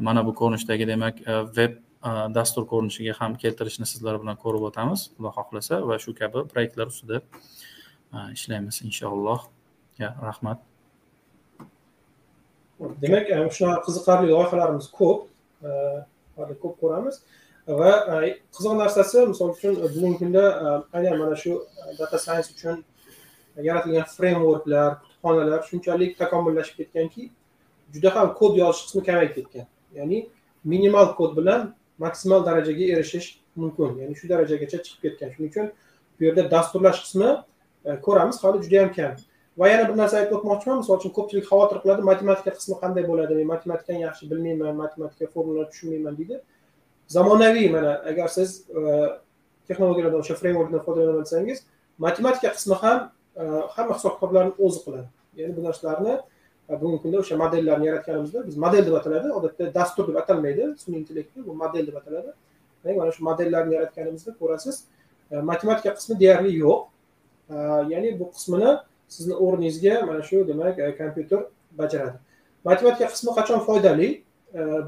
mana 0.06 0.20
bu 0.26 0.32
ko'rinishdagi 0.40 0.84
demak 0.92 1.16
veb 1.58 1.72
dastur 2.36 2.64
ko'rinishiga 2.72 3.12
ham 3.20 3.32
keltirishni 3.42 3.86
sizlar 3.92 4.14
bilan 4.22 4.36
ko'rib 4.44 4.62
o'tamiz. 4.68 5.00
Xudo 5.16 5.30
xohlasa 5.38 5.74
va 5.88 5.98
shu 6.04 6.14
kabi 6.20 6.46
proyektlar 6.52 6.86
ustida 6.92 7.20
ishlaymiz 8.36 8.76
inshaalloh. 8.88 9.40
Rahmat. 10.28 10.58
Demak 13.02 13.26
shunaqa 13.56 13.80
qiziqarli 13.86 14.32
loyihalarimiz 14.32 14.86
ko'p. 14.98 15.28
Ko'p 16.62 16.74
ko'ramiz. 16.82 17.16
Va 17.78 18.22
e, 18.24 18.38
qiziq 18.56 18.74
narsasi 18.82 19.26
misol 19.26 19.50
uchun 19.50 19.76
e, 19.76 19.88
bugungi 19.94 20.18
kunda 20.18 20.44
e, 20.64 20.96
aynan 20.96 21.18
mana 21.18 21.36
shu 21.36 21.52
data 21.98 22.18
science 22.18 22.48
uchun 22.54 22.84
yaratilgan 23.56 24.04
frameworklar 24.16 24.90
kutubxonalar 25.02 25.62
shunchalik 25.68 26.18
takomillashib 26.18 26.76
ketganki 26.80 27.30
juda 27.94 28.14
ham 28.16 28.34
kod 28.34 28.56
yozish 28.62 28.84
qismi 28.86 29.02
kamayib 29.08 29.32
ketgan. 29.34 29.66
Ya'ni 29.98 30.28
minimal 30.64 31.14
kod 31.18 31.36
bilan 31.38 31.74
maksimal 31.98 32.46
darajaga 32.46 32.84
erishish 32.94 33.28
mumkin. 33.56 33.98
Ya'ni 34.02 34.14
shu 34.20 34.28
darajagacha 34.28 34.78
chiqib 34.84 35.00
ketgan. 35.04 35.28
Shuning 35.34 35.50
uchun 35.52 35.66
bu 36.16 36.24
yerda 36.24 36.50
dasturlash 36.50 37.00
qismi 37.04 37.30
ko'ramiz 38.06 38.36
hali 38.44 38.62
juda 38.64 38.76
yam 38.82 38.92
kam. 38.98 39.12
Va 39.58 39.68
yana 39.68 39.88
bir 39.88 39.96
narsa 40.02 40.16
aytib 40.20 40.38
o'tmoqchiman 40.38 40.78
misol 40.82 40.96
uchun 41.00 41.12
ko'pchilik 41.18 41.44
xavotir 41.50 41.78
qiladi 41.82 42.02
matematika 42.10 42.50
qismi 42.58 42.76
qanday 42.82 43.04
bo'ladi 43.10 43.32
men 43.38 43.46
matematikani 43.54 44.00
yaxshi 44.06 44.30
bilmayman 44.30 44.76
matematika 44.82 45.26
formulalar 45.34 45.66
tushunmayman 45.72 46.16
deydi. 46.20 46.40
Zamonaviy 47.14 47.68
mana 47.76 47.92
agar 48.10 48.28
siz 48.28 48.50
texnologiyalarda 48.66 49.20
texnologiyalardan 49.68 50.20
o'sha 50.24 50.34
frameworkdan 50.40 50.82
foydalanaman 50.86 51.26
matematika 52.00 52.48
qismi 52.56 52.74
ham 52.82 52.98
e, 53.36 53.42
hamma 53.74 53.94
hisob 53.96 54.14
kitoblarni 54.16 54.52
o'zi 54.66 54.80
qiladi. 54.84 55.08
Ya'ni 55.38 55.56
bu 55.56 55.64
narsalarni 55.64 56.14
e, 56.70 56.72
bugungi 56.80 57.02
kunda 57.02 57.18
o'sha 57.22 57.36
modellarni 57.42 57.86
yaratganimizda 57.90 58.46
biz 58.46 58.56
model 58.64 58.86
deb 58.86 58.94
ataladi 59.00 59.32
odatda 59.38 59.74
dastur 59.74 60.08
deb 60.08 60.16
atalmaydi. 60.22 60.64
Sun'iy 60.82 61.00
intellekt 61.02 61.36
bu 61.48 61.54
model 61.62 61.86
deb 61.86 61.96
ataladi. 62.00 62.30
Demak 62.84 62.96
mana 63.00 63.12
shu 63.16 63.24
modellarni 63.30 63.74
yaratganimizda 63.74 64.30
ko'rasiz 64.40 64.76
e, 65.32 65.36
matematika 65.50 65.94
qismi 65.98 66.20
deyarli 66.22 66.56
yo'q. 66.64 66.80
Ya'ni 67.92 68.10
bu 68.20 68.30
qismini 68.34 68.70
sizni 69.08 69.34
o'rningizga 69.44 69.94
mana 70.08 70.22
shu 70.28 70.36
demak 70.50 70.76
kompyuter 71.00 71.40
bajaradi. 71.80 72.18
Matematika 72.64 73.06
qismi 73.14 73.30
qachon 73.38 73.60
foydali? 73.68 74.08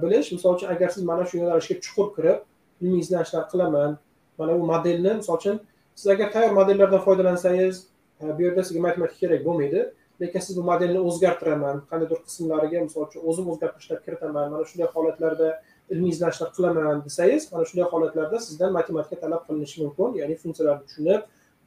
Bilish 0.03 0.33
misol 0.33 0.55
uchun 0.57 0.69
agar 0.69 0.89
siz 0.91 1.03
mana 1.05 1.25
shu 1.25 1.39
yo'nalishga 1.39 1.77
chuqur 1.85 2.09
kirib 2.17 2.39
ilmiy 2.83 3.01
izlanishlar 3.05 3.45
qilaman 3.53 3.99
mana 4.39 4.53
bu 4.61 4.67
modelni 4.73 5.15
misol 5.21 5.37
uchun 5.41 5.61
siz 5.95 6.07
agar 6.15 6.33
tayyor 6.33 6.53
modellardan 6.61 7.01
foydalansangiz 7.07 7.87
e, 8.23 8.39
bu 8.39 8.43
yerda 8.43 8.63
sizga 8.63 8.81
matematika 8.87 9.19
kerak 9.23 9.45
bo'lmaydi 9.49 9.81
lekin 10.21 10.41
siz 10.47 10.57
bu 10.57 10.63
modelni 10.71 11.01
o'zgartiraman 11.09 11.77
qandaydir 11.91 12.19
qismlariga 12.27 12.81
misol 12.87 13.03
uchun 13.09 13.21
o'zim 13.31 13.47
o'zgartirishlar 13.53 13.99
kiritaman 14.07 14.51
mana 14.53 14.65
shunday 14.71 14.89
holatlarda 14.97 15.49
ilmiy 15.93 16.11
izlanishlar 16.15 16.51
qilaman 16.57 17.05
desangiz 17.07 17.43
mana 17.53 17.65
shunday 17.71 17.87
holatlarda 17.93 18.39
sizdan 18.47 18.73
matematika 18.79 19.17
talab 19.25 19.43
qilinishi 19.47 19.77
mumkin 19.85 20.19
ya'ni 20.21 20.35
funksiyalarni 20.43 20.85
tushunib 20.89 21.23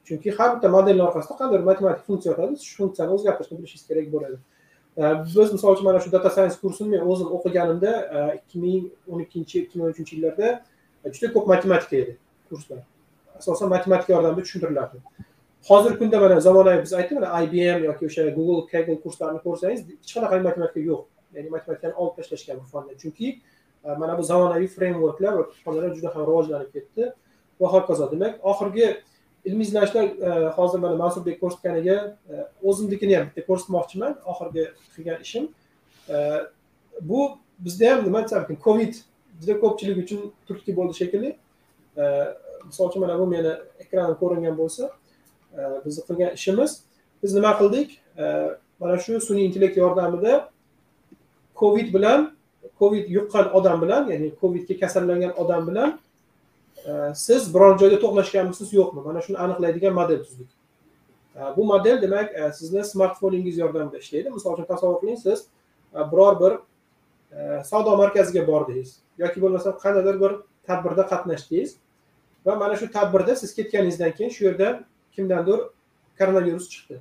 chunki 0.06 0.30
har 0.38 0.48
bitta 0.54 0.68
modelni 0.76 1.02
orqasida 1.08 1.34
qandaydir 1.40 1.64
matematik 1.70 2.04
funksiya 2.08 2.30
yotadi 2.32 2.54
shu 2.68 2.74
funksiyani 2.80 3.12
o'zgartirishni 3.16 3.58
bilishingiz 3.58 3.86
kerak 3.90 4.06
bo'ladi. 4.14 4.36
Biz 4.96 5.52
misol 5.52 5.74
uchun 5.74 5.84
mana 5.84 6.00
shu 6.00 6.12
data 6.12 6.30
science 6.30 6.56
kursini 6.62 6.88
men 6.94 7.00
o'zim 7.10 7.28
o'qiganimda 7.36 7.92
e, 8.16 8.36
ikki 8.38 8.60
ming 8.64 8.84
o'n 9.12 9.20
ikkinchi 9.26 9.62
ikki 9.64 9.78
ming 9.78 9.86
o'n 9.88 9.92
uchinchi 9.94 10.16
yillarda 10.16 10.52
e, 11.04 11.12
juda 11.12 11.32
ko'p 11.34 11.46
matematika 11.52 11.96
edi 11.96 12.18
kurslar. 12.48 12.82
Asosan 13.38 13.68
matematika 13.68 14.12
yordamida 14.12 14.42
tushuntirilardi 14.46 15.02
hozirgi 15.68 15.98
kunda 15.98 16.20
mana 16.20 16.40
zamonaviy 16.40 16.82
biz 16.82 16.92
aytdik 16.92 17.18
mana 17.18 17.42
ibm 17.42 17.84
yoki 17.84 18.06
o'sha 18.06 18.22
google 18.38 18.66
kaggle 18.72 18.96
kurslarini 19.04 19.40
ko'rsangiz 19.46 19.80
hech 19.88 20.14
qanaqa 20.14 20.40
matematika 20.48 20.80
yo'q. 20.90 21.02
Ya'ni 21.34 21.50
matematikani 21.56 21.94
olib 22.02 22.14
tashlashgan 22.18 22.56
bu 22.62 22.66
fandan 22.72 22.96
chunki 23.02 23.28
e, 23.84 23.88
mana 24.00 24.18
bu 24.18 24.22
zamonaviy 24.22 24.68
frameworklar 24.76 25.32
va 25.38 25.42
kutubxonalar 25.48 25.94
juda 25.96 26.14
ham 26.14 26.22
rivojlanib 26.30 26.70
ketdi. 26.76 27.10
Va 27.60 27.72
hokazo. 27.74 28.10
Demak 28.12 28.34
oxirgi 28.52 28.86
ilmiy 29.46 29.62
izlanishlar 29.62 30.04
e, 30.04 30.48
hozir 30.56 30.78
mana 30.78 30.96
mansurbek 30.96 31.40
ko'rsatganiga 31.40 31.96
e, 32.30 32.34
o'zimnikini 32.62 33.16
ham 33.16 33.26
bitta 33.28 33.46
ko'rsatmoqchiman 33.48 34.14
oxirgi 34.32 34.64
qilgan 34.94 35.20
ishim. 35.26 35.48
E, 36.08 36.16
bu 37.00 37.20
bizda 37.58 37.92
ham 37.92 38.04
nima 38.04 38.22
desam 38.24 38.42
ekan 38.44 38.58
covid 38.64 38.94
juda 39.40 39.60
ko'pchilik 39.62 39.98
uchun 40.04 40.20
turtki 40.46 40.76
bo'ldi 40.76 40.94
shekilli. 41.00 41.30
Misol 42.66 42.88
uchun 42.90 43.00
mana 43.04 43.18
bu 43.18 43.26
meni 43.26 43.52
ekranim 43.84 44.16
ko'ringan 44.22 44.58
bo'lsa 44.58 44.90
bizni 45.84 46.02
qilgan 46.08 46.32
ishimiz 46.38 46.80
biz 47.22 47.34
nima 47.38 47.52
qildik? 47.60 47.88
Mana 48.80 48.96
shu 49.04 49.20
sun'iy 49.28 49.46
intellekt 49.48 49.76
yordamida 49.82 50.32
covid 51.62 51.94
bilan 51.94 52.20
covid 52.78 53.08
yuqqan 53.16 53.52
odam 53.58 53.82
bilan 53.82 54.10
ya'ni 54.12 54.28
covidga 54.40 54.74
kasallangan 54.82 55.32
odam 55.42 55.62
bilan 55.68 55.98
siz 57.14 57.54
biror 57.54 57.78
joyda 57.78 57.98
to'qnashganmisiz 58.04 58.72
yo'qmi? 58.72 59.00
Mana 59.08 59.20
shuni 59.20 59.38
aniqlaydigan 59.38 59.94
model 59.94 60.20
tuzdik. 60.24 60.48
Bu 61.56 61.64
model 61.64 62.02
demak 62.02 62.34
e, 62.34 62.52
sizni 62.52 62.84
smartfoningiz 62.84 63.58
yordamida 63.58 63.98
ishlaydi. 63.98 64.30
Misol 64.30 64.52
uchun 64.52 64.64
tasavvur 64.64 65.00
qiling 65.00 65.18
siz 65.18 65.46
e, 65.94 65.98
biror 66.12 66.40
bir 66.40 66.52
e, 67.38 67.64
savdo 67.64 67.96
markaziga 67.96 68.46
bordingiz. 68.46 68.96
Yoki 69.18 69.42
bo'lmasam 69.42 69.78
qandaydir 69.82 70.20
bir 70.20 70.32
tadbirda 70.66 71.06
qatnashdingiz. 71.12 71.76
Va 72.46 72.56
mana 72.56 72.76
shu 72.76 72.90
tadbirda 72.90 73.36
siz 73.36 73.54
ketganingizdan 73.54 74.12
keyin 74.12 74.30
shu 74.30 74.44
yerda 74.44 74.84
kimdandir 75.12 75.60
koronavirus 76.18 76.70
chiqdi. 76.72 77.00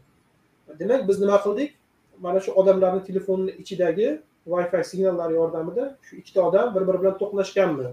Demak 0.80 1.08
biz 1.08 1.20
nima 1.20 1.38
qildik? 1.46 1.76
Mana 2.20 2.40
shu 2.40 2.52
odamlarni 2.52 3.04
telefonini 3.04 3.52
ichidagi 3.52 4.22
wi 4.46 4.64
fi 4.72 4.84
signallari 4.84 5.34
yordamida 5.34 5.98
shu 6.02 6.16
ikkita 6.16 6.42
odam 6.50 6.76
bir 6.76 6.88
biri 6.88 7.02
bilan 7.02 7.18
to'qnashganmi? 7.22 7.88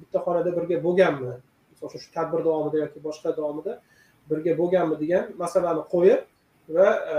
Bitta 0.00 0.18
xonada 0.26 0.50
birga 0.56 0.76
bo'lganmi? 0.86 1.32
Misol 1.72 1.88
uchun 1.88 2.00
shu 2.04 2.10
tadbir 2.16 2.40
davomida 2.46 2.82
yoki 2.84 3.02
boshqa 3.06 3.32
davomida 3.38 3.78
birga 4.30 4.52
bo'lganmi 4.60 4.96
degan 5.02 5.24
masalani 5.42 5.82
qo'yib 5.92 6.20
va 6.76 6.88
e, 7.14 7.16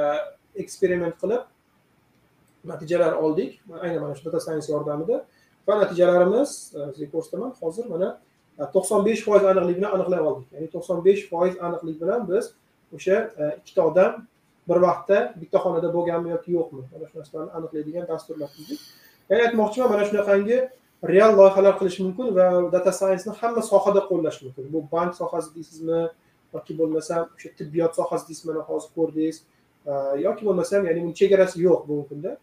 eksperiment 0.63 1.15
qilib 1.21 1.43
natijalar 2.71 3.13
oldik. 3.23 3.51
Aynan 3.83 3.99
mana 4.03 4.15
shu 4.15 4.23
data 4.27 4.39
science 4.45 4.69
yordamida 4.73 5.17
va 5.67 5.73
natijalarimiz 5.81 6.49
e, 6.77 6.79
sizga 6.93 7.09
ko'rsataman 7.15 7.51
hozir 7.61 7.85
mana 7.93 8.09
e, 8.59 8.63
to'qson 8.75 9.05
besh 9.07 9.21
foiz 9.27 9.43
aniqlik 9.51 9.77
bilan 9.79 9.91
aniqlay 9.97 10.21
oldik. 10.29 10.47
Ya'ni 10.55 10.69
to'qson 10.75 11.03
besh 11.07 11.21
foiz 11.31 11.53
aniqlik 11.67 11.97
bilan 12.01 12.27
biz 12.31 12.53
o'sha 12.95 13.17
e, 13.41 13.43
ikkita 13.59 13.81
odam 13.89 14.11
bir 14.69 14.77
vaqtda 14.87 15.17
bitta 15.41 15.57
xonada 15.65 15.89
bo'lganmi 15.95 16.29
yoki 16.35 16.49
yo'qmi? 16.57 16.81
Mana 16.93 17.05
shu 17.09 17.15
narsalarni 17.19 17.51
aniqlaydigan 17.57 18.05
dasturlar 18.11 18.49
tuzdik 18.55 18.79
ya'ni 19.29 19.41
aytmoqchiman 19.47 19.89
mana 19.93 20.03
shunaqangi 20.09 20.57
real 21.03 21.35
loyihalar 21.37 21.77
qilish 21.79 21.99
mumkin 21.99 22.35
va 22.35 22.71
data 22.71 22.91
scienceni 22.91 23.35
hamma 23.41 23.61
sohada 23.61 24.01
qo'llash 24.09 24.41
mumkin. 24.43 24.63
Bu 24.73 24.83
bank 24.91 25.15
sohasi 25.15 25.55
deysizmi 25.55 26.09
yoki 26.53 26.77
bo'lmasam 26.79 27.27
o'sha 27.35 27.49
tibbiyot 27.59 27.95
sohasi 27.99 28.27
deysiz 28.29 28.45
mana 28.45 28.61
hozir 28.69 28.89
ko'rdingiz 28.95 29.37
e, 29.85 29.91
yoki 30.25 30.45
bo'lmasam 30.47 30.85
ya'ni 30.87 31.03
uni 31.05 31.13
chegarasi 31.19 31.61
yo'q 31.67 31.87
bu 31.87 32.07
kunda 32.09 32.37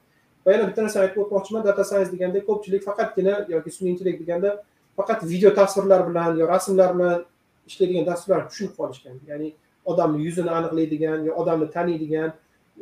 va 0.46 0.52
yana 0.52 0.68
bitta 0.68 0.82
narsani 0.86 1.02
aytib 1.06 1.20
o'tmoqchiman 1.24 1.64
data 1.68 1.84
science 1.84 2.10
deganda 2.14 2.38
ko'pchilik 2.48 2.82
faqatgina 2.88 3.34
yoki 3.54 3.70
sun'iy 3.76 3.92
intellekt 3.94 4.20
deganda 4.22 4.50
faqat 4.98 5.20
video 5.32 5.50
tasvirlar 5.60 6.08
bilan 6.08 6.36
yo 6.40 6.48
rasmlar 6.54 6.94
bilan 6.96 7.24
ishlaydigan 7.68 8.06
dasturlarni 8.10 8.48
tushunib 8.50 8.74
qolishgan. 8.80 9.16
Ya'ni 9.30 9.48
odamni 9.84 10.24
yuzini 10.26 10.50
aniqlaydigan 10.58 11.24
yo 11.28 11.32
odamni 11.42 11.68
taniydigan 11.76 12.30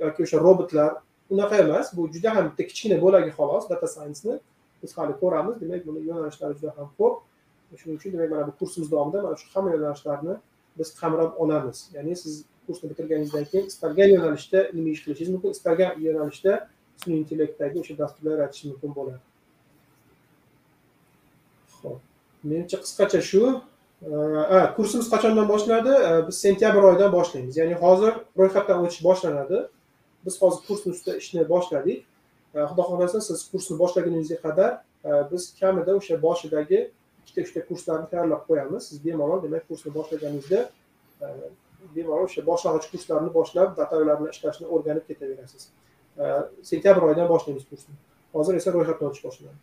yoki 0.04 0.22
o'sha 0.26 0.38
robotlar 0.46 0.90
unaqa 1.30 1.56
emas. 1.64 1.96
Bu 1.96 2.08
juda 2.14 2.34
ham 2.36 2.50
bitta 2.50 2.66
kichkina 2.70 2.96
bo'lagi 3.04 3.30
xolos 3.38 3.68
data 3.72 3.86
scienceni. 3.94 4.34
Biz 4.82 4.98
hali 4.98 5.12
ko'ramiz 5.22 5.54
demak 5.60 5.86
buni 5.86 6.00
yo'nalishlari 6.08 6.54
juda 6.58 6.72
ham 6.78 6.88
ko'p. 6.98 7.14
Shuning 7.80 7.96
uchun 7.98 8.12
demak 8.12 8.30
mana 8.30 8.46
bu 8.48 8.52
kursimiz 8.60 8.88
davomida 8.92 9.22
mana 9.22 9.36
shu 9.40 9.46
hamma 9.54 9.70
yo'nalishlarni 9.76 10.34
biz 10.78 10.88
qamrab 11.00 11.32
olamiz. 11.42 11.78
Ya'ni 11.96 12.16
siz 12.22 12.44
kursni 12.66 12.90
bitirganingizdan 12.90 13.44
keyin 13.50 13.66
istalgan 13.72 14.08
yo'nalishda 14.16 14.58
ilmiy 14.72 14.92
ish 14.96 15.02
qilishingiz 15.04 15.32
mumkin? 15.34 15.50
Istalgan 15.56 15.90
yo'nalishda 16.06 16.52
sun'iy 17.02 17.18
intellektdagi 17.22 17.76
o'sha 17.82 17.94
dasturlar 18.02 18.32
yaratishingiz 18.36 18.74
mumkin 18.74 18.92
bo'ladi. 18.98 19.20
Ho'p 21.82 21.98
menimcha 22.50 22.78
qisqacha 22.84 23.20
shu. 23.30 23.42
Kursimiz 24.76 25.06
qachondan 25.14 25.46
boshlanadi? 25.52 25.92
Biz 26.28 26.36
sentyabr 26.44 26.82
oyidan 26.90 27.10
boshlaymiz. 27.18 27.54
Ya'ni 27.60 27.74
hozir 27.84 28.12
ro'yxatdan 28.40 28.78
o'tish 28.84 29.02
boshlanadi. 29.08 29.58
Biz 30.26 30.34
hozir 30.42 30.60
kursni 30.68 30.88
ustida 30.94 31.12
ishni 31.22 31.48
boshladik. 31.54 31.98
E, 32.54 32.58
xudo 32.70 32.82
xohlasa 32.90 33.20
siz 33.28 33.44
kursni 33.52 33.78
boshlaguningizga 33.82 34.38
qadar 34.46 34.72
e, 35.08 35.10
biz 35.30 35.42
kamida 35.60 35.96
o'sha 35.98 36.18
boshidagi 36.26 36.80
ikkita 37.22 37.40
uchta 37.46 37.60
kurslarni 37.68 38.06
tayyorlab 38.12 38.42
qo'yamiz. 38.48 38.88
Siz 38.88 39.04
bemalol 39.06 39.42
demak 39.44 39.68
kursni 39.68 39.94
boshlaganingizda 39.98 40.60
e, 41.24 41.26
bemalol 41.96 42.28
o'sha 42.28 42.46
boshlang'ich 42.50 42.88
kurslarni 42.92 43.30
boshlab 43.38 43.76
datalar 43.80 44.20
bilan 44.20 44.32
ishlashni 44.36 44.66
o'rganib 44.74 45.04
ketaverasiz. 45.10 45.68
Sentyabr 46.70 47.02
oyidan 47.08 47.28
boshlaymiz 47.34 47.64
kursni. 47.70 47.94
Hozir 48.36 48.54
esa 48.60 48.74
ro'yxatdan 48.74 49.08
o'tish 49.10 49.24
boshlanadi 49.28 49.60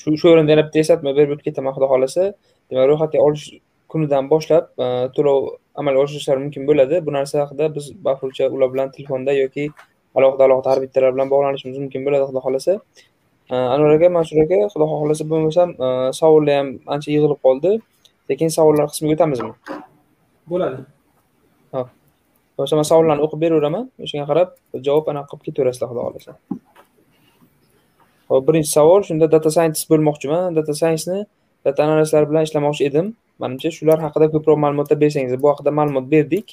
shu 0.00 0.16
shu 0.20 0.28
o'rinda 0.32 0.52
yana 0.52 0.64
bitta 0.66 0.78
eslatma 0.84 1.12
berib 1.16 1.34
o'tib 1.34 1.46
ketaman 1.48 1.72
xudo 1.76 1.86
xohlasa. 1.92 2.22
Demak 2.70 2.88
ro'yxatga 2.90 3.18
olish 3.26 3.44
kunidan 3.92 4.30
boshlab 4.32 4.64
to'lov 5.16 5.38
amalga 5.80 6.00
oshirishlari 6.06 6.42
mumkin 6.44 6.66
bo'ladi. 6.70 6.96
Bu 7.06 7.14
narsa 7.18 7.44
haqida 7.44 7.74
biz 7.76 7.92
bafurcha 8.06 8.48
ular 8.54 8.72
bilan 8.74 8.90
telefonda 8.96 9.32
yoki 9.42 9.64
alohida 10.16 10.42
alohida 10.46 10.68
har 10.72 10.80
bittalar 10.84 11.10
bilan 11.14 11.28
bog'lanishimiz 11.32 11.78
mumkin 11.82 12.00
bo'ladi 12.06 12.24
xudo 12.28 12.40
xohlasa. 12.46 12.72
Anvar 13.74 13.90
aka 13.96 14.08
mansur 14.16 14.38
aka 14.44 14.58
xudo 14.72 14.86
xohlasa 14.92 15.24
bo'lmasam 15.32 15.68
savollar 16.20 16.54
ham 16.60 16.68
ancha 16.94 17.08
yig'ilib 17.14 17.40
qoldi. 17.46 17.70
Lekin 18.30 18.48
savollar 18.58 18.86
qismiga 18.92 19.14
o'tamizmi? 19.16 19.52
Bo'ladi. 20.52 20.78
Ho'p 21.74 21.88
bo'lmasa 22.56 22.74
man 22.80 22.86
savollarni 22.90 23.22
o'qib 23.26 23.40
beraveraman. 23.44 23.84
O'shanga 24.04 24.26
qarab 24.30 24.48
javob 24.86 25.04
anaqa 25.12 25.28
qilib 25.30 25.44
ketaverasizlar 25.46 25.88
xudo 25.90 26.02
xohlasa. 26.06 26.32
Hop 28.30 28.42
birinchi 28.48 28.70
savol. 28.76 29.00
Shunda 29.08 29.26
data 29.34 29.50
scientist 29.56 29.86
bo'lmoqchiman. 29.92 30.44
Data 30.58 30.72
scienceni 30.80 31.18
data 31.66 31.80
analistlar 31.86 32.24
bilan 32.30 32.42
ishlamoqchi 32.48 32.82
edim. 32.90 33.06
Manimcha 33.42 33.70
shular 33.78 33.98
haqida 34.06 34.26
ko'proq 34.34 34.58
ma'lumotlar 34.64 34.98
bersangiz 35.04 35.34
bu 35.42 35.48
haqida 35.52 35.70
ma'lumot 35.78 36.06
berdik 36.14 36.46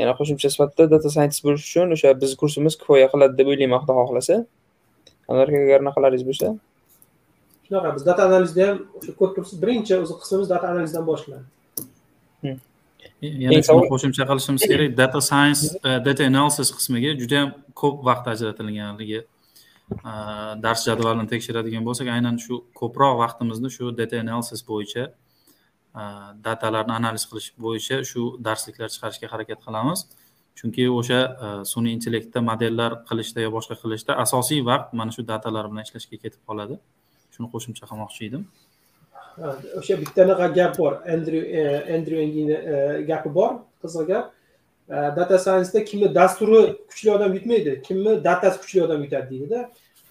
yana 0.00 0.12
qo'shimcha 0.18 0.48
sifatida 0.54 0.84
data 0.94 1.08
scientist 1.14 1.42
bo'lish 1.46 1.64
uchun 1.68 1.96
o'sha 1.96 2.12
bizni 2.22 2.36
kursimiz 2.42 2.74
kifoya 2.80 3.06
qiladi 3.12 3.34
deb 3.40 3.48
o'ylayman 3.52 3.80
xudo 3.82 3.94
xohlasa. 4.08 4.36
Anvar 5.30 5.46
aka 5.48 5.64
agar 5.66 5.80
unaqalaringiz 5.84 6.24
bo'lsa. 6.30 6.46
Shunaqa 7.66 7.94
biz 7.96 8.02
data 8.10 8.22
analizda 8.28 8.68
ham 8.68 8.78
o'sha 8.98 9.12
ko'rib 9.18 9.34
turibsiz 9.36 9.56
birinchi 9.64 9.94
o'zi 10.02 10.14
qismimiz 10.20 10.48
data 10.54 10.66
analizdan 10.72 11.04
boshlanadi. 11.10 11.46
Yana 13.22 13.60
shuni 13.68 13.86
qo'shimcha 13.92 14.24
qilishimiz 14.30 14.62
kerak 14.70 14.96
data 15.02 15.20
science 15.28 15.62
data 16.06 16.22
analysis 16.30 16.68
qismiga 16.78 17.10
juda 17.20 17.34
yam 17.40 17.50
ko'p 17.80 17.96
vaqt 18.08 18.26
ajratilganligi 18.32 19.20
dars 20.64 20.80
jadvalini 20.88 21.28
tekshiradigan 21.32 21.84
bo'lsak 21.88 22.08
aynan 22.16 22.36
shu 22.44 22.54
ko'proq 22.80 23.14
vaqtimizni 23.22 23.70
shu 23.76 23.92
data 24.00 24.16
analysis 24.24 24.60
bo'yicha 24.70 25.04
Э, 25.92 26.02
datalarni 26.44 26.92
analiz 26.92 27.24
qilish 27.30 27.48
bo'yicha 27.64 27.98
shu 28.10 28.22
darsliklar 28.46 28.88
chiqarishga 28.94 29.28
harakat 29.32 29.58
qilamiz. 29.66 30.06
Chunki 30.58 30.84
o'sha 30.98 31.18
e, 31.44 31.50
sun'iy 31.72 31.94
intellektda 31.96 32.40
modellar 32.48 32.92
qilishda 33.08 33.44
yo 33.44 33.50
boshqa 33.54 33.76
qilishda 33.82 34.16
asosiy 34.24 34.60
vaqt 34.70 34.92
mana 35.00 35.14
shu 35.16 35.22
datalar 35.30 35.68
bilan 35.70 35.86
ishlashga 35.88 36.18
ketib 36.24 36.42
qoladi. 36.48 36.76
Shuni 37.34 37.48
qo'shimcha 37.54 37.88
qilmoqchi 37.90 38.28
edim. 38.28 38.42
O'sha 39.80 39.96
bittanaqa 40.02 40.48
gap 40.58 40.78
bor. 40.80 40.92
Andrew 41.14 41.42
e, 41.60 41.62
andrew 41.96 42.20
e, 42.24 43.04
gapi 43.10 43.34
bor 43.38 43.52
qiziq 43.84 44.06
gap. 44.12 44.26
Data 45.18 45.38
scienceda 45.44 45.84
kimni 45.90 46.08
dasturi 46.20 46.62
kuchli 46.90 47.10
odam 47.16 47.32
yutmaydi 47.38 47.78
kimni 47.86 48.18
datasi 48.28 48.60
kuchli 48.62 48.84
odam 48.86 49.04
yutadi 49.06 49.28
deydida. 49.32 49.60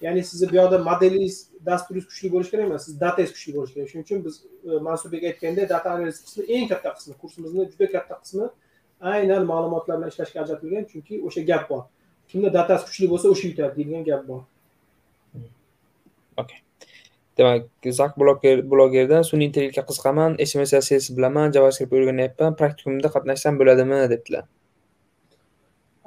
Ya'ni 0.02 0.24
sizni 0.30 0.50
bu 0.50 0.56
yoqda 0.60 0.78
modelingiz 0.88 1.36
dasturingiz 1.66 2.06
kuchli 2.10 2.28
bo'lishi 2.34 2.50
kerak 2.52 2.66
emas 2.68 2.84
sizni 2.86 3.00
datangiz 3.04 3.32
kuchli 3.36 3.52
bo'lishi 3.56 3.74
kerak 3.74 3.88
shuning 3.90 4.06
uchun 4.06 4.24
biz 4.26 4.34
mansurbek 4.86 5.22
aytgandek 5.30 5.68
data 5.74 5.88
analiz 5.94 6.18
qismi 6.24 6.42
eng 6.56 6.66
katta 6.72 6.94
qismi 6.96 7.14
kursimizni 7.20 7.66
juda 7.72 7.86
katta 7.96 8.14
qismi 8.22 8.46
aynan 9.12 9.42
ma'lumotlar 9.52 9.96
bilan 9.98 10.10
ishlashga 10.14 10.38
ajratilgan 10.44 10.84
chunki 10.92 11.20
o'sha 11.28 11.42
gap 11.50 11.68
bor 11.70 11.82
kimni 12.30 12.50
datasi 12.58 12.84
kuchli 12.88 13.06
bo'lsa 13.12 13.26
o'sha 13.34 13.44
yutadi 13.50 13.72
deydigan 13.78 14.04
gap 14.10 14.22
bor 14.30 14.40
okay 16.42 16.58
demak 17.38 17.92
zak 18.00 18.18
bloger 18.22 18.56
blogerdan 18.72 19.22
sun'iy 19.30 19.46
intellektga 19.50 19.84
qiziqaman 19.90 20.30
sms 20.48 20.74
css 20.74 21.14
bilaman 21.16 21.54
javascript 21.56 21.94
o'rganyapman 21.98 22.58
praktikumda 22.60 23.08
qatnashsam 23.14 23.62
bo'ladimi 23.62 24.02
debdilar 24.14 24.44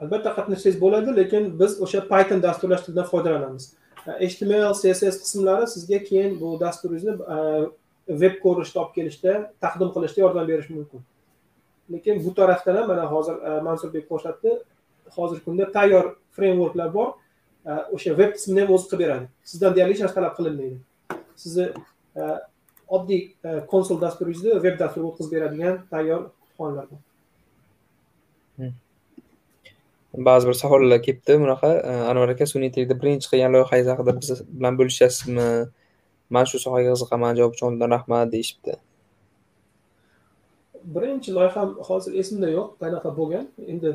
albatta 0.03 0.35
qatnashsangiz 0.37 0.77
bo'ladi 0.83 1.17
lekin 1.21 1.49
biz 1.59 1.71
o'sha 1.87 2.03
python 2.11 2.39
dasturlash 2.45 2.83
tilidan 2.85 3.07
foydalanamiz 3.13 3.65
html 4.05 4.73
css 4.73 5.17
qismlari 5.23 5.67
sizga 5.67 6.03
keyin 6.03 6.39
bu 6.41 6.59
dasturingizni 6.59 7.11
e, 7.35 7.37
veb 8.21 8.39
ko'rinishda 8.43 8.79
olib 8.81 8.93
kelishda 8.97 9.33
taqdim 9.61 9.91
qilishda 9.95 10.21
yordam 10.21 10.47
berishi 10.47 10.73
mumkin. 10.73 11.01
Lekin 11.91 12.23
bu 12.25 12.33
tarafdan 12.33 12.75
ham 12.75 12.87
mana 12.87 13.05
hozir 13.11 13.35
e, 13.35 13.61
mansurbek 13.67 14.09
ko'rsatdi 14.09 14.57
hozirgi 15.17 15.45
kunda 15.45 15.71
tayyor 15.71 16.15
frameworklar 16.31 16.93
bor 16.93 17.09
e, 17.65 17.71
o'sha 17.95 18.17
veb 18.17 18.35
qismini 18.37 18.65
ham 18.65 18.75
o'zi 18.77 18.89
qilib 18.91 19.05
beradi. 19.05 19.25
Sizdan 19.53 19.75
deyarli 19.75 19.97
hech 19.97 20.05
narsa 20.05 20.19
talab 20.19 20.37
qilinmaydi. 20.37 20.77
Sizni 21.35 21.67
oddiy 22.95 23.21
konsol 23.73 24.01
dasturingizni 24.01 24.61
veb 24.67 24.79
dasturga 24.79 25.11
o'tkazib 25.11 25.37
beradigan 25.37 25.81
tayyor 25.89 26.29
kutubxonalar 26.29 26.89
bor. 26.91 27.04
Ba'zi 30.17 30.47
bir 30.47 30.53
savollar 30.53 31.01
kelibdi 31.01 31.33
bunaqa 31.43 31.69
anvar 32.11 32.29
aka 32.33 32.45
sun'iy 32.51 32.67
intellektda 32.69 32.95
birinchi 33.01 33.27
qilgan 33.31 33.51
loyihangiz 33.55 33.87
haqida 33.91 34.11
biz 34.19 34.29
bilan 34.57 34.73
bo'lishasizmi? 34.79 35.47
Man 36.35 36.45
shu 36.49 36.59
sohaga 36.65 36.89
qiziqaman 36.93 37.37
javob 37.39 37.53
uchun 37.55 37.67
oldindan 37.67 37.91
rahmat 37.95 38.31
deyishibdi. 38.35 38.73
Birinchi 40.95 41.29
loyiham 41.37 41.69
hozir 41.87 42.11
esimda 42.21 42.49
yo'q 42.57 42.67
qanaqa 42.81 43.09
bo'lgan? 43.19 43.45
Endi 43.71 43.91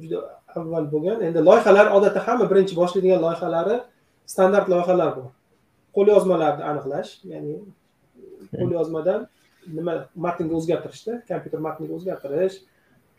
juda 0.00 0.18
avval 0.56 0.86
bo'lgan. 0.94 1.18
Endi 1.28 1.40
loyihalar 1.48 1.86
odatda 1.96 2.20
hamma 2.26 2.46
birinchi 2.52 2.74
boshlaydigan 2.80 3.20
loyihalari 3.26 3.76
standart 4.32 4.66
loyihalar 4.72 5.10
bor. 5.16 5.28
Qo'lyozmalarni 5.96 6.64
aniqlash 6.70 7.10
ya'ni 7.32 7.56
qo'lyozmadan 8.60 9.20
nima 9.78 9.94
matnga 10.24 10.54
o'zgartirishda 10.58 11.12
kompyuter 11.30 11.60
matniga 11.68 11.92
o'zgartirish 11.98 12.56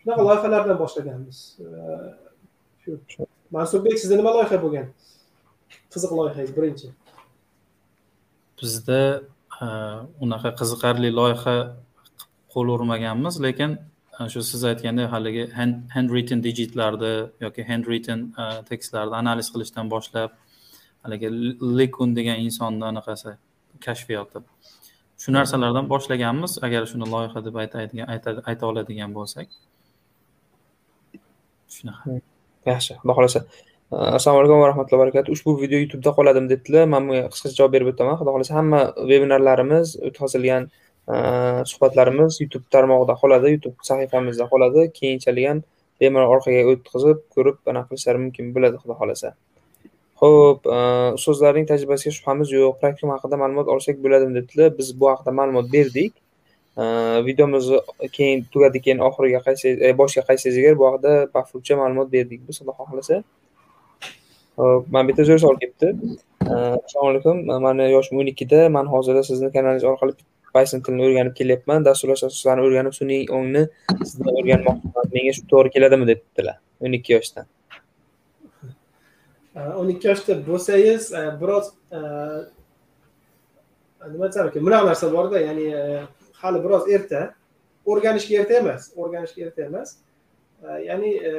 shunaqa 0.07 0.23
loyihalardan 0.29 0.77
boshlaganmiz 0.79 1.37
e, 1.59 1.67
shu 2.83 3.27
mansurbek 3.51 3.99
sizda 3.99 4.15
nima 4.19 4.31
loyiha 4.37 4.57
bo'lgan? 4.63 4.87
Qiziq 5.93 6.11
loyihangiz 6.19 6.51
birinchi. 6.57 6.87
Bizda 8.61 8.99
e, 9.63 9.67
unaqa 10.25 10.53
qiziqarli 10.61 11.11
loyiha 11.19 11.55
qo'l 12.53 12.67
urmaganmiz 12.75 13.41
lekin 13.47 13.75
e, 14.19 14.29
shu 14.33 14.45
siz 14.51 14.63
aytgandek 14.71 15.11
haligi 15.15 15.43
hand 15.95 16.09
written 16.13 16.39
digitlarni 16.47 17.13
yoki 17.45 17.67
hand 17.69 17.83
written 17.89 18.19
tekstlarni 18.71 19.15
analiz 19.21 19.51
qilishdan 19.53 19.91
boshlab 19.95 20.31
haligi 21.03 21.27
likun 21.79 22.15
degan 22.19 22.37
insonni 22.47 22.85
anaqasi 22.91 23.31
kashfiyoti. 23.85 24.39
Shu 25.21 25.29
narsalardan 25.37 25.85
boshlaganmiz. 25.93 26.59
Agar 26.65 26.81
shuni 26.91 27.15
loyiha 27.15 27.39
deb 27.47 27.55
aytadigan 27.63 28.07
ayta 28.51 28.63
oladigan 28.71 29.11
bo'lsak. 29.19 29.49
Shunaqa. 31.75 32.03
Hmm. 32.06 32.21
Yaxshi 32.71 32.93
xudo 32.99 33.13
xohlasa 33.17 33.39
assalomu 34.17 34.39
alaykum 34.41 34.60
va 34.63 34.67
rahmatullohi 34.71 35.01
barakatuh. 35.03 35.32
Ushbu 35.36 35.56
video 35.63 35.80
youtubeda 35.84 36.12
qoladimi 36.17 36.47
debdilar 36.53 36.84
man 36.93 37.08
bunga 37.08 37.30
qisqacha 37.34 37.56
javob 37.60 37.71
berib 37.75 37.88
o'taman. 37.93 38.15
Xudo 38.19 38.32
xohlasa 38.36 38.53
hamma 38.60 38.80
vebinarlarimiz 39.12 39.88
o'tkazilgan 40.08 40.63
suhbatlarimiz 41.71 42.32
youtube 42.43 42.65
tarmog'ida 42.73 43.15
qoladi 43.21 43.47
youtube 43.56 43.77
sahifamizda 43.89 44.45
qoladi. 44.53 44.82
Keyinchalik 44.99 45.45
ham 45.49 45.60
bemalol 46.01 46.30
orqaga 46.36 46.62
o'tkazib 46.73 47.17
ko'rib 47.36 47.58
anaqa 47.71 47.88
qilishlari 47.91 48.19
mumkin 48.25 48.45
bo'ladi 48.56 48.75
xudo 48.84 48.93
xohlasa. 48.99 49.30
Ho'p 50.21 50.67
ustozlarning 51.17 51.65
tajribasiga 51.71 52.12
shubhamiz 52.17 52.47
yo'q. 52.58 52.73
Praktikum 52.82 53.10
haqida 53.15 53.36
ma'lumot 53.41 53.67
olsak 53.73 53.95
bo'ladimi 54.03 54.34
debdilar 54.39 54.69
biz 54.80 54.88
bu 54.99 55.06
haqida 55.13 55.32
ma'lumot 55.39 55.67
berdik. 55.75 56.13
Э, 56.77 57.25
videomizni 57.25 57.79
keyin 58.13 58.43
tugadi 58.53 58.79
keyin 58.85 58.99
oxiriga 59.01 59.39
qaytsangiz 59.45 59.79
e, 59.81 59.89
boshiga 59.97 60.23
qaytsangiz 60.27 60.57
agar 60.61 60.75
bu 60.79 60.85
haqida 60.87 61.11
bafurcha 61.33 61.75
ma'lumot 61.79 62.11
berdik. 62.11 62.41
Biz 62.47 62.59
xudo 62.59 62.73
xohlasa 62.79 63.15
e, 63.17 63.23
hop 64.57 64.91
mana 64.93 65.07
bitta 65.07 65.23
zo'r 65.29 65.39
savol 65.43 65.57
kelibdi 65.61 65.87
e, 65.89 66.53
assalomu 66.53 67.09
alaykum 67.11 67.37
mani 67.65 67.87
yoshim 67.95 68.19
o'n 68.21 68.29
ikkida 68.33 68.59
man 68.75 68.85
hozirda 68.93 69.23
sizni 69.29 69.49
kanalingiz 69.55 69.85
orqali 69.91 70.13
python 70.53 70.83
tilini 70.85 71.07
o'rganib 71.07 71.35
kelyapman. 71.39 71.87
Dasturlash 71.87 72.23
asoslarini 72.27 72.67
o'rganib 72.67 72.93
sun'iy 72.99 73.23
ongni 73.37 73.63
sizdan 74.03 74.37
o'rganmoqchiman. 74.41 75.09
Menga 75.15 75.33
shu 75.37 75.47
to'g'ri 75.53 75.73
keladimi? 75.77 76.05
debdilar 76.11 76.59
o'n 76.83 76.99
ikki 76.99 77.15
yoshdan. 77.15 77.49
O'n 79.79 79.89
ikki 79.95 80.11
yoshda 80.11 80.37
bo'lsangiz 80.51 81.09
biroz 81.41 81.73
nima 84.13 84.29
desam 84.29 84.53
ekan 84.53 84.69
bunaqa 84.69 84.91
narsa 84.91 85.11
borda 85.17 85.41
ya'ni 85.47 85.67
hali 86.47 86.63
biroz 86.63 86.89
erta. 86.99 87.21
O'rganishga 87.88 88.41
erta 88.41 88.57
emas 88.62 88.89
o'rganishga 88.95 89.47
erta 89.49 89.67
emas. 89.67 89.95
E, 90.63 90.79
ya'ni 90.89 91.13
e, 91.29 91.31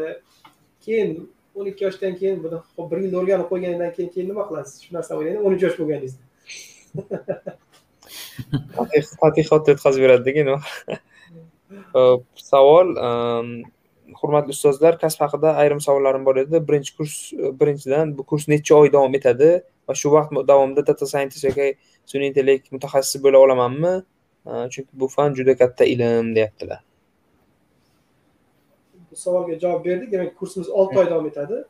keyin 0.85 1.09
o'n 1.55 1.67
ikki 1.73 1.89
yoshdan 1.89 2.15
keyin 2.21 2.43
buni 2.45 2.91
bir 2.91 3.05
yilda 3.05 3.23
o'rganib 3.23 3.49
qo'ygandan 3.53 3.95
keyin 3.97 4.11
keyin 4.15 4.29
nima 4.33 4.47
qilasiz? 4.51 4.83
Shu 4.85 4.95
narsani 4.97 5.23
o'ylaydi 5.23 5.45
o'n 5.45 5.59
uch 5.59 5.65
yosh 5.69 5.79
bo'lganingizda 5.81 7.57
tadqiqotni 8.77 9.75
o'tkazib 9.75 10.05
beradi 10.05 10.25
degan 10.29 10.47
savol 12.51 12.95
ehm, 13.09 13.51
hurmatli 14.21 14.55
ustozlar 14.57 14.99
kasb 15.03 15.25
haqida 15.27 15.55
ayrim 15.63 15.81
savollarim 15.85 16.25
bor 16.29 16.37
edi. 16.45 16.61
Birinchi 16.69 16.95
kurs 16.97 17.17
e, 17.33 17.53
birinchidan 17.61 18.15
bu 18.19 18.27
kurs 18.31 18.49
necha 18.53 18.77
oy 18.79 18.93
davom 18.93 19.15
etadi? 19.21 19.51
Va 19.89 19.97
shu 20.01 20.13
vaqt 20.15 20.31
davomida 20.51 20.87
data 20.91 21.07
scientist 21.07 21.45
yoki 21.49 21.69
sun'iy 22.13 22.33
intellekt 22.33 22.73
mutaxassisi 22.77 23.23
bo'la 23.25 23.39
olamanmi? 23.47 23.95
Chunki 24.73 24.89
bu 24.93 25.09
fan 25.09 25.35
juda 25.35 25.57
katta 25.57 25.85
ilm 25.85 26.35
deyaptilar. 26.35 26.81
Bu 29.11 29.17
savolga 29.17 29.59
javob 29.59 29.85
berdik 29.85 30.13
demak 30.13 30.37
kursimiz 30.39 30.69
olti 30.69 30.99
oy 30.99 31.11
davom 31.11 31.27
etadi 31.27 31.65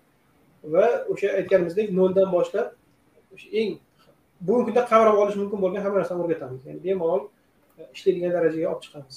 va 0.74 0.86
o'sha 1.12 1.32
aytganimizdek 1.40 1.92
noldan 1.98 2.32
boshlab 2.32 2.68
o'sha 3.34 3.48
eng 3.60 3.78
bugungi 4.40 4.64
kunda 4.68 4.84
qavrab 4.92 5.18
olish 5.22 5.36
mumkin 5.40 5.58
bo'lgan 5.64 5.82
hamma 5.84 5.98
narsani 5.98 6.22
o'rgatamiz. 6.24 6.60
Ya'ni 6.66 6.80
bemalol 6.84 7.22
ishlaydigan 7.94 8.32
darajaga 8.36 8.68
olib 8.72 8.82
chiqamiz. 8.86 9.16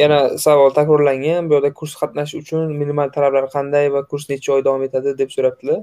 Yana 0.00 0.38
savol 0.38 0.70
takrorlangan 0.78 1.48
bu 1.48 1.54
yerda 1.56 1.70
kurs 1.80 1.94
qatnashish 2.00 2.38
uchun 2.42 2.72
minimal 2.80 3.08
talablar 3.16 3.44
qanday 3.56 3.92
va 3.94 4.00
kurs 4.10 4.24
necha 4.32 4.52
oy 4.56 4.62
davom 4.66 4.82
etadi 4.88 5.18
deb 5.20 5.30
so'rabdilar 5.36 5.80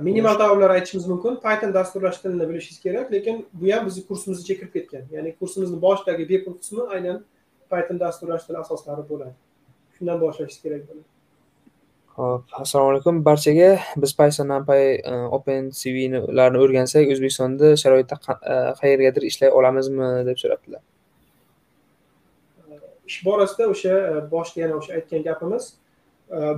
minimal 0.00 0.34
talablar 0.34 0.70
aytishimiz 0.70 1.06
mumkin. 1.06 1.36
Python 1.44 1.74
dasturlash 1.74 2.18
tilini 2.18 2.48
bilishingiz 2.48 2.80
kerak 2.82 3.12
lekin 3.12 3.46
bu 3.52 3.72
ham 3.72 3.86
bizni 3.86 4.06
kursimizga 4.06 4.54
kirib 4.54 4.72
ketgan. 4.72 5.04
Ya'ni 5.10 5.36
kursimizni 5.38 5.80
boshidagi 5.82 6.28
bepul 6.28 6.54
qismi 6.60 6.86
aynan 6.94 7.24
python 7.70 8.00
dasturlash 8.00 8.46
tili 8.46 8.58
asoslari 8.58 9.08
bo'ladi. 9.08 9.34
Shundan 9.98 10.20
boshlashingiz 10.20 10.62
kerak 10.62 10.82
bo'ladi. 10.88 11.06
Hop, 12.14 12.42
assalomu 12.62 12.90
alaykum. 12.90 13.24
Barchaga. 13.26 13.70
Biz 14.02 14.16
Python, 14.18 14.46
NumPy, 14.46 14.82
OpenCV'larni 15.36 16.58
o'rgansak, 16.62 17.08
O'zbekistonda 17.14 17.72
sharoitda 17.82 18.16
qayergadir 18.80 19.22
ishlay 19.30 19.50
olamizmi 19.50 20.10
deb 20.28 20.38
so'rabdilar. 20.42 20.82
Ish 23.10 23.18
borasida 23.26 23.66
o'sha 23.72 23.94
boshida 24.30 24.60
yana 24.64 24.76
o'sha 24.78 24.94
aytgan 24.98 25.26
gapimiz, 25.26 25.64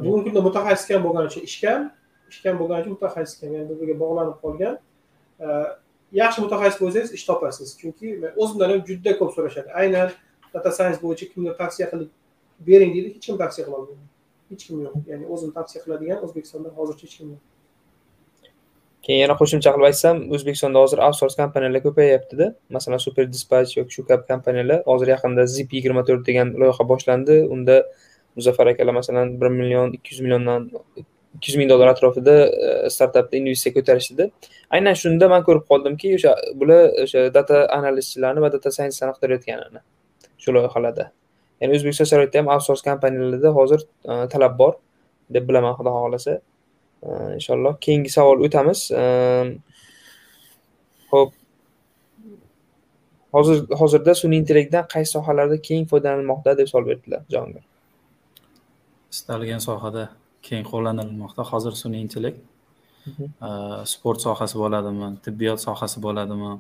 bugungi 0.02 0.28
kunda 0.28 0.42
mutaxassis 0.48 0.92
ham 0.94 1.02
bo'lgani 1.06 1.32
uchun 1.32 1.48
ish 1.48 1.56
kam, 1.64 1.88
ishkan 2.32 2.58
bo'lgancha 2.60 2.60
bo'lgani 2.60 2.82
uchun 2.82 2.94
mutaxassis 2.96 3.40
kam, 3.40 3.50
ya'ni 3.56 3.66
bir-biriga 3.70 3.96
bog'lanib 4.02 4.36
qolgan. 4.44 4.78
E, 5.44 5.46
yaxshi 6.20 6.44
mutaxassis 6.44 6.78
bo'lsangiz 6.82 7.10
ish 7.18 7.24
topasiz. 7.30 7.74
Chunki 7.80 8.06
o'zimdan 8.42 8.70
ham 8.72 8.80
juda 8.88 9.12
ko'p 9.18 9.32
so'rashadi. 9.36 9.68
Aynan 9.80 10.14
data 10.54 10.70
science 10.76 11.00
bo'yicha 11.04 11.26
kimdir 11.32 11.54
tavsiya 11.62 11.90
qilib 11.92 12.10
bering 12.68 12.94
deydi 12.94 13.08
hech 13.14 13.26
kim 13.26 13.36
tavsiya 13.42 13.66
qilolmaydi. 13.66 14.04
Hech 14.50 14.62
kim 14.68 14.80
yo'q. 14.84 14.94
Ya'ni 15.10 15.28
o'zim 15.34 15.50
tavsiya 15.58 15.84
qiladigan 15.84 16.24
o'zbekistonda 16.24 16.72
hozircha 16.78 17.04
hech 17.06 17.16
kim 17.18 17.28
yo'q. 17.34 17.42
Keyin 19.06 19.20
yana 19.24 19.36
qo'shimcha 19.40 19.70
qilib 19.74 19.88
aytsam 19.90 20.22
o'zbekistonda 20.36 20.82
hozir 20.84 21.02
outsource 21.06 21.36
kompaniyalar 21.40 21.82
ko'payyaptida 21.86 22.46
masalan 22.76 23.02
super 23.06 23.24
dispatch 23.34 23.76
yoki 23.78 23.96
shu 23.96 24.06
kabi 24.10 24.26
kompaniyalar 24.30 24.80
hozir 24.90 25.12
yaqinda 25.14 25.46
zip 25.56 25.76
yigirma 25.76 26.02
to'rt 26.08 26.24
degan 26.28 26.48
loyiha 26.60 26.88
boshlandi. 26.92 27.36
Unda 27.56 27.76
muzaffar 28.38 28.66
akalar 28.72 28.94
masalan 29.00 29.36
bir 29.40 29.50
million 29.58 29.92
ikki 29.96 30.14
yuz 30.14 30.20
milliondan 30.24 30.70
ikki 31.36 31.50
yuz 31.50 31.56
ming 31.60 31.70
dollar 31.70 31.88
atrofida 31.92 32.34
startapni 32.46 32.90
startapda 32.96 33.36
investitsiya 33.40 33.74
ko'tarishdi. 33.76 34.24
Aynan 34.76 34.96
shunda 35.02 35.28
man 35.32 35.44
ko'rib 35.46 35.64
qoldimki 35.70 36.14
o'sha 36.16 36.32
bular 36.60 36.80
o'sha 37.04 37.26
data 37.36 37.62
analistchilarni 37.78 38.44
va 38.44 38.50
data 38.56 38.72
sayensistlarni 38.76 39.16
qidirayotganini 39.18 39.80
shu 40.42 40.54
loyihalarda. 40.56 41.06
Ya'ni 41.60 41.78
o'zbekiston 41.78 42.10
sharoitida 42.12 42.42
ham 42.42 42.52
outsource 42.54 42.84
kompaniyalarda 42.88 43.54
hozir 43.58 43.80
e, 44.10 44.12
talab 44.34 44.58
bor 44.60 44.74
deb 45.36 45.48
bilaman 45.48 45.78
xudo 45.78 45.94
xohlasa. 45.98 46.36
E, 47.06 47.10
inshaalloh 47.38 47.74
keyingi 47.86 48.12
savol 48.18 48.44
o'tamiz. 48.48 48.88
E, 49.02 49.04
ho'p. 51.12 51.32
Hozir 53.36 53.64
hozirda 53.80 54.12
sun'iy 54.22 54.38
intellektdan 54.42 54.84
qaysi 54.92 55.18
sohalarda 55.18 55.56
keng 55.68 55.88
foydalanilmoqda 55.90 56.58
deb 56.60 56.68
savol 56.72 56.86
berdilar 56.90 57.24
jahongir 57.32 57.64
istalgan 59.16 59.58
sohada 59.58 60.08
keng 60.48 60.64
qo'llanilmoqda. 60.72 61.42
Hozir 61.50 61.74
sun'iy 61.82 62.02
intellekt 62.06 62.40
sport 63.92 64.18
sohasi 64.26 64.56
bo'ladimi 64.62 65.08
tibbiyot 65.24 65.60
sohasi 65.66 65.98
bo'ladimi? 66.06 66.52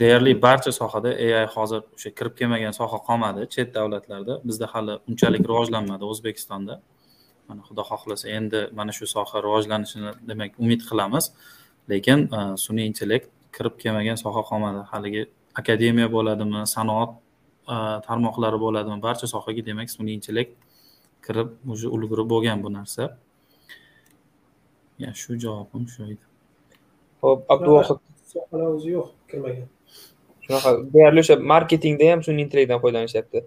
Deyarli 0.00 0.32
barcha 0.46 0.72
sohada 0.80 1.10
ai 1.24 1.44
hozir 1.56 1.80
o'sha 1.96 2.10
kirib 2.18 2.34
kelmagan 2.38 2.72
soha 2.80 2.98
qolmadi. 3.08 3.40
Chet 3.54 3.68
davlatlarda 3.76 4.34
bizda 4.48 4.66
hali 4.72 4.94
unchalik 5.10 5.42
rivojlanmadi 5.50 6.04
o'zbekistonda. 6.12 6.74
Mana 7.48 7.60
xudo 7.68 7.82
xohlasa 7.90 8.26
endi 8.38 8.60
mana 8.78 8.92
shu 8.96 9.04
soha 9.14 9.36
rivojlanishini 9.46 10.10
demak 10.30 10.50
umid 10.64 10.80
qilamiz. 10.88 11.24
Lekin 11.92 12.18
sun'iy 12.64 12.86
intellekt 12.90 13.28
kirib 13.56 13.74
kelmagan 13.82 14.16
soha 14.24 14.42
qolmadi. 14.50 14.80
Haligi 14.92 15.22
akademiya 15.60 16.08
bo'ladimi 16.16 16.60
sanoat 16.76 17.10
tarmoqlari 18.08 18.58
bo'ladimi 18.64 18.98
barcha 19.06 19.26
sohaga 19.34 19.62
demak 19.70 19.88
sun'iy 19.96 20.14
intellekt 20.18 20.52
kirib 21.26 21.48
уже 21.72 21.88
ulgurib 21.88 22.28
bo'lgan 22.32 22.62
bu 22.64 22.72
narsa. 22.72 23.16
Ya 24.98 25.10
shu 25.20 25.38
javobim 25.44 25.84
shu 25.94 26.02
edi. 26.12 26.24
Ho'p 27.22 27.40
abduvohid. 27.54 27.98
O'zi 28.52 28.90
yo'q 28.96 29.08
kirmagan. 29.30 29.68
Shunaqa 30.44 30.70
deyarli 30.94 31.20
o'sha 31.24 31.36
marketingda 31.52 32.10
ham 32.12 32.20
sun'iy 32.26 32.44
intellektdan 32.46 32.80
foydalanishyapti. 32.84 33.44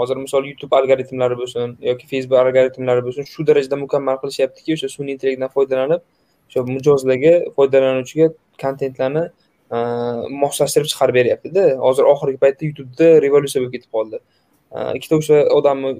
Hozir 0.00 0.16
misol 0.24 0.44
youtube 0.50 0.76
algoritmlari 0.78 1.36
bo'lsin 1.40 1.76
yoki 1.90 2.06
facebook 2.12 2.38
algoritmlari 2.44 3.02
bo'lsin 3.06 3.24
shu 3.32 3.46
darajada 3.48 3.76
mukammal 3.84 4.16
qilishyaptiki 4.22 4.76
o'sha 4.76 4.88
sun'iy 4.96 5.16
intellektdan 5.16 5.50
foydalanib 5.56 6.00
o'sha 6.48 6.64
mijozlarga 6.76 7.34
foydalanuvchiga 7.56 8.28
kontentlarni 8.64 9.24
moslashtirib 10.42 10.88
chiqarib 10.92 11.14
beryaptida. 11.20 11.64
Hozir 11.86 12.04
oxirgi 12.12 12.38
paytda 12.44 12.68
youtubeda 12.68 13.08
revolyutsiya 13.24 13.62
bo'lib 13.62 13.74
ketib 13.76 13.90
qoldi. 13.96 14.22
Ikkita 14.98 15.18
o'sha 15.20 15.40
odamni 15.58 15.90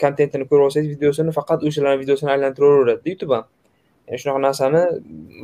kontentini 0.00 0.48
ko'rib 0.48 0.64
olsangiz 0.68 0.90
videosini 0.96 1.32
faqat 1.38 1.64
o'shalarni 1.68 2.00
videosini 2.04 2.30
aylantiraveradida 2.36 3.10
youtube 3.10 3.34
ham 3.34 3.46
yani 4.08 4.18
shunaqa 4.22 4.40
narsani 4.48 4.82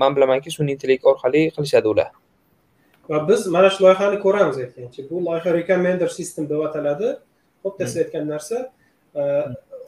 man 0.00 0.16
bilamanki 0.16 0.50
sun'iy 0.56 0.74
intellekt 0.76 1.04
orqali 1.12 1.42
qilishadi 1.56 1.88
ular. 1.88 2.10
Va 3.10 3.28
biz 3.28 3.46
mana 3.46 3.70
shu 3.70 3.84
loyihani 3.84 4.18
ko'ramiz 4.24 4.56
aytgancha. 4.64 5.02
Bu 5.10 5.24
loyiha 5.26 5.54
recommender 5.58 6.08
system 6.08 6.48
deb 6.50 6.60
ataladi. 6.68 7.08
Xuddi 7.64 7.86
siz 7.86 7.96
aytgan 8.02 8.28
narsa 8.32 8.56
e, 9.14 9.22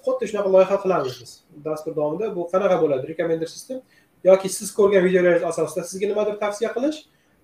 xuddi 0.05 0.31
shunaqa 0.31 0.53
loyiha 0.57 0.77
qilamiz 0.85 1.19
biz 1.21 1.33
dastur 1.65 1.97
davomida. 1.97 2.37
Bu 2.37 2.49
qanaqa 2.53 2.81
bo'ladi? 2.83 3.09
Recommender 3.13 3.51
system 3.57 3.81
yoki 4.25 4.49
siz 4.59 4.75
ko'rgan 4.79 5.05
videolaringiz 5.07 5.45
asosida 5.53 5.85
sizga 5.91 6.07
nimadir 6.13 6.39
tavsiya 6.45 6.71
qilish 6.77 6.99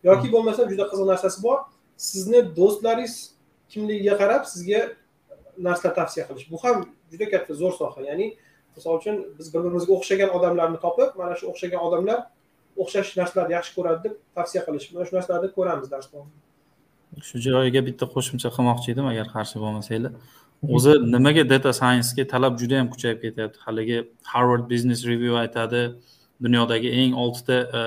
yoki 0.08 0.32
bo'lmasam 0.34 0.70
juda 0.72 0.88
qiziq 0.90 1.06
narsasi 1.12 1.42
bor. 1.46 1.58
Sizni 2.10 2.40
do'stlaringiz 2.58 3.14
kimligiga 3.70 4.14
qarab 4.22 4.42
sizga 4.52 4.80
narsalar 5.66 5.94
tavsiya 6.00 6.24
qilish. 6.28 6.46
Bu 6.52 6.58
ham 6.64 6.76
juda 7.12 7.30
katta 7.34 7.54
zo'r 7.60 7.74
soha. 7.80 8.00
Ya'ni 8.10 8.26
misol 8.76 8.98
uchun 9.00 9.16
biz 9.38 9.54
bir 9.54 9.60
birimizga 9.64 9.92
o'xshagan 9.98 10.34
odamlarni 10.38 10.78
topib 10.86 11.16
mana 11.20 11.38
shu 11.38 11.48
o'xshagan 11.52 11.80
odamlar 11.86 12.18
o'xshash 12.82 13.16
narsalarni 13.20 13.58
yaxshi 13.58 13.72
ko'radi 13.78 14.04
deb 14.08 14.20
tavsiya 14.36 14.62
qilish. 14.66 14.92
Mana 14.94 15.08
shu 15.08 15.18
narsalarni 15.18 15.50
ko'ramiz 15.56 15.90
dars 15.94 16.12
davomida 16.12 16.46
shu 17.28 17.40
joyiga 17.46 17.80
bitta 17.88 18.06
qo'shimcha 18.14 18.50
qilmoqchi 18.56 18.92
edim 18.94 19.06
agar 19.12 19.26
qarshi 19.34 19.60
bo'lmasanglar. 19.62 20.12
O'zi 20.76 20.92
nimaga 21.14 21.44
data 21.52 21.70
sciencega 21.80 22.24
talab 22.34 22.58
juda 22.60 22.80
yam 22.80 22.88
kuchayib 22.94 23.20
ketyapti? 23.24 23.58
Haligi 23.66 23.98
harvard 24.32 24.64
business 24.72 25.04
review 25.10 25.38
aytadi 25.44 25.82
dunyodagi 26.42 26.90
eng 27.02 27.14
oltita 27.22 27.58
e, 27.78 27.82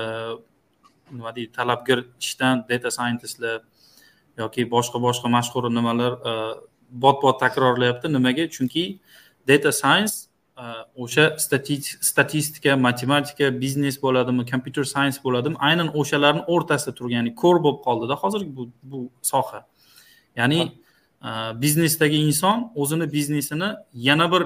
nima 1.16 1.34
deydi 1.36 1.52
talabgir 1.58 2.04
ishdan 2.20 2.64
data 2.70 2.90
scientistlar 2.96 3.60
yoki 4.42 4.66
boshqa 4.74 5.00
boshqa 5.06 5.32
mashhur 5.36 5.68
nimalar 5.78 6.12
e, 6.30 6.32
bot 6.92 7.22
bot 7.22 7.40
takrorlayapti. 7.40 8.12
Nimaga? 8.12 8.48
Chunki 8.48 8.98
data 9.48 9.72
science 9.72 10.28
o'sha 10.96 11.38
statistika 11.38 12.76
matematika 12.76 13.50
biznes 13.60 13.96
bo'ladimi 14.02 14.44
kompyuter 14.50 14.84
sayens 14.84 15.18
bo'ladimi 15.24 15.56
aynan 15.58 15.88
o'shalarni 16.00 16.44
o'rtasida 16.46 16.94
turgan 16.98 17.18
ya'ni 17.22 17.34
ko'r 17.34 17.58
bo'lib 17.64 17.80
qoldida 17.86 18.14
hozirgi 18.22 18.56
bu 18.56 18.68
bu 18.82 19.00
soha. 19.22 19.66
Ya'ni 20.36 20.60
biznesdagi 21.62 22.16
inson 22.16 22.72
o'zini 22.74 23.12
biznesini 23.12 23.68
yana 23.94 24.26
bir 24.32 24.42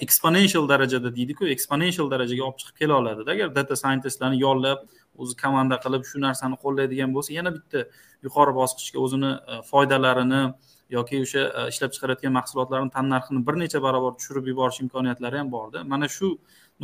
exponential 0.00 0.68
darajada 0.68 1.16
deydiku 1.16 1.46
exponential 1.46 2.10
darajaga 2.10 2.42
olib 2.42 2.58
chiqib 2.60 2.76
kela 2.78 2.94
oladida 3.00 3.30
agar 3.30 3.54
data 3.54 3.76
scientistlarni 3.76 4.40
yollab 4.40 4.78
o'zi 5.16 5.36
komanda 5.42 5.76
qilib 5.84 6.02
shu 6.10 6.20
narsani 6.20 6.56
qo'llaydigan 6.64 7.14
bo'lsa 7.16 7.32
yana 7.38 7.54
bitta 7.56 7.86
yuqori 8.26 8.52
bosqichga 8.60 8.98
o'zini 9.04 9.30
foydalarini 9.70 10.42
yoki 10.90 11.20
o'sha 11.24 11.42
e, 11.48 11.68
ishlab 11.72 11.92
chiqarayotgan 11.94 12.34
mahsulotlarni 12.38 12.92
tannarxini 12.96 13.42
bir 13.46 13.58
necha 13.62 13.82
barobar 13.82 14.14
tushirib 14.18 14.50
yuborish 14.52 14.80
imkoniyatlari 14.84 15.40
ham 15.42 15.50
borda. 15.52 15.84
Mana 15.84 16.08
shu 16.16 16.32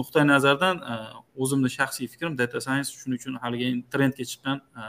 nuqtai 0.00 0.24
nazardan 0.26 0.80
e, 0.92 0.96
o'zimni 1.44 1.70
shaxsiy 1.76 2.10
fikrim 2.14 2.38
data 2.38 2.60
science 2.60 2.90
shuning 3.02 3.20
uchun 3.20 3.38
haligi 3.44 3.68
trendga 3.94 4.26
chiqqan 4.32 4.58
e, 4.80 4.88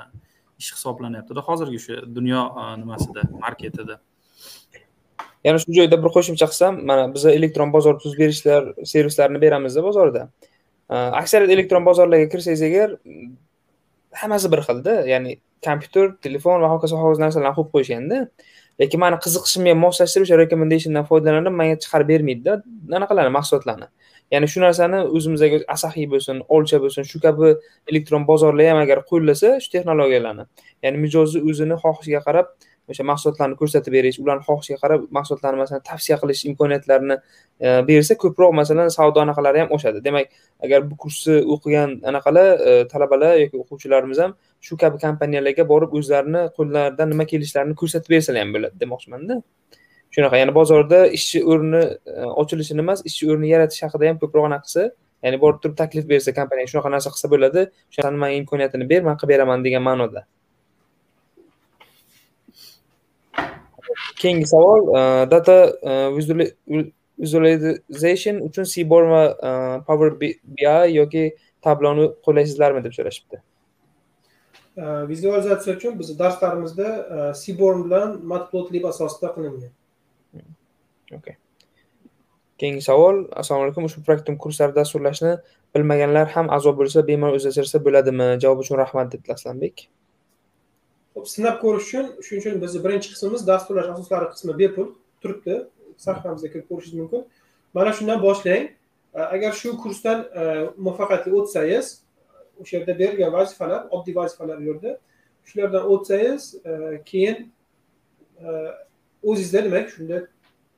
ish 0.62 0.72
hisoblanyaptida 0.76 1.46
hozirgi 1.50 1.78
o'sha 1.82 2.00
dunyo 2.18 2.42
nimasida 2.82 3.28
marketida. 3.46 4.00
Yana 5.44 5.60
shu 5.64 5.78
joyda 5.80 6.00
bir 6.04 6.12
qo'shimcha 6.18 6.50
qilsam 6.52 6.82
mana 6.90 7.08
biz 7.14 7.26
elektron 7.38 7.74
bozor 7.78 8.00
tuzib 8.02 8.20
berishlar 8.26 8.74
servislarini 8.96 9.42
beramizda 9.46 9.84
bozorda. 9.84 10.28
Aksariyat 11.22 11.52
elektron 11.56 11.86
bozorlarga 11.86 12.30
kirsangiz 12.34 12.62
agar 12.70 12.96
hammasi 14.22 14.52
bir 14.54 14.62
xilda 14.68 14.94
ya'ni 15.10 15.36
kompyuter 15.66 16.12
telefon 16.26 16.62
va 16.62 16.70
hokazo 16.74 17.00
hokazo 17.02 17.24
narsalarni 17.24 17.56
qo'yib 17.58 17.72
qo'yishganda 17.76 18.20
lekin 18.80 19.00
mani 19.04 19.18
qiziqishimga 19.26 19.74
moslashtirib 19.86 20.26
o'sha 20.28 20.40
rekomendationdan 20.44 21.06
foydalanib 21.10 21.56
menga 21.60 21.78
chiqarib 21.84 22.08
bermaydida. 22.14 22.54
Anaqalarni 23.00 23.34
mahsulotlarni. 23.38 23.88
Ya'ni 24.34 24.48
shu 24.54 24.62
narsani 24.64 25.00
o'zimizdagi 25.18 25.62
asaxiy 25.76 26.08
bo'lsin 26.14 26.42
olcha 26.56 26.80
bo'lsin 26.84 27.04
shu 27.12 27.22
kabi 27.26 27.54
elektron 27.92 28.24
bozorlar 28.30 28.72
ham 28.72 28.80
agar 28.86 29.04
qo'llasa 29.12 29.50
shu 29.64 29.70
texnologiyalarni. 29.76 30.46
Ya'ni 30.84 30.98
mijozni 31.06 31.44
o'zini 31.50 31.76
xohishiga 31.84 32.22
qarab 32.28 32.48
o'sha 32.92 33.04
mahsulotlarni 33.12 33.56
ko'rsatib 33.62 33.94
berish 33.96 34.20
ularni 34.24 34.44
xohishiga 34.48 34.80
qarab 34.84 35.06
mahsulotlarni 35.18 35.60
masalan 35.64 35.84
tavsiya 35.90 36.18
qilish 36.22 36.42
imkoniyatlarini 36.50 37.18
e, 37.66 37.68
bersa 37.90 38.18
ko'proq 38.24 38.52
masalan 38.62 38.92
savdo 38.98 39.24
anaqalari 39.26 39.64
ham 39.64 39.70
oshadi. 39.78 40.04
Demak 40.08 40.28
agar 40.66 40.80
bu 40.90 40.96
kursni 41.04 41.38
o'qigan 41.56 41.90
anaqalar 42.12 42.48
e, 42.70 42.72
talabalar 42.94 43.34
yoki 43.44 43.62
o'quvchilarimiz 43.64 44.20
ham 44.24 44.36
shu 44.68 44.78
kabi 44.84 45.02
kompaniyalarga 45.06 45.68
borib 45.74 45.96
o'zlarini 46.00 46.44
qo'llaridan 46.58 47.14
nima 47.14 47.26
kelishlarini 47.32 47.76
ko'rsatib 47.82 48.16
bersalar 48.16 48.46
ham 48.46 48.52
bo'ladi 48.56 48.76
demoqchimanda. 48.84 49.42
Shunaqa 50.16 50.38
ya'ni 50.42 50.54
bozorda 50.60 51.00
ishchi 51.18 51.40
o'rni 51.52 51.84
e, 52.14 52.28
ochilishini 52.42 52.86
emas 52.86 53.00
ishchi 53.10 53.32
o'rni 53.32 53.48
yaratish 53.54 53.82
haqida 53.86 54.12
ham 54.12 54.22
ko'proq 54.24 54.52
anaqa 54.52 54.68
qilsa 54.68 54.84
ya'ni 55.24 55.40
borib 55.44 55.60
turib 55.64 55.76
taklif 55.82 56.06
bersa 56.14 56.36
kompaniya 56.40 56.70
shunaqa 56.72 56.92
narsa 56.96 57.10
qilsa 57.16 57.28
bo'ladi 57.34 57.62
o'sha 57.90 58.12
manga 58.24 58.38
imkoniyatini 58.42 58.90
ber 58.92 59.02
man 59.08 59.16
qilib 59.20 59.34
beraman 59.34 59.64
degan 59.68 59.84
ma'noda. 59.90 60.28
Keyingi 64.22 64.48
savol 64.50 64.90
uh, 64.92 65.24
data 65.32 65.58
uh, 65.84 66.10
visualization 67.20 68.42
uchun 68.48 68.66
seaborn 68.74 69.10
va 69.14 69.24
uh, 69.32 69.76
power 69.88 70.14
bi 70.20 70.34
yoki 70.98 71.32
tabloni 71.62 72.10
qo'llaysizlarmi 72.26 72.84
deb 72.84 72.94
so'rashibdi. 72.98 73.42
Vizualizatsiya 75.10 75.76
uchun 75.78 76.00
bizni 76.00 76.18
darslarimizda 76.20 77.34
seaborn 77.38 77.84
bilan 77.86 78.20
matplotlib 78.32 78.86
asosida 78.90 79.30
qilingan. 79.36 79.72
Okay. 81.14 81.36
Keyingi 82.58 82.82
savol 82.82 83.28
assalomu 83.42 83.68
alaykum 83.68 83.86
ushbu 83.90 84.02
praktikum 84.08 84.38
kurslari 84.42 84.74
dasturlashni 84.76 85.36
bilmaganlar 85.76 86.28
ham 86.36 86.50
a'zo 86.58 86.74
bo'lsa 86.80 87.06
bemalol 87.08 87.38
o'zlashtirsa 87.40 87.82
bo'ladimi? 87.86 88.28
Javob 88.44 88.66
uchun 88.66 88.82
rahmat 88.82 89.14
debdi 89.14 89.34
aslanbek 89.38 89.88
Xo'p, 91.14 91.28
sinab 91.30 91.60
ko'rish 91.62 91.88
uchun 91.88 92.06
shuning 92.26 92.42
uchun 92.42 92.62
bizni 92.64 92.80
birinchi 92.86 93.10
qismimiz 93.14 93.48
dasturlash 93.48 93.90
asoslari 93.94 94.30
qismi 94.34 94.54
bepul 94.62 94.88
turibdi. 95.22 95.56
Sahifamizga 96.06 96.50
kirib 96.54 96.68
ko'rishingiz 96.70 97.00
mumkin. 97.02 97.26
Mana 97.74 97.94
shundan 97.98 98.22
boshlang. 98.22 98.64
E, 99.16 99.20
agar 99.36 99.52
shu 99.62 99.78
kursdan 99.84 100.20
e, 100.40 100.44
muvaffaqiyatli 100.78 101.32
o'tsangiz 101.40 101.86
o'sha 102.62 102.78
yerda 102.78 103.00
berilgan 103.00 103.34
vazifalar 103.38 103.82
oddiy 103.96 104.16
vazifalar 104.16 104.58
bu 104.62 104.66
yerda 104.72 104.92
shulardan 105.50 105.84
o'tsangiz 105.94 106.42
e, 106.66 106.72
keyin 107.06 107.38
o'zingizda 109.24 109.64
demak 109.66 109.90
shunda 109.96 110.18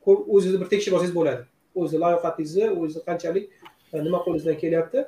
o'zingizni 0.05 0.59
bir 0.61 0.69
tekshirib 0.73 0.95
olsangiz 0.97 1.15
bo'ladi. 1.19 1.41
O'zizni 1.75 1.99
layoqatingizni 2.05 2.65
o'zizni 2.81 3.03
qanchalik 3.09 3.45
nima 3.93 4.19
qo'lingizdan 4.25 4.57
kelyapti. 4.63 5.07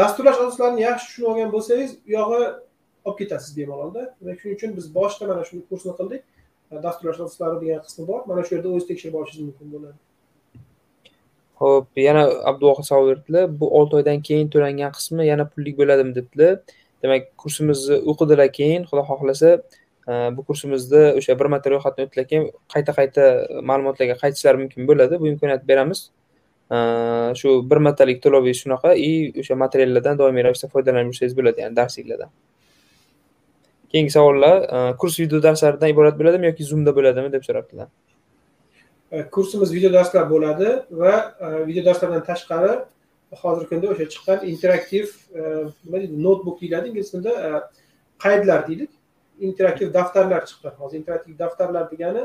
Dasturlash 0.00 0.38
asoslarini 0.42 0.82
yaxshi 0.88 1.06
tushunib 1.08 1.28
olgan 1.30 1.52
bo'lsangiz 1.56 1.90
u 2.06 2.10
yog'i 2.18 2.42
olib 3.04 3.18
ketasiz 3.18 3.56
bemalolda. 3.56 4.14
Demak 4.20 4.40
shuning 4.40 4.56
uchun 4.58 4.76
biz 4.76 4.86
boshida 4.94 5.30
mana 5.30 5.44
shu 5.48 5.62
kursni 5.70 5.94
qildik. 6.00 6.22
Dasturlash 6.84 7.20
asoslari 7.20 7.60
degan 7.62 7.80
qismi 7.86 8.06
bor. 8.10 8.20
Mana 8.30 8.44
shu 8.44 8.54
yerda 8.56 8.68
o'zingiz 8.68 8.88
tekshirib 8.90 9.14
olishingiz 9.20 9.46
mumkin 9.48 9.72
bo'ladi. 9.74 9.98
Ho'p 11.60 12.00
yana 12.08 12.22
abduvohid 12.50 12.86
savol 12.90 13.08
berdilar 13.10 13.48
bu 13.60 13.70
olti 13.78 13.96
oydan 14.00 14.20
keyin 14.28 14.50
to'langan 14.54 14.92
qismi 14.98 15.26
yana 15.26 15.44
pullik 15.52 15.78
bo'ladimi 15.80 16.14
debdilar. 16.18 16.52
Demak 17.02 17.24
kursimizni 17.42 17.96
o'qidilar 18.12 18.48
keyin 18.58 18.84
xudo 18.90 19.02
xohlasa 19.10 19.50
e, 20.10 20.12
bu 20.36 20.44
kursimizni 20.48 21.02
o'sha 21.18 21.38
bir 21.40 21.48
marta 21.54 21.72
ro'yxatdan 21.72 22.06
o'tdilar 22.08 22.28
keyin 22.30 22.44
qayta 22.74 22.94
qayta 22.98 23.24
ma'lumotlarga 23.70 24.16
qaytishlari 24.22 24.62
mumkin 24.62 24.90
bo'ladi. 24.90 25.20
Bu 25.22 25.26
imkoniyatni 25.32 25.68
beramiz. 25.72 26.04
E, 26.74 26.76
shu 27.40 27.56
bir 27.70 27.82
martalik 27.88 28.22
to'lovingiz 28.26 28.62
shunaqa 28.62 28.94
и 29.08 29.10
o'sha 29.42 29.58
materiallardan 29.64 30.22
doimiy 30.22 30.46
ravishda 30.48 30.70
foydalanib 30.76 31.10
yursangiz 31.12 31.34
bo'ladi 31.40 31.64
ya'ni 31.64 31.80
darsliklardan. 31.80 32.30
Keyingi 33.92 34.12
savollar 34.16 34.56
e, 34.62 34.96
kurs 35.00 35.18
video 35.20 35.42
darslaridan 35.42 35.94
iborat 35.94 36.18
bo'ladimi 36.20 36.50
yoki 36.50 36.68
zoomda 36.70 36.94
bo'ladimi 36.98 37.32
deb 37.32 37.42
so'rabdilar 37.48 37.88
e, 39.12 39.22
kursimiz 39.34 39.74
video 39.76 39.92
darslar 39.92 40.30
bo'ladi 40.34 40.68
va 41.02 41.14
e, 41.40 41.66
video 41.66 41.84
darslardan 41.88 42.24
tashqari 42.30 42.72
hozirgi 43.42 43.68
kunda 43.72 43.92
o'sha 43.92 44.06
chiqqan 44.12 44.46
interaktiv 44.52 45.06
nima 45.34 45.98
deydi 46.02 46.22
notebook 46.26 46.60
deyiladi 46.62 46.88
ingliz 46.90 47.10
tilida 47.10 47.34
qaydlar 48.18 48.68
deylik. 48.68 48.90
Interaktiv 49.40 49.94
daftarlar 49.94 50.46
chiqqan 50.46 50.74
hozir 50.78 50.98
interaktiv 50.98 51.38
daftarlar 51.38 51.90
degani 51.90 52.24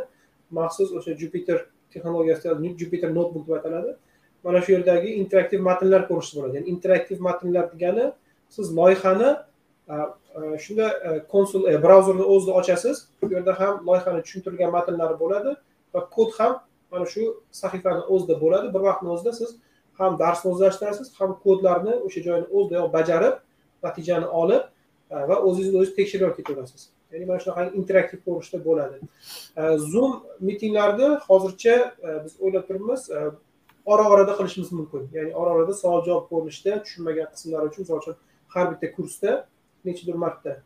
maxsus 0.52 0.90
o'sha 0.98 1.14
jupiter 1.22 1.66
texnologiyasida 1.94 2.78
jupiter 2.82 3.10
notebook 3.16 3.48
deb 3.48 3.54
ataladi. 3.60 3.96
Mana 4.44 4.62
shu 4.62 4.72
yerdagi 4.72 5.10
interaktiv 5.24 5.60
matnlar 5.70 6.08
ko'rishni 6.10 6.40
bo'ladi. 6.40 6.56
Ya'ni 6.58 6.70
interaktiv 6.76 7.22
matnlar 7.28 7.66
degani 7.74 8.12
siz 8.50 8.76
loyihani 8.78 9.30
Э, 9.88 10.06
э, 10.36 10.58
shunda 10.58 10.90
э, 11.04 11.20
konsul 11.28 11.68
e, 11.68 11.78
brauzerni 11.78 12.24
o'zida 12.24 12.54
ochasiz. 12.54 13.08
Bu 13.22 13.34
yerda 13.34 13.60
ham 13.60 13.88
loyihani 13.88 14.22
tushuntirilgan 14.24 14.72
matnlari 14.72 15.20
bo'ladi 15.20 15.56
va 15.94 16.10
kod 16.10 16.32
ham 16.38 16.54
mana 16.92 17.06
shu 17.06 17.24
sahifani 17.52 18.04
o'zida 18.14 18.40
bo'ladi. 18.44 18.74
Bir 18.74 18.80
vaqtni 18.80 19.10
o'zida 19.16 19.34
siz 19.34 19.50
ham 20.00 20.20
darsni 20.20 20.52
o'zlashtirasiz 20.54 21.12
ham 21.20 21.36
kodlarni 21.44 21.94
o'sha 22.06 22.22
joyini 22.28 22.48
o'zidayoq 22.58 22.90
bajarib 22.96 23.36
natijani 23.84 24.28
olib 24.42 24.64
e, 25.12 25.16
va 25.30 25.36
o'zingizni 25.48 25.78
o'zingiz 25.80 25.96
tekshirib 26.00 26.26
olib 26.28 26.38
ketaverasiz. 26.40 26.82
Ya'ni 27.12 27.26
mana 27.30 27.40
shunaqa 27.44 27.70
interaktiv 27.80 28.20
ko'rinishda 28.26 28.66
bo'ladi. 28.68 28.98
E, 29.60 29.64
Zoom 29.92 30.12
mitinglarni 30.50 31.10
hozircha 31.28 31.76
e, 32.08 32.10
biz 32.24 32.34
o'ylab 32.40 32.68
turibmiz 32.68 33.10
ora 33.86 34.04
orada 34.14 34.34
qilishimiz 34.40 34.72
mumkin. 34.80 35.10
Ya'ni 35.18 35.32
ora 35.42 35.50
orada 35.58 35.74
savol 35.84 36.06
javob 36.08 36.30
ko'rinishda 36.32 36.84
tushunmagan 36.84 37.28
qismlar 37.34 37.68
uchun 37.70 37.84
misol 37.84 38.00
uchun 38.04 38.16
har 38.54 38.66
bitta 38.72 38.96
kursda 38.98 39.32
nechadir 39.86 40.16
marta 40.26 40.60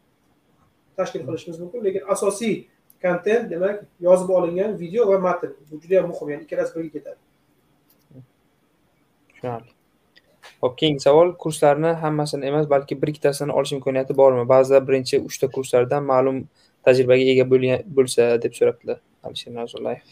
tashkil 0.98 1.24
qilishimiz 1.28 1.60
mumkin. 1.60 1.84
Lekin 1.84 2.04
asosiy 2.16 2.68
kontent 3.02 3.50
demak 3.52 3.86
yozib 4.08 4.30
olingan 4.30 4.78
video 4.80 5.08
va 5.12 5.18
matn 5.20 5.56
bu 5.72 5.82
juda 5.82 5.96
yam 6.00 6.08
muhim 6.12 6.30
ya'ni 6.34 6.44
ikkalasi 6.48 6.76
birga 6.76 6.92
ketadi. 6.98 7.20
Tushunarli. 9.30 9.72
Ho'p 10.62 10.78
keyingi 10.78 11.04
savol. 11.08 11.36
Kurslarni 11.44 11.92
hammasini 12.04 12.46
emas 12.52 12.70
balki 12.70 13.02
bir 13.02 13.14
ikkitasini 13.14 13.52
olish 13.52 13.74
imkoniyati 13.78 14.18
bormi? 14.18 14.48
Ba'zida 14.50 14.80
birinchi 14.88 15.20
uchta 15.30 15.52
kurslardan 15.56 16.04
ma'lum 16.14 16.48
tajribaga 16.88 17.26
ega 17.34 17.46
bo'lsa 17.98 18.28
deb 18.44 18.54
so'rabdilar 18.60 19.00
alisher 19.28 19.54
nazullayev 19.60 20.08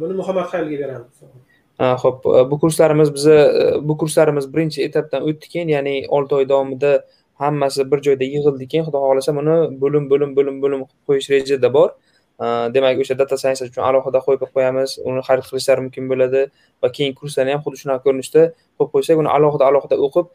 buni 0.00 0.14
muhammad 0.20 0.46
xaylga 0.52 0.76
beramiz 0.82 1.22
ho'p 1.78 2.26
e, 2.26 2.50
bu 2.50 2.58
kurslarimiz 2.60 3.14
bizni 3.14 3.32
e, 3.32 3.88
bu 3.88 3.96
kurslarimiz 3.98 4.54
birinchi 4.54 4.82
etapdan 4.82 5.22
o'tdi 5.22 5.48
keyin 5.48 5.68
ya'ni 5.68 5.94
olti 6.08 6.34
oy 6.34 6.48
davomida 6.48 7.04
hammasi 7.38 7.90
bir 7.90 8.02
joyda 8.02 8.24
yig'ildi 8.24 8.68
keyin 8.68 8.84
xudo 8.86 8.98
xohlasa 9.04 9.34
buni 9.36 9.56
bo'lim 9.82 10.10
bo'lim 10.10 10.36
bo'lim 10.36 10.62
bo'lim 10.62 10.80
qilib 10.84 11.04
qo'yish 11.08 11.30
rejada 11.30 11.72
bor. 11.74 11.90
Demak 12.74 12.98
o'sha 13.02 13.14
data 13.18 13.36
science 13.36 13.64
uchun 13.66 13.82
alohida 13.82 14.18
qo'yib 14.26 14.42
qo'yamiz. 14.56 14.90
Uni 15.10 15.22
xarid 15.28 15.46
qilishlari 15.50 15.80
mumkin 15.86 16.10
bo'ladi 16.10 16.42
va 16.82 16.90
keyin 16.96 17.14
kurslarni 17.20 17.54
ham 17.54 17.62
xuddi 17.64 17.80
shunaqa 17.82 18.02
ko'rinishda 18.06 18.42
qo'yib 18.78 18.90
qo'ysak 18.94 19.22
uni 19.22 19.30
alohida 19.36 19.64
alohida 19.70 19.96
o'qib 20.06 20.26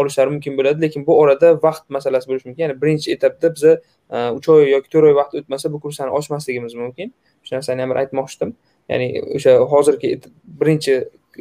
olishlari 0.00 0.30
mumkin 0.34 0.56
bo'ladi. 0.58 0.78
Lekin 0.84 1.06
bu 1.08 1.16
orada 1.22 1.54
vaqt 1.66 1.84
masalasi 1.96 2.28
bo'lishi 2.30 2.46
mumkin. 2.48 2.62
Ya'ni 2.64 2.76
birinchi 2.82 3.12
etapda 3.16 3.52
biza 3.56 3.72
uch 4.36 4.48
oy 4.54 4.70
yoki 4.74 4.88
to'rt 4.92 5.08
oy 5.08 5.14
vaqt 5.20 5.36
o'tmasa 5.40 5.72
bu 5.72 5.80
kurslarni 5.84 6.12
ochmasligimiz 6.20 6.74
mumkin. 6.82 7.12
Shu 7.44 7.56
narsani 7.56 7.84
ham 7.84 7.92
bir 7.92 8.00
aytmoqchidim. 8.04 8.56
Ya'ni 8.90 9.08
o'sha 9.36 9.56
hozirgi 9.72 10.10
birinchi 10.60 10.94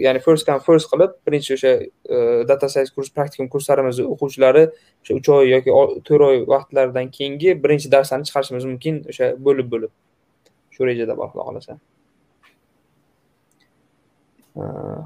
ya'ni 0.05 0.19
first 0.25 0.45
come 0.45 0.61
first 0.67 0.89
qilib 0.91 1.11
birinchi 1.27 1.53
o'sha 1.57 1.71
e, 2.15 2.17
data 2.51 2.69
science 2.69 2.91
kurs 2.95 3.09
praktikum 3.17 3.49
kurslarimizni 3.53 4.05
o'quvchilari 4.13 4.63
o'sha 4.69 5.17
uch 5.19 5.29
oy 5.35 5.49
yoki 5.53 5.75
to'rt 6.07 6.25
oy 6.29 6.41
vaqtlaridan 6.53 7.09
keyingi 7.17 7.55
birinchi 7.63 7.91
darslarni 7.95 8.29
chiqarishimiz 8.29 8.67
mumkin 8.71 9.01
o'sha 9.13 9.31
bo'lib 9.47 9.71
bo'lib. 9.73 9.91
Shu 10.73 10.89
rejada 10.89 11.17
bor 11.19 11.31
xudo 11.31 11.47
xohlasa 11.47 11.79
e, 14.59 14.61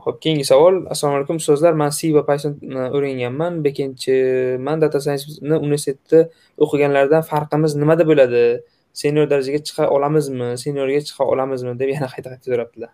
ho'p 0.05 0.19
keyingi 0.25 0.45
savol. 0.51 0.83
Assalomu 0.93 1.21
alaykum. 1.21 1.41
Ustozlar 1.43 1.73
man 1.83 1.95
c 1.97 2.11
va 2.17 2.25
python 2.29 2.59
o'rganganman. 2.97 3.63
Bekendchiman 3.67 4.83
data 4.83 5.01
scienceni 5.05 5.57
universitetda 5.65 6.27
o'qiganlardan 6.67 7.23
farqimiz 7.31 7.79
nimada 7.81 8.03
bo'ladi? 8.11 8.45
Senior 8.93 9.27
darajaga 9.29 9.59
chiqa 9.67 9.87
olamizmi? 9.89 10.53
Seniorga 10.63 11.01
chiqa 11.09 11.25
olamizmi? 11.33 11.73
deb 11.81 11.89
yana 11.95 12.09
qayta 12.13 12.33
qayta 12.33 12.51
so'rabdilar. 12.51 12.91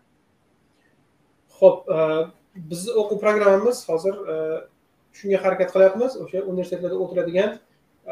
Ho'p 1.59 1.89
e, 1.95 1.99
bizni 2.71 2.95
o'quv 3.01 3.19
programmamiz 3.23 3.83
hozir 3.89 4.15
e, 4.33 4.37
shunga 5.19 5.41
harakat 5.43 5.73
qilyapmiz. 5.75 6.17
O'sha 6.23 6.43
universitetlarda 6.51 6.97
o'tiladigan 7.03 7.55
e, 8.07 8.11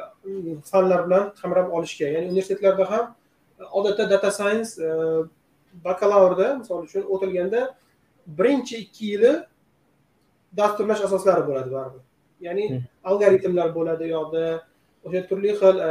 fanlar 0.71 1.05
bilan 1.07 1.31
qamrab 1.41 1.71
olishga. 1.79 2.11
Ya'ni 2.15 2.31
universitetlarda 2.33 2.89
ham 2.91 3.05
odatda 3.79 4.09
data 4.13 4.31
science 4.31 4.71
bakalavrda 5.87 6.47
misol 6.61 6.83
uchun 6.87 7.07
o'tilganda 7.13 7.61
birinchi 8.39 8.83
ikki 8.83 9.05
yili 9.11 9.33
dasturlash 10.59 11.01
asoslari 11.07 11.43
bo'ladi 11.47 11.71
baribir. 11.77 12.03
Ya'ni 12.47 12.65
hmm. 12.69 12.83
algoritmlar 13.09 13.69
bo'ladi 13.77 14.03
u 14.07 14.15
yoqda 14.17 14.43
o'sha 15.05 15.21
turli 15.29 15.55
xil 15.61 15.85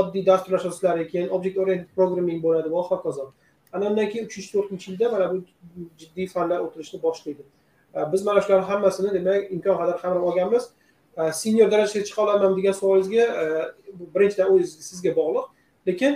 oddiy 0.00 0.22
dastur 0.30 0.52
asoslari 0.58 1.04
keyin 1.12 1.28
object 1.36 1.56
oriented 1.62 1.90
programming 1.96 2.38
bo'ladi 2.46 2.68
va 2.74 2.82
hokazo 2.90 3.24
ana 3.72 3.84
undan 3.90 4.08
keyin 4.12 4.24
uchinchi 4.28 4.50
to'rtinchi 4.54 4.86
yilda 4.90 5.06
mana 5.14 5.26
bu 5.32 5.36
jiddiy 6.00 6.26
fanlar 6.34 6.58
o'tilishni 6.66 6.98
boshlaydi. 7.06 7.42
Biz 8.12 8.20
mana 8.28 8.40
shularni 8.44 8.66
hammasini 8.70 9.10
demak 9.18 9.52
imkon 9.54 9.76
qadar 9.80 9.96
qamrab 10.02 10.24
olganmiz. 10.30 10.64
Senior 11.40 11.68
darajaga 11.72 12.04
chiqa 12.08 12.20
olaman 12.24 12.56
degan 12.58 12.74
savolingizga 12.80 13.24
birinchidan 14.14 14.46
o'zingizga 14.52 14.82
sizga 14.90 15.12
bog'liq. 15.20 15.44
Lekin 15.88 16.12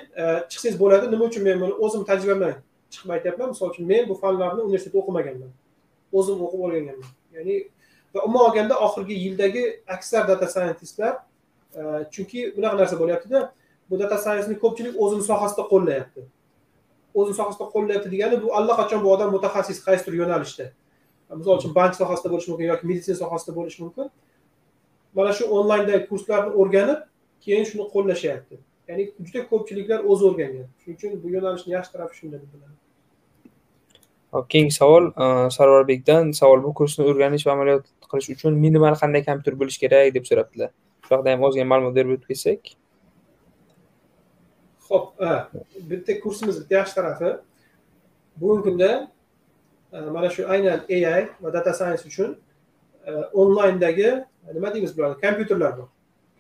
chiqsangiz 0.50 0.76
bo'ladi. 0.82 1.04
Nima 1.12 1.24
uchun 1.30 1.42
men 1.48 1.56
buni 1.62 1.74
o'zim 1.84 2.02
tajribamdan 2.10 2.54
chiqib 2.92 3.10
aytyapman? 3.16 3.48
Misol 3.52 3.66
uchun 3.72 3.86
men 3.92 4.02
bu 4.10 4.14
fanlarni 4.22 4.60
universitetda 4.68 4.98
o'qimaganman. 5.02 5.50
O'zim 6.18 6.38
o'qib 6.46 6.60
o'rganganman 6.66 7.10
ya'ni 7.36 7.56
va 8.14 8.20
umuman 8.26 8.44
olganda 8.48 8.74
oxirgi 8.86 9.14
yildagi 9.24 9.62
aksar 9.96 10.22
data 10.28 10.46
scientistlar 10.54 11.14
chunki 12.14 12.40
bunaqa 12.56 12.76
narsa 12.80 12.96
bo'lyaptida 13.02 13.40
bu 13.90 13.98
data 13.98 14.18
scienceni 14.18 14.58
ko'pchilik 14.64 14.94
o'zini 15.02 15.24
sohasida 15.30 15.66
qo'llayapti. 15.72 16.24
O'zini 17.14 17.36
sohasida 17.40 17.66
qo'llayapti 17.74 18.10
degani 18.14 18.42
bu 18.42 18.54
allaqachon 18.58 19.04
bu 19.04 19.12
odam 19.14 19.30
mutaxassis 19.36 19.78
qaysidir 19.86 20.18
yo'nalishda? 20.22 20.66
Misol 21.38 21.58
uchun 21.58 21.74
bank 21.74 21.94
sohasida 22.00 22.32
bo'lishi 22.32 22.50
mumkin 22.50 22.66
yoki 22.72 22.86
meditsina 22.90 23.16
sohasida 23.22 23.56
bo'lishi 23.58 23.82
mumkin. 23.84 24.10
Mana 25.14 25.32
shu 25.38 25.44
onlayndagi 25.58 26.06
kurslarni 26.10 26.50
o'rganib 26.60 27.00
keyin 27.44 27.64
shuni 27.70 27.86
qo'llashyapti 27.94 28.60
ya'ni 28.90 29.06
juda 29.26 29.46
ko'pchiliklar 29.50 30.04
o'zi 30.10 30.26
o'rgangan. 30.30 30.66
Shuning 30.82 30.96
uchun 30.98 31.18
bu 31.22 31.32
yo'nalishni 31.34 31.74
yaxshi 31.76 31.92
tarafi 31.94 32.20
shunda 32.20 32.36
deb 32.42 32.50
bilaman. 32.54 32.76
Hop 34.34 34.50
keyingi 34.54 34.74
savol 34.80 35.10
uh, 35.10 35.46
sarvarbekdan 35.56 36.32
savol 36.40 36.62
bu 36.66 36.74
kursni 36.80 37.06
o'rganish 37.10 37.46
va 37.48 37.56
amaliyot 37.56 37.86
qilish 38.10 38.30
uchun 38.36 38.58
minimal 38.66 38.98
qanday 39.02 39.24
kompyuter 39.28 39.58
bo'lishi 39.62 39.82
kerak 39.84 40.14
deb 40.16 40.28
so'rabdilar. 40.30 40.70
Shu 41.06 41.14
haqida 41.14 41.34
ham 41.34 41.46
ozgina 41.48 41.66
ma'lumot 41.72 41.96
berib 41.98 42.16
o'tib 42.16 42.32
ketsak. 42.32 42.72
Ho'p 44.90 45.06
bitta 45.90 46.20
kursimiz 46.20 46.60
bitta 46.60 46.74
yaxshi 46.80 46.94
tarafi. 46.94 47.30
Bugungi 48.40 48.62
kunda 48.62 48.90
mana 49.92 50.30
shu 50.30 50.42
aynan 50.54 50.80
ai 50.90 51.28
va 51.42 51.52
data 51.52 51.72
science 51.74 52.04
uchun 52.10 52.36
onlayndagi 53.32 54.24
nima 54.54 54.74
deymiz 54.74 54.92
bularni? 54.96 55.20
Kompyuterlar 55.20 55.72
bor. 55.78 55.88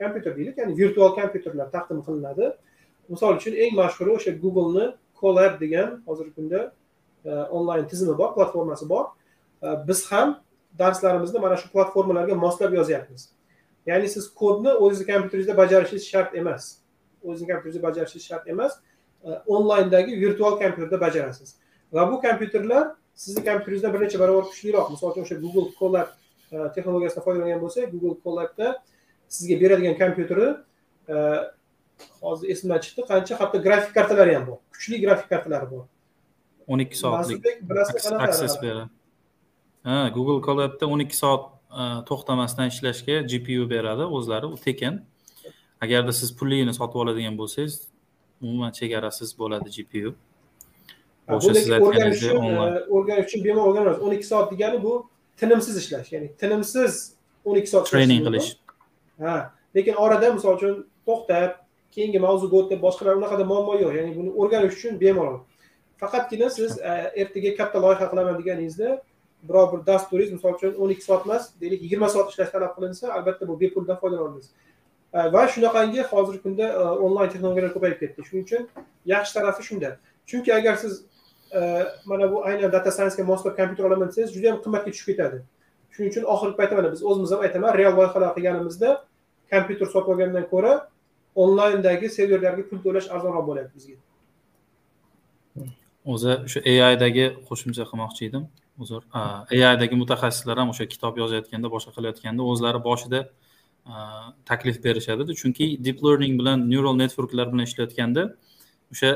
Kompyuter 0.00 0.36
deylik 0.36 0.58
ya'ni 0.58 0.76
virtual 0.78 1.14
kompyuterlar 1.14 1.70
taqdim 1.76 2.00
qilinadi. 2.06 2.46
Misol 3.08 3.36
uchun 3.36 3.54
eng 3.62 3.72
mashhuri 3.80 4.10
o'sha 4.16 4.30
googleni 4.44 4.84
colab 5.20 5.60
degan 5.60 5.88
hozirgi 6.06 6.32
kunda 6.38 6.60
onlayn 7.56 7.86
tizimi 7.90 8.18
bor 8.18 8.30
platformasi 8.36 8.88
bor. 8.88 9.04
Biz 9.88 10.00
ham 10.12 10.28
darslarimizni 10.78 11.38
mana 11.40 11.56
shu 11.56 11.68
platformalarga 11.74 12.34
moslab 12.34 12.72
yozyapmiz. 12.78 13.22
Ya'ni 13.86 14.08
siz 14.08 14.24
kodni 14.40 14.70
o'zingizni 14.82 15.06
kompyuteringizda 15.12 15.56
bajarishingiz 15.62 16.04
shart 16.12 16.34
emas. 16.40 16.64
O'zizni 17.24 17.46
kompyuteringizda 17.50 17.86
bajarishingiz 17.88 18.26
shart 18.28 18.48
emas. 18.48 18.72
Onlayndagi 19.46 20.20
virtual 20.20 20.58
kompyuterda 20.62 21.00
bajarasiz. 21.00 21.56
Va 21.92 22.12
bu 22.12 22.20
kompyuterlar 22.20 22.94
sizni 23.14 23.44
kompyuteringizdan 23.44 23.94
bir 23.94 24.00
necha 24.00 24.18
barobar 24.22 24.44
kuchliroq 24.50 24.90
misol 24.90 25.10
uchun 25.10 25.22
o'sha 25.22 25.36
google 25.44 25.68
colab 25.78 26.08
texnologiyasidan 26.74 27.24
foydalangan 27.26 27.60
bo'lsak 27.64 27.92
google 27.92 28.16
colabda 28.24 28.66
sizga 29.28 29.60
beradigan 29.60 29.96
kompyuteri 30.02 30.48
hozir 32.22 32.48
esimdan 32.54 32.80
chiqdi 32.84 33.02
qancha 33.12 33.40
hatto 33.40 33.62
grafik 33.66 33.94
kartalari 33.98 34.34
ham 34.34 34.46
bor 34.46 34.58
kuchli 34.74 35.00
grafik 35.04 35.28
kartalari 35.32 35.70
bor. 35.70 35.84
o'n 36.68 36.78
ikki 36.84 36.96
soatlik 37.02 37.46
akses 38.26 38.54
beradi 38.62 38.90
ha 39.88 40.08
google 40.16 40.40
colabda 40.48 40.86
o'n 40.86 41.00
ikki 41.06 41.16
soat 41.22 41.42
to'xtamasdan 42.08 42.66
ishlashga 42.72 43.16
gpu 43.30 43.64
beradi 43.74 44.04
o'zlari 44.16 44.46
u 44.54 44.56
tekin 44.66 44.94
agarda 45.84 46.12
siz 46.12 46.30
pulligini 46.38 46.74
sotib 46.74 46.98
oladigan 47.04 47.38
bo'lsangiz 47.40 47.74
umuman 48.42 48.72
chegarasiz 48.78 49.30
bo'ladi 49.38 49.70
gpu 49.76 50.12
o'sha 51.36 51.54
siz 51.54 51.70
aytganingizdek 51.76 52.34
o'rganish 52.96 53.26
uchun 53.28 53.44
bemalol 53.46 53.70
o'rganamiz 53.70 53.98
o'n 54.04 54.12
ikki 54.16 54.28
soat 54.32 54.52
degani 54.52 54.82
bu 54.86 54.94
tinimsiz 55.40 55.76
ishlash 55.82 56.12
ya'ni 56.14 56.28
tinimsiz 56.42 57.00
o'n 57.44 57.56
ikki 57.60 57.70
soat 57.72 57.90
trening 57.92 58.24
qilish. 58.26 58.48
Ha 59.24 59.36
lekin 59.76 59.94
orada 60.04 60.32
misol 60.36 60.56
uchun 60.58 60.74
to'xtab 61.06 61.50
keyingi 61.94 62.18
mavzuga 62.26 62.56
o'tib 62.62 62.82
boshqalar 62.86 63.20
unaqada 63.20 63.44
muammo 63.52 63.78
yo'q. 63.82 63.92
Ya'ni 63.98 64.16
buni 64.18 64.30
o'rganish 64.40 64.74
uchun 64.78 65.00
bemalol 65.04 65.38
faqatgina 66.00 66.50
siz 66.50 66.78
ertaga 67.22 67.54
katta 67.60 67.82
loyiha 67.84 68.10
qilaman 68.10 68.38
deganingizda 68.40 68.88
biror 69.48 69.66
bir 69.72 69.86
dasturingiz 69.86 70.32
misol 70.36 70.54
uchun 70.58 70.74
o'n 70.82 70.90
ikki 70.94 71.04
soat 71.04 71.26
emas 71.26 71.52
deylik 71.60 71.82
yigirma 71.86 72.08
soat 72.14 72.32
ishlash 72.32 72.52
talab 72.56 72.72
qilinsa 72.76 73.12
albatta 73.16 73.48
bu 73.48 73.60
bepuldan 73.60 74.00
foydalana 74.02 74.26
olmaysiz 74.28 74.50
va 75.12 75.48
shunaqangi 75.48 76.02
hozirgi 76.10 76.42
kunda 76.42 76.66
e, 76.68 76.82
onlayn 77.06 77.30
texnologiyalar 77.30 77.72
ko'payib 77.74 77.98
ketdi. 78.02 78.26
Shuning 78.28 78.44
uchun 78.46 78.68
yaxshi 79.12 79.34
tarafi 79.36 79.62
shunda 79.68 79.96
chunki 80.30 80.54
agar 80.54 80.76
siz 80.82 81.02
e, 81.52 81.60
mana 82.04 82.30
bu 82.32 82.44
aynan 82.50 82.72
data 82.72 82.90
sciencega 82.96 83.26
moslab 83.32 83.56
kompyuter 83.56 83.84
olaman 83.88 84.08
desangiz 84.12 84.34
juda 84.36 84.46
yam 84.52 84.60
qimmatga 84.64 84.90
tushib 84.94 85.08
ketadi. 85.12 85.42
Shuning 85.94 86.12
uchun 86.12 86.28
oxirgi 86.34 86.56
paytda 86.60 86.78
mana 86.80 86.92
biz 86.92 87.02
o'zimiz 87.10 87.30
ham 87.34 87.40
aytaman 87.46 87.74
real 87.80 87.94
loyihalar 87.98 88.30
qilganimizda 88.36 88.90
kompyuter 89.52 89.88
sotib 89.94 90.14
olgandan 90.14 90.46
ko'ra 90.52 90.72
onlayndagi 91.42 92.06
serverlarga 92.16 92.62
pul 92.70 92.78
to'lash 92.86 93.10
arzonroq 93.14 93.44
bo'lyapti 93.50 93.74
bizga. 93.78 93.96
O'zi 96.12 96.32
o'sha 96.46 96.60
aidagi 96.88 97.24
qo'shimcha 97.48 97.84
qilmoqchi 97.90 98.22
edim. 98.30 98.48
Uzr 98.82 99.02
aidagi 99.20 99.96
mutaxassislar 100.02 100.56
ham 100.62 100.68
o'sha 100.72 100.86
kitob 100.94 101.18
yozayotganda 101.22 101.68
boshqa 101.74 101.90
qilayotganda 101.96 102.42
o'zlari 102.52 102.80
boshida 102.88 103.20
taklif 104.44 104.84
berishadi 104.84 105.32
chunki 105.34 105.84
deep 105.84 106.02
learning 106.04 106.38
bilan 106.40 106.70
neural 106.70 106.94
networklar 106.96 107.52
bilan 107.52 107.64
ishlayotganda 107.66 108.36
o'sha 108.92 109.10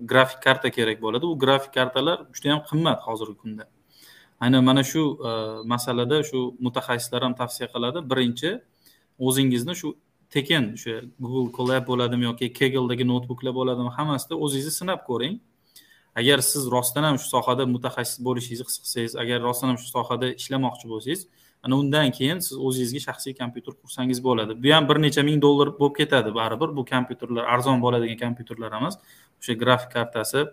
grafik 0.00 0.42
karta 0.42 0.70
kerak 0.70 1.02
bo'ladi. 1.02 1.24
U 1.26 1.38
grafik 1.38 1.72
kartalar 1.74 2.18
juda 2.34 2.48
yam 2.48 2.60
qimmat 2.70 3.00
hozirgi 3.06 3.36
kunda. 3.42 3.64
Aynan 4.40 4.64
mana 4.64 4.82
shu 4.84 5.02
masalada 5.64 6.22
shu 6.30 6.38
mutaxassislar 6.66 7.22
ham 7.22 7.34
tavsiya 7.34 7.68
qiladi. 7.74 7.98
Birinchi 8.10 8.50
o'zingizni 9.18 9.74
shu 9.80 9.88
tekin 10.30 10.64
o'sha 10.76 10.94
google 11.20 11.52
colab 11.58 11.86
bo'ladimi 11.90 12.24
yoki 12.30 12.46
kegldagi 12.58 13.04
noutbuklar 13.12 13.52
bo'ladimi 13.60 13.90
hammasida 13.98 14.34
o'zingizni 14.44 14.74
sinab 14.80 15.00
ko'ring. 15.10 15.34
Agar 16.20 16.38
siz 16.50 16.62
rostdan 16.74 17.04
ham 17.08 17.16
shu 17.22 17.28
sohada 17.34 17.64
mutaxassis 17.74 18.18
bo'lishingizni 18.26 18.66
his 18.68 18.78
qilsangiz 18.82 19.12
agar 19.22 19.38
rostdan 19.48 19.68
ham 19.70 19.78
shu 19.82 19.88
sohada 19.96 20.26
ishlamoqchi 20.40 20.86
bo'lsangiz 20.92 21.20
ana 21.62 21.76
undan 21.76 22.10
keyin 22.18 22.38
siz 22.46 22.56
o'zingizga 22.66 23.00
shaxsiy 23.08 23.34
kompyuter 23.40 23.74
qursangiz 23.82 24.20
bo'ladi. 24.24 24.56
Bu 24.62 24.72
ham 24.74 24.88
bir 24.88 24.98
necha 25.04 25.22
ming 25.28 25.42
dollar 25.42 25.68
bo'lib 25.80 25.96
ketadi 26.00 26.34
baribir. 26.34 26.72
Bu 26.78 26.84
kompyuterlar 26.92 27.44
arzon 27.54 27.82
bo'ladigan 27.84 28.18
kompyuterlar 28.24 28.76
emas. 28.80 28.98
O'sha 29.40 29.54
grafik 29.62 29.90
kartasi 29.96 30.46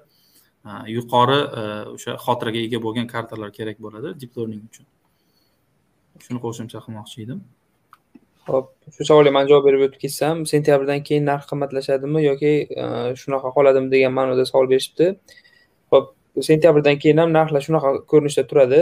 yuqori 0.97 1.39
e, 1.60 1.64
o'sha 1.95 2.18
xotiraga 2.26 2.60
ega 2.68 2.80
bo'lgan 2.86 3.08
kartalar 3.14 3.51
kerak 3.58 3.80
bo'ladi 3.86 4.14
deep 4.22 4.38
learning 4.38 4.62
uchun. 4.70 4.86
Shuni 6.26 6.39
qo'shimcha 6.45 6.84
qilmoqchi 6.86 7.24
edim. 7.26 7.41
Ho'p 8.47 8.68
shu 8.95 9.08
savolga 9.10 9.32
man 9.38 9.47
javob 9.49 9.68
berib 9.68 9.88
o'tib 9.88 10.01
ketsam 10.05 10.45
sentyabrdan 10.51 11.03
keyin 11.08 11.28
narx 11.32 11.47
qimmatlashadimi 11.51 12.24
yoki 12.30 12.53
e, 12.84 12.86
shunaqa 13.22 13.53
qoladimi 13.58 13.91
degan 13.95 14.14
ma'noda 14.20 14.45
savol 14.51 14.68
berishibdi. 14.74 15.08
Ho'p 15.93 16.14
sentyabrdan 16.49 16.99
keyin 17.03 17.24
ham 17.24 17.36
narxlar 17.38 17.64
shunaqa 17.68 17.93
ko'rinishda 18.12 18.43
turadi. 18.51 18.82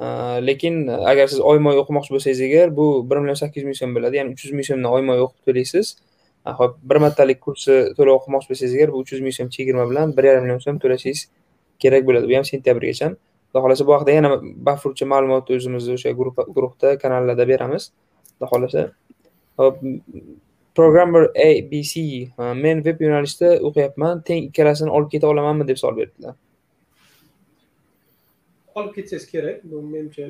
Э, 0.00 0.40
lekin 0.40 0.88
э, 0.88 0.96
agar 1.06 1.28
siz 1.28 1.40
oyma 1.40 1.70
oy 1.70 1.78
o'qimoqchi 1.78 2.10
bo'lsangiz 2.14 2.40
agar 2.42 2.70
bu 2.76 2.86
bir 3.10 3.16
million 3.22 3.38
sakkiz 3.38 3.62
yuz 3.62 3.66
ming 3.68 3.76
so'm 3.78 3.92
bo'ladi 3.94 4.18
ya'ni 4.18 4.32
uch 4.34 4.42
yuz 4.44 4.54
ming 4.58 4.66
so'mdan 4.68 4.90
oyma 4.90 5.14
oy 5.14 5.20
o'qib 5.26 5.42
to'laysiz 5.48 5.92
hop 6.60 6.72
bir 6.90 6.98
martalik 7.04 7.38
kursni 7.46 7.76
to'lov 7.98 8.18
o'qimoqchi 8.18 8.50
bo'lsangiz 8.50 8.74
agar 8.78 8.92
bu 8.94 9.02
uch 9.04 9.12
yuz 9.14 9.22
ming 9.26 9.36
so'm 9.38 9.52
chegirma 9.56 9.84
bilan 9.90 10.16
bir 10.16 10.24
yarim 10.28 10.42
million 10.46 10.58
so'm 10.66 10.80
to'lashingiz 10.82 11.20
kerak 11.82 12.02
bo'ladi. 12.08 12.26
Bu 12.30 12.34
ham 12.38 12.46
sentyabrgacha 12.50 13.08
xudo 13.14 13.58
xohlasa 13.62 13.86
bu 13.88 13.94
haqida 13.96 14.12
yana 14.18 14.30
bafurcha 14.66 15.06
ma'lumot 15.12 15.54
o'zimizni 15.56 15.94
o'sha 15.98 16.10
guruhda 16.56 16.98
kanallarda 17.02 17.48
beramiz. 17.52 17.82
Xudo 18.34 18.46
xohlasa 18.52 18.80
hop 19.62 19.78
programmer 20.78 21.24
abc 21.48 21.92
men 22.64 22.82
veb 22.88 22.98
yo'nalishda 23.06 23.48
o'qiyapman 23.68 24.26
teng 24.28 24.40
ikkalasini 24.48 24.90
olib 24.96 25.10
keta 25.14 25.30
olamanmi 25.32 25.68
deb 25.70 25.78
savol 25.82 25.96
beribdilar 26.00 26.34
olib 28.74 28.94
ketsangiz 28.94 29.26
kerak. 29.26 29.64
Bu 29.64 29.82
menimcha 29.82 30.28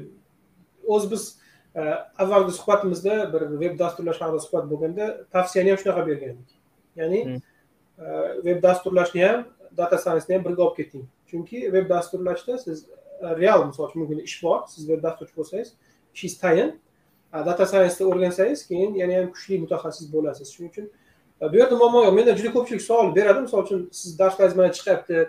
o'zi 0.86 1.10
biz 1.10 1.38
e, 1.76 1.80
avvalgi 2.18 2.52
suhbatimizda 2.52 3.32
bir 3.32 3.60
veb 3.60 3.78
dasturlash 3.78 4.20
haqida 4.20 4.40
suhbat 4.40 4.70
bo'lganda 4.70 5.26
tavsiyani 5.32 5.70
ham 5.70 5.78
shunaqa 5.78 6.06
bergandik. 6.06 6.50
Ya'ni 6.96 7.24
hmm. 7.24 7.40
e, 7.98 8.06
veb 8.44 8.62
dasturlashni 8.62 9.24
ham 9.26 9.46
data 9.76 9.98
scienceni 9.98 10.36
ham 10.36 10.44
birga 10.44 10.62
olib 10.62 10.76
keting 10.76 11.04
chunki 11.30 11.72
veb 11.72 11.88
dasturlashda 11.88 12.58
siz 12.58 12.86
e, 13.20 13.36
real 13.36 13.66
misol 13.66 13.88
uchun 13.88 14.02
mumkin 14.02 14.18
ish 14.18 14.42
bor. 14.42 14.58
Siz 14.68 14.88
veb 14.88 15.02
dasturchi 15.02 15.36
bo'lsangiz 15.36 15.72
ishingiz 16.14 16.38
tayin 16.38 16.74
data 17.32 17.66
scienceda 17.66 18.10
o'rgansangiz 18.10 18.68
keyin 18.68 18.94
yana 18.94 19.18
ham 19.20 19.32
kuchli 19.32 19.58
mutaxassis 19.64 20.12
bo'lasiz. 20.12 20.52
Shuning 20.54 20.70
uchun 20.70 20.90
bu 21.52 21.56
yerda 21.56 21.76
muammo 21.76 22.04
yo'q. 22.04 22.14
Mendan 22.18 22.36
juda 22.38 22.52
ko'pchilik 22.56 22.82
savol 22.82 23.16
beradi. 23.16 23.40
Misol 23.46 23.64
uchun 23.66 23.88
siz 23.92 24.18
darslaringiz 24.18 24.56
mana 24.56 24.72
chiqyapti 24.78 25.26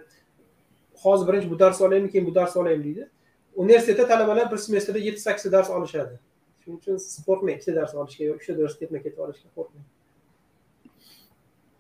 hozir 1.06 1.28
birinchi 1.28 1.50
bu 1.54 1.60
darsni 1.60 1.88
olaymi 1.88 2.10
keyin 2.12 2.28
bu 2.28 2.36
darsni 2.36 2.62
olaymi 2.62 2.84
deydi. 2.84 3.10
Universitetda 3.56 4.08
talabalar 4.08 4.52
bir 4.52 4.58
semestrda 4.58 5.00
yetti 5.08 5.22
sakkizta 5.22 5.52
dars 5.52 5.70
olishadi. 5.70 6.16
Shuning 6.62 6.80
uchun 6.80 6.98
siz 6.98 7.20
qo'rqmang 7.28 7.56
ikkita 7.58 7.76
dars 7.80 7.94
olishga 7.96 8.24
yo 8.30 8.34
uchta 8.40 8.58
dars 8.60 8.76
ketma 8.80 9.00
ket 9.06 9.20
olishga 9.20 9.50
qo'rqmang 9.58 9.86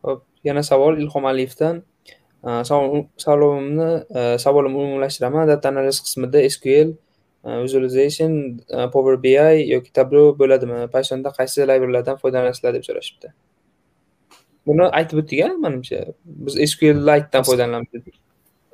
hop 0.05 0.21
yana 0.43 0.63
savol 0.63 0.97
ilhom 1.03 1.25
aliyevdan. 1.25 1.83
Savolimni 2.69 3.89
savolimni 4.43 4.77
umumlashtiraman 4.83 5.47
data 5.49 5.69
analiz 5.73 5.97
qismida 6.05 6.43
sql 6.55 6.89
visualization 7.63 8.31
power 8.93 9.15
bi 9.23 9.31
yoki 9.73 9.91
tableau 9.97 10.35
bo'ladimi? 10.41 10.83
Pythonda 10.93 11.29
qaysi 11.39 11.65
librlardan 11.71 12.21
foydalanasizlar 12.21 12.73
deb 12.77 12.83
so'rashibdi. 12.89 13.33
Buni 14.67 14.85
aytib 14.99 15.23
o'tdik 15.23 15.41
a 15.45 15.49
manimcha. 15.65 15.99
Biz 16.45 16.53
sql 16.71 17.01
litedan 17.09 17.43
foydalanamiz 17.49 17.89
dedik. 17.97 18.15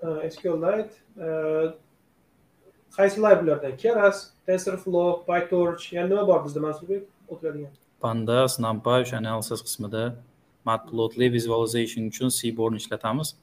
Э, 0.02 0.30
SQLite 0.34 0.96
э, 1.18 1.74
qaysi 2.98 3.22
librarilardan 3.22 3.78
keras 3.78 4.32
tensorflow 4.48 5.22
pytorch 5.28 5.92
yana 5.94 6.10
nima 6.10 6.24
bor 6.28 6.42
bizda 6.46 6.64
mansurbek 6.64 7.06
o'tiladigan? 7.30 7.76
Pandas 8.02 8.58
numpy 8.66 8.96
o'sha 9.04 9.20
analysis 9.22 9.62
qismida 9.68 10.04
matplotli 10.66 11.30
vizualization 11.38 12.10
uchun 12.10 12.34
seaborn 12.34 12.82
ishlatamiz. 12.82 13.36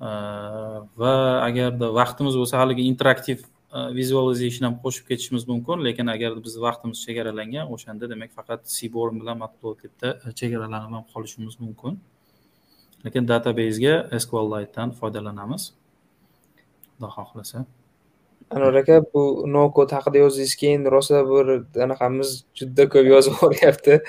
Va 0.00 1.12
agarda 1.44 1.92
vaqtimiz 2.00 2.34
bo'lsa 2.40 2.58
haligi 2.60 2.88
interaktiv 2.92 3.44
e, 3.44 3.78
vizualization 4.00 4.66
ham 4.68 4.74
qo'shib 4.82 5.06
ketishimiz 5.10 5.46
mumkin 5.52 5.84
lekin 5.86 6.12
agar 6.16 6.36
bizni 6.46 6.60
vaqtimiz 6.66 7.00
chegaralangan 7.06 7.72
o'shanda 7.76 8.10
demak 8.12 8.32
faqat 8.38 8.68
seaborn 8.76 9.20
bilan 9.22 9.40
matplotlibda 9.44 10.34
chegaralanib 10.40 10.92
ham 10.96 11.04
qolishimiz 11.14 11.60
mumkin. 11.64 12.00
Lekin 13.04 13.28
databasega 13.28 13.94
sqlitedan 14.22 14.94
foydalanamiz. 15.00 15.72
Xudo 16.96 17.10
xohlasa. 17.16 17.66
Anvar 18.50 18.74
aka 18.82 19.00
bu 19.12 19.22
no 19.52 19.66
kod 19.76 19.92
haqida 19.96 20.22
yozdingiz 20.24 20.54
keyin 20.62 20.84
rosa 20.94 21.22
bir 21.30 21.46
anaqamiz 21.84 22.44
juda 22.58 22.88
ko'p 22.92 23.06
yozib 23.12 23.38
boryapti. 23.42 24.00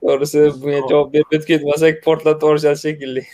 To'g'risi 0.00 0.44
bunga 0.62 0.80
javob 0.90 1.12
berib 1.14 1.46
ketmasak 1.50 2.02
portlatib 2.04 2.46
yuborishadi 2.46 2.80
shekilli. 2.86 3.24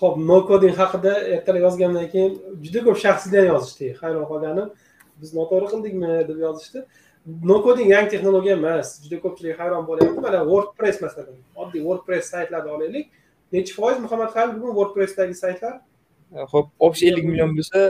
Ho'p 0.00 0.20
no 0.30 0.38
coding 0.48 0.76
haqida 0.82 1.14
ertalab 1.36 1.66
yozgandan 1.66 2.06
keyin 2.12 2.36
juda 2.64 2.84
ko'p 2.86 2.98
shaxsiylar 3.04 3.48
yozishdi. 3.52 3.94
Hayron 4.02 4.28
qolganim 4.30 4.68
biz 5.20 5.34
noto'g'ri 5.38 5.72
qildikmi 5.72 6.12
deb 6.28 6.38
yozishdi 6.46 6.84
no 7.26 7.62
coding 7.62 7.90
yangi 7.90 8.10
texnologiya 8.14 8.56
emas. 8.56 8.96
Juda 9.04 9.20
ko'pchilik 9.24 9.58
hayron 9.58 9.86
bo'lyapti. 9.86 10.20
Mana 10.26 10.40
wordpress 10.52 11.00
masalan. 11.04 11.36
Oddiy 11.56 11.82
wordpress 11.84 12.32
saytlarni 12.34 12.70
olaylik. 12.76 13.06
Nechi 13.52 13.74
foiz 13.74 13.98
muhammad 14.00 14.34
halil 14.34 14.54
bugun 14.56 14.74
wordpressdagi 14.78 15.34
saytlar? 15.34 15.80
Ho'p 16.52 16.68
общий 16.78 17.08
ellik 17.10 17.24
million 17.26 17.50
bo'lsa 17.56 17.80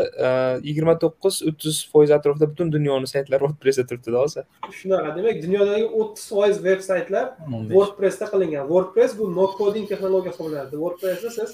yigirma 0.65 0.95
to'qqiz 1.03 1.43
o'ttiz 1.49 1.81
foiz 1.93 2.11
atrofida 2.17 2.47
butun 2.53 2.71
dunyoni 2.73 3.09
saytlari 3.11 3.43
wordpressda 3.45 3.85
turibdida 3.91 4.23
hozir. 4.23 4.47
Shunaqa 4.79 5.11
demak 5.17 5.43
dunyodagi 5.43 5.85
o'ttiz 6.01 6.25
foiz 6.33 6.63
veb 6.69 6.81
saytlar 6.87 7.27
wordpressda 7.75 8.31
qilingan. 8.33 8.65
Wordpress 8.73 9.19
bu 9.19 9.29
no 9.35 9.51
coding 9.59 9.85
texnologiya 9.91 10.33
hisoblanadi. 10.33 10.81
Wordpressda 10.85 11.31
siz 11.37 11.51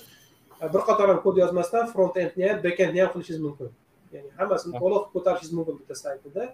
bir 0.75 0.87
qator 0.89 1.09
ham 1.13 1.21
kod 1.27 1.43
yozmasdan 1.43 1.91
front 1.95 2.23
endni 2.23 2.49
ham 2.51 2.63
back 2.65 2.81
endni 2.87 3.03
ham 3.05 3.11
qilishingiz 3.15 3.43
mumkin. 3.49 3.75
Ya'ni 4.15 4.31
hammasini 4.39 4.79
to'liq 4.83 5.11
ko'tarishingiz 5.15 5.59
mumkin 5.59 5.81
bitta 5.81 5.99
saytida 6.05 6.49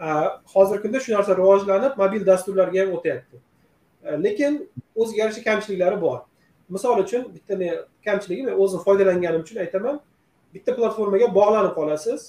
Э, 0.00 0.40
hozirgi 0.54 0.82
kunda 0.82 1.00
shu 1.00 1.12
narsa 1.12 1.36
rivojlanib 1.36 1.96
mobil 1.96 2.26
dasturlarga 2.26 2.80
ham 2.80 2.92
o'tyapti. 2.96 3.36
Э, 4.04 4.22
lekin 4.24 4.68
o'ziga 4.96 5.22
yarasha 5.22 5.42
kamchiliklari 5.44 6.00
bor. 6.00 6.20
Misol 6.68 7.02
uchun 7.04 7.26
bitta 7.34 7.56
men 7.56 7.74
kamchiligi 8.04 8.42
men 8.46 8.54
o'zim 8.62 8.80
foydalanganim 8.86 9.42
uchun 9.44 9.58
aytaman 9.64 9.98
bitta 10.54 10.76
platformaga 10.76 11.26
bog'lanib 11.38 11.74
qolasiz 11.78 12.20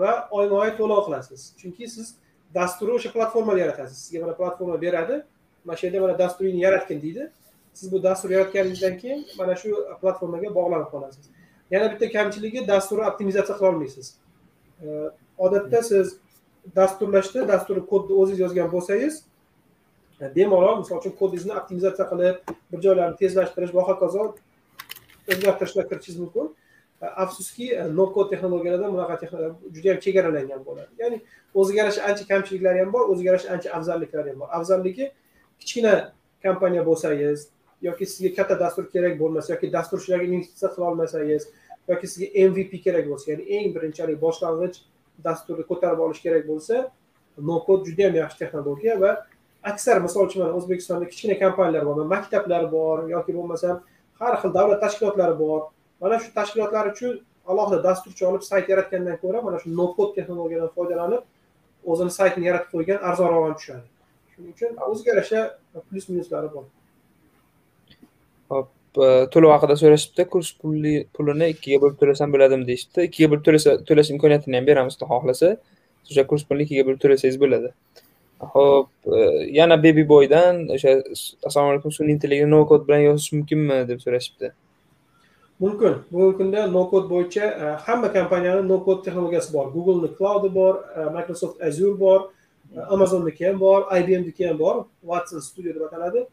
va 0.00 0.10
oyma 0.38 0.56
oy 0.62 0.72
to'lov 0.78 1.04
qilasiz. 1.06 1.40
Chunki 1.60 1.88
siz 1.88 2.14
dasturni 2.54 2.96
o'sha 2.98 3.12
platformada 3.12 3.58
yaratasiz. 3.64 3.98
Sizga 4.04 4.24
mana 4.24 4.34
platforma 4.40 4.80
beradi 4.84 5.20
mana 5.64 5.76
shu 5.76 5.86
yerda 5.86 6.00
mana 6.06 6.18
dasturingni 6.18 6.60
yaratgin 6.66 7.02
deydi. 7.02 7.28
Siz 7.74 7.92
bu 7.92 8.02
dastur 8.02 8.30
yaratganingizdan 8.30 8.98
keyin 9.02 9.20
mana 9.38 9.54
shu 9.62 9.68
platformaga 10.00 10.54
bog'lanib 10.58 10.90
qolasiz. 10.94 11.30
Yana 11.70 11.92
bitta 11.92 12.10
kamchiligi 12.16 12.66
dasturni 12.72 13.06
optimizatsiya 13.10 13.56
qilolmaysiz. 13.58 14.06
Э, 14.82 15.10
odatda 15.38 15.82
siz 15.82 16.16
dasturlashda 16.76 17.48
dasturni 17.48 17.82
kodni 17.86 18.16
o'zingiz 18.22 18.40
yozgan 18.44 18.70
bo'lsangiz 18.74 19.22
e, 20.20 20.30
bemalol 20.36 20.78
misol 20.82 21.00
uchun 21.00 21.14
kodingizni 21.20 21.54
optimizatsiya 21.60 22.06
qilib 22.12 22.54
bir 22.72 22.82
joylarni 22.86 23.16
tezlashtirish 23.22 23.74
va 23.74 23.86
hokazo 23.90 24.26
o'zgartirishlar 25.32 25.88
kiritishingiz 25.90 26.20
mumkin. 26.24 26.50
E, 27.02 27.06
afsuski 27.24 27.70
e, 27.74 27.84
no 27.98 28.06
kod 28.14 28.30
texnologiyalarda 28.32 28.92
bunaqa 28.94 29.16
juda 29.74 29.88
yam 29.92 30.00
chegaralangan 30.06 30.64
bo'ladi. 30.68 30.90
Ya'ni 31.02 31.22
o'ziga 31.54 31.82
yarasha 31.82 32.02
ancha 32.10 32.24
kamchiliklari 32.32 32.84
ham 32.84 32.92
bor 32.96 33.08
o'ziga 33.12 33.32
yarasha 33.32 33.54
ancha 33.54 33.72
afzalliklari 33.78 34.34
ham 34.34 34.44
bor. 34.44 34.52
Afzalligi 34.58 35.10
kichkina 35.60 35.94
kompaniya 36.44 36.84
bo'lsangiz 36.90 37.48
yoki 37.82 38.06
sizga 38.06 38.34
katta 38.36 38.60
dastur 38.60 38.86
kerak 38.92 39.18
bo'lmasa 39.20 39.54
yoki 39.54 39.72
dasturchilarga 39.72 40.26
investitsiya 40.38 40.70
qilolmasangiz 40.76 41.48
yoki 41.88 42.06
sizga 42.12 42.48
mvp 42.48 42.82
kerak 42.86 43.08
bo'lsa 43.12 43.32
ya'ni 43.32 43.44
eng 43.56 43.74
birinchalik 43.76 44.20
boshlang'ich 44.24 44.80
dasturni 45.26 45.64
ko'tarib 45.70 46.00
olish 46.06 46.20
kerak 46.24 46.44
bo'lsa 46.50 46.76
no 47.48 47.56
kod 47.66 47.86
juda 47.88 48.02
yam 48.06 48.14
yaxshi 48.22 48.38
texnologiya 48.42 48.94
va 49.04 49.12
aksar 49.70 50.00
misol 50.06 50.26
uchun 50.28 50.42
mana 50.42 50.52
o'zbekistonda 50.58 51.06
kichkina 51.12 51.36
kompaniyalar 51.42 51.84
bor 51.88 52.06
maktablar 52.14 52.64
bor 52.76 53.08
yoki 53.14 53.32
bo'lmasam 53.38 53.76
har 54.20 54.36
xil 54.40 54.52
davlat 54.58 54.80
tashkilotlari 54.84 55.38
bor. 55.38 55.60
Mana 56.00 56.18
shu 56.22 56.32
tashkilotlar 56.38 56.92
uchun 56.92 57.20
alohida 57.50 57.78
dasturchi 57.88 58.26
olib 58.30 58.42
sayt 58.50 58.68
yaratgandan 58.72 59.16
ko'ra 59.22 59.42
mana 59.46 59.58
shu 59.62 59.68
no 59.80 59.86
kod 59.96 60.14
texnologiyadan 60.16 60.70
foydalanib 60.76 61.22
o'zini 61.92 62.12
saytini 62.18 62.50
yaratib 62.50 62.70
qo'ygan 62.74 62.98
arzonroq 63.08 63.46
ham 63.46 63.54
tushadi. 63.60 63.86
Shuning 64.32 64.52
uchun 64.56 64.70
o'ziga 64.90 65.10
yarasha 65.12 65.40
plyus 65.88 66.06
minuslari 66.12 66.52
bor. 66.54 66.64
To'lov 68.94 69.52
haqida 69.54 69.76
so'rashibdi. 69.82 70.26
Kurs 70.32 70.50
puli 70.62 70.94
pulini 71.16 71.50
ikkiga 71.54 71.78
bo'lib 71.82 71.98
to'lasam 72.00 72.32
bo'ladimi 72.34 72.66
deyishibdi. 72.70 73.06
Ikkiga 73.08 73.30
bo'lib 73.32 73.44
to'lasa 73.48 73.76
to'lash 73.88 74.10
imkoniyatini 74.14 74.56
ham 74.58 74.66
beramiz 74.70 74.96
xudo 74.96 75.06
xohlasa. 75.12 75.50
O'sha 76.10 76.24
kurs 76.30 76.44
pulini 76.48 76.66
ikkiga 76.66 76.86
bo'lib 76.88 77.02
to'lasangiz 77.04 77.38
bo'ladi. 77.42 77.70
Ho'p 78.54 78.88
e, 79.16 79.20
yana 79.58 79.76
baby 79.84 80.04
boydan 80.08 80.64
o'sha 80.76 80.96
assalomu 81.48 81.74
alaykum 81.74 81.92
sun'iy 81.98 82.16
intellektni 82.16 82.48
no 82.50 82.64
kod 82.70 82.86
bilan 82.88 83.04
yozish 83.08 83.32
mumkinmi 83.36 83.78
deb 83.90 84.00
so'rashibdi. 84.04 84.52
Mumkin 85.60 85.98
bugungi 86.12 86.36
kunda 86.38 86.66
no 86.76 86.86
kod 86.92 87.08
bo'yicha 87.12 87.46
e, 87.62 87.72
hamma 87.86 88.12
kompaniyani 88.16 88.68
no 88.68 88.80
kod 88.86 89.04
texnologiyasi 89.04 89.52
bor. 89.56 89.66
Googleni 89.74 90.10
cloudi 90.18 90.54
bor 90.54 90.74
e, 90.96 91.06
microsoft 91.16 91.62
azure 91.68 91.96
bor 92.04 92.20
amazonniki 92.96 93.46
ham 93.46 93.60
bor 93.60 93.80
ibmniki 93.98 94.48
ham 94.48 94.58
bor 94.64 94.84
watson 95.12 95.40
studio 95.48 95.74
deb 95.76 95.86
ataladi. 95.88 96.26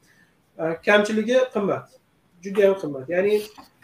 Kamchiligi 0.85 1.37
qimmat. 1.53 1.97
Juda 2.43 2.61
yam 2.61 2.75
qimmat. 2.81 3.09
Ya'ni 3.09 3.35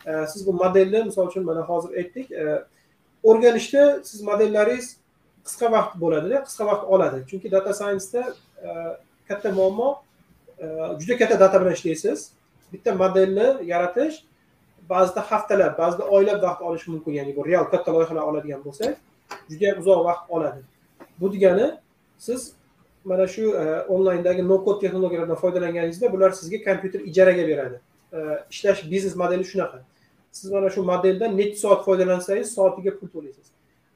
e, 0.06 0.28
siz 0.28 0.48
bu 0.48 0.54
modelni 0.54 1.04
misol 1.04 1.28
uchun 1.28 1.44
mana 1.46 1.62
hozir 1.62 1.98
aytdik 1.98 2.32
e, 2.32 2.64
o'rganishda 3.24 4.04
siz 4.04 4.22
modellaringiz 4.22 4.98
qisqa 5.46 5.72
vaqt 5.72 5.94
bo'ladida 6.04 6.44
qisqa 6.48 6.66
vaqt 6.72 6.84
oladi. 6.94 7.24
Chunki 7.30 7.52
data 7.52 7.74
scienceda 7.74 8.24
e, 8.68 8.70
katta 9.28 9.52
muammo 9.52 9.90
juda 11.00 11.18
katta 11.18 11.40
data 11.40 11.62
bilan 11.62 11.74
ishlaysiz. 11.74 12.32
Bitta 12.74 12.96
modelni 13.04 13.48
yaratish 13.72 14.16
ba'zida 14.90 15.22
haftalab 15.32 15.78
ba'zida 15.78 16.04
oylab 16.16 16.44
vaqt 16.44 16.62
olishi 16.62 16.92
mumkin. 16.92 17.12
Ya'ni 17.20 17.36
bu 17.36 17.46
real 17.46 17.66
katta 17.74 17.94
loyihalar 17.94 18.24
oladigan 18.32 18.62
bo'lsak 18.66 18.94
juda 19.50 19.66
yam 19.66 19.80
uzoq 19.80 20.06
vaqt 20.10 20.26
oladi. 20.36 20.62
Bu 21.20 21.34
degani 21.34 21.68
siz 22.18 22.54
mana 23.04 23.28
shu 23.28 23.44
onlayndagi 23.96 24.48
no 24.48 24.58
kod 24.66 24.82
texnologiyalardan 24.82 25.36
foydalanganingizda 25.36 26.12
bular 26.14 26.32
sizga 26.32 26.60
kompyuter 26.68 27.00
ijaraga 27.00 27.48
beradi. 27.48 27.78
Ishlash 28.50 28.92
biznes 28.92 29.16
modeli 29.16 29.46
shunaqa. 29.52 29.82
Siz 30.32 30.52
mana 30.52 30.70
shu 30.70 30.84
modeldan 30.84 31.38
necha 31.38 31.58
soat 31.64 31.86
foydalansangiz 31.86 32.54
soatiga 32.58 32.92
pul 33.00 33.08
to'laysiz. 33.16 33.48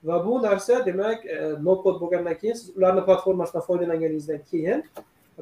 Va 0.04 0.26
bu 0.26 0.42
narsa 0.42 0.86
demak 0.86 1.26
e, 1.26 1.38
no 1.62 1.82
kod 1.84 2.02
bo'lgandan 2.02 2.36
keyin 2.42 2.54
siz 2.54 2.78
ularni 2.78 3.06
platformasidan 3.06 3.62
foydalanganingizdan 3.62 4.42
keyin 4.52 4.84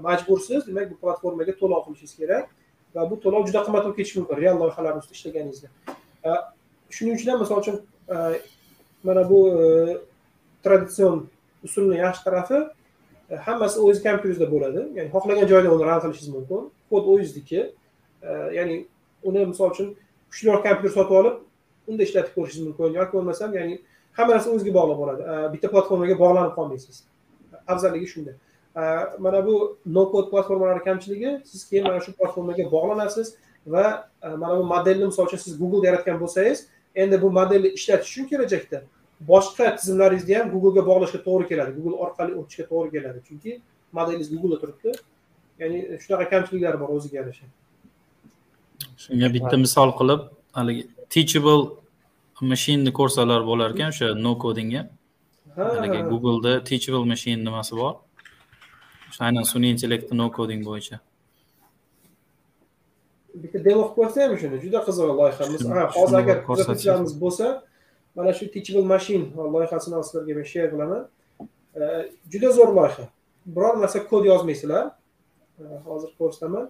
majbursiz. 0.08 0.68
Demak 0.68 0.92
bu 0.92 0.96
platformaga 1.04 1.54
to'lov 1.62 1.82
qilishingiz 1.86 2.16
kerak 2.22 2.50
va 2.96 3.10
bu 3.12 3.20
to'lov 3.24 3.48
juda 3.48 3.64
qimmat 3.66 3.84
bo'lib 3.86 3.98
ketishi 4.00 4.20
mumkin 4.20 4.38
real 4.44 4.60
loyihalar 4.62 4.94
ustida 5.00 5.18
ishlaganingizda. 5.18 5.68
Shuning 6.96 7.16
uchun 7.18 7.32
ham 7.32 7.40
misol 7.44 7.60
uchun 7.64 7.76
e, 8.14 8.16
mana 9.04 9.30
bu 9.30 9.40
e, 9.62 9.64
traditsion 10.64 11.28
usulni 11.68 11.98
yaxshi 12.06 12.24
tarafi 12.28 12.60
hammasi 13.48 13.78
o'ziz 13.86 14.04
kompyuteringizda 14.08 14.48
bo'ladi. 14.54 14.82
Ya'ni 14.98 15.10
xohlagan 15.16 15.48
joyda 15.52 15.70
uni 15.76 15.86
ran 15.90 16.00
qilishingiz 16.04 16.32
mumkin. 16.38 16.62
Kod 16.90 17.04
o'zingizniki 17.12 17.62
ya'ni 18.58 18.78
uni 19.24 19.46
misol 19.52 19.72
uchun 19.72 19.96
kuchliroq 20.32 20.64
kompyuter 20.68 20.96
sotib 20.98 21.16
olib 21.20 21.36
unda 21.88 22.04
ishlatib 22.04 22.34
ko'rishingiz 22.38 22.68
mumkin. 22.68 22.98
Yoki 23.00 23.14
bo'lmasam 23.18 23.54
ya'ni 23.60 23.80
hamma 24.18 24.34
narsa 24.36 24.50
o'zizga 24.56 24.74
bog'liq 24.80 24.98
bo'ladi 25.02 25.22
bitta 25.54 25.72
platformaga 25.74 26.18
bog'lanib 26.24 26.54
qolmaysiz. 26.58 27.04
Afzalligi 27.68 28.08
shunda. 28.14 28.32
Mana 29.26 29.46
bu 29.48 29.78
no 29.86 30.04
kod 30.12 30.32
platformalari 30.32 30.84
kamchiligi 30.84 31.42
siz 31.52 31.70
keyin 31.70 31.88
mana 31.88 32.00
shu 32.06 32.12
platformaga 32.20 32.66
bog'lanasiz 32.72 33.36
va 33.68 33.86
e, 34.24 34.28
mana 34.30 34.58
bu 34.58 34.64
modelni 34.64 35.06
misol 35.06 35.26
uchun 35.26 35.38
siz 35.38 35.60
googleda 35.60 35.88
yaratgan 35.88 36.20
bo'lsangiz 36.24 36.68
endi 36.96 37.22
bu 37.22 37.32
modelni 37.40 37.70
ishlatish 37.78 38.12
uchun 38.12 38.28
kelajakda 38.32 38.82
boshqa 39.32 39.76
tizimlaringizni 39.80 40.36
ham 40.40 40.52
googlega 40.54 40.86
bog'lashga 40.90 41.20
to'g'ri 41.28 41.48
keladi. 41.52 41.72
Google 41.78 41.98
orqali 42.06 42.32
o'tishga 42.40 42.66
to'g'ri 42.72 42.90
keladi. 42.96 43.20
Chunki 43.28 43.62
modelingiz 43.98 44.30
googleda 44.34 44.60
turibdi. 44.64 44.92
Ya'ni 45.62 45.80
shunaqa 46.04 46.30
kamchiliklari 46.34 46.80
bor 46.84 46.90
o'ziga 46.98 47.18
yarasha. 47.22 47.46
Shunga 49.04 49.28
bitta 49.36 49.56
misol 49.66 49.90
qilib 50.00 50.22
haligi 50.58 50.84
teachable 51.14 51.64
mashineni 52.52 52.92
ko'rsalar 53.00 53.42
bo'lar 53.50 53.70
ekan 53.76 53.90
o'sha 53.94 54.08
no 54.26 54.32
codingga. 54.44 54.82
Haligi 55.56 56.00
googleda 56.12 56.64
teachable 56.70 57.06
machine 57.12 57.40
nimasi 57.48 57.74
bor? 57.82 57.94
O'sha 59.10 59.22
aynan 59.28 59.46
sun'iy 59.52 59.72
intellektni 59.76 60.16
no 60.22 60.28
coding 60.38 60.62
bo'yicha. 60.70 60.98
Bitta 63.44 63.60
demo 63.68 63.84
qilib 63.84 63.96
ko'rsaymi 64.00 64.36
shuni 64.42 64.58
juda 64.66 64.80
qiziq 64.88 65.06
loyihamiz 65.22 65.62
hozir 65.98 66.18
agar 66.24 66.38
kuzatuvchilarimiz 66.48 67.14
bo'lsa 67.24 67.48
mana 68.16 68.32
shu 68.38 68.46
teachable 68.54 68.86
machine 68.94 69.26
loyihasini 69.56 70.04
sizlarga 70.08 70.34
men 70.40 70.48
share 70.54 70.70
qilaman. 70.74 71.02
Juda 72.32 72.50
zo'r 72.58 72.72
loyiha. 72.80 73.06
Biror 73.56 73.76
narsa 73.84 74.00
kod 74.12 74.24
yozmaysizlar. 74.32 74.84
Hozir 75.90 76.10
ko'rsataman 76.20 76.66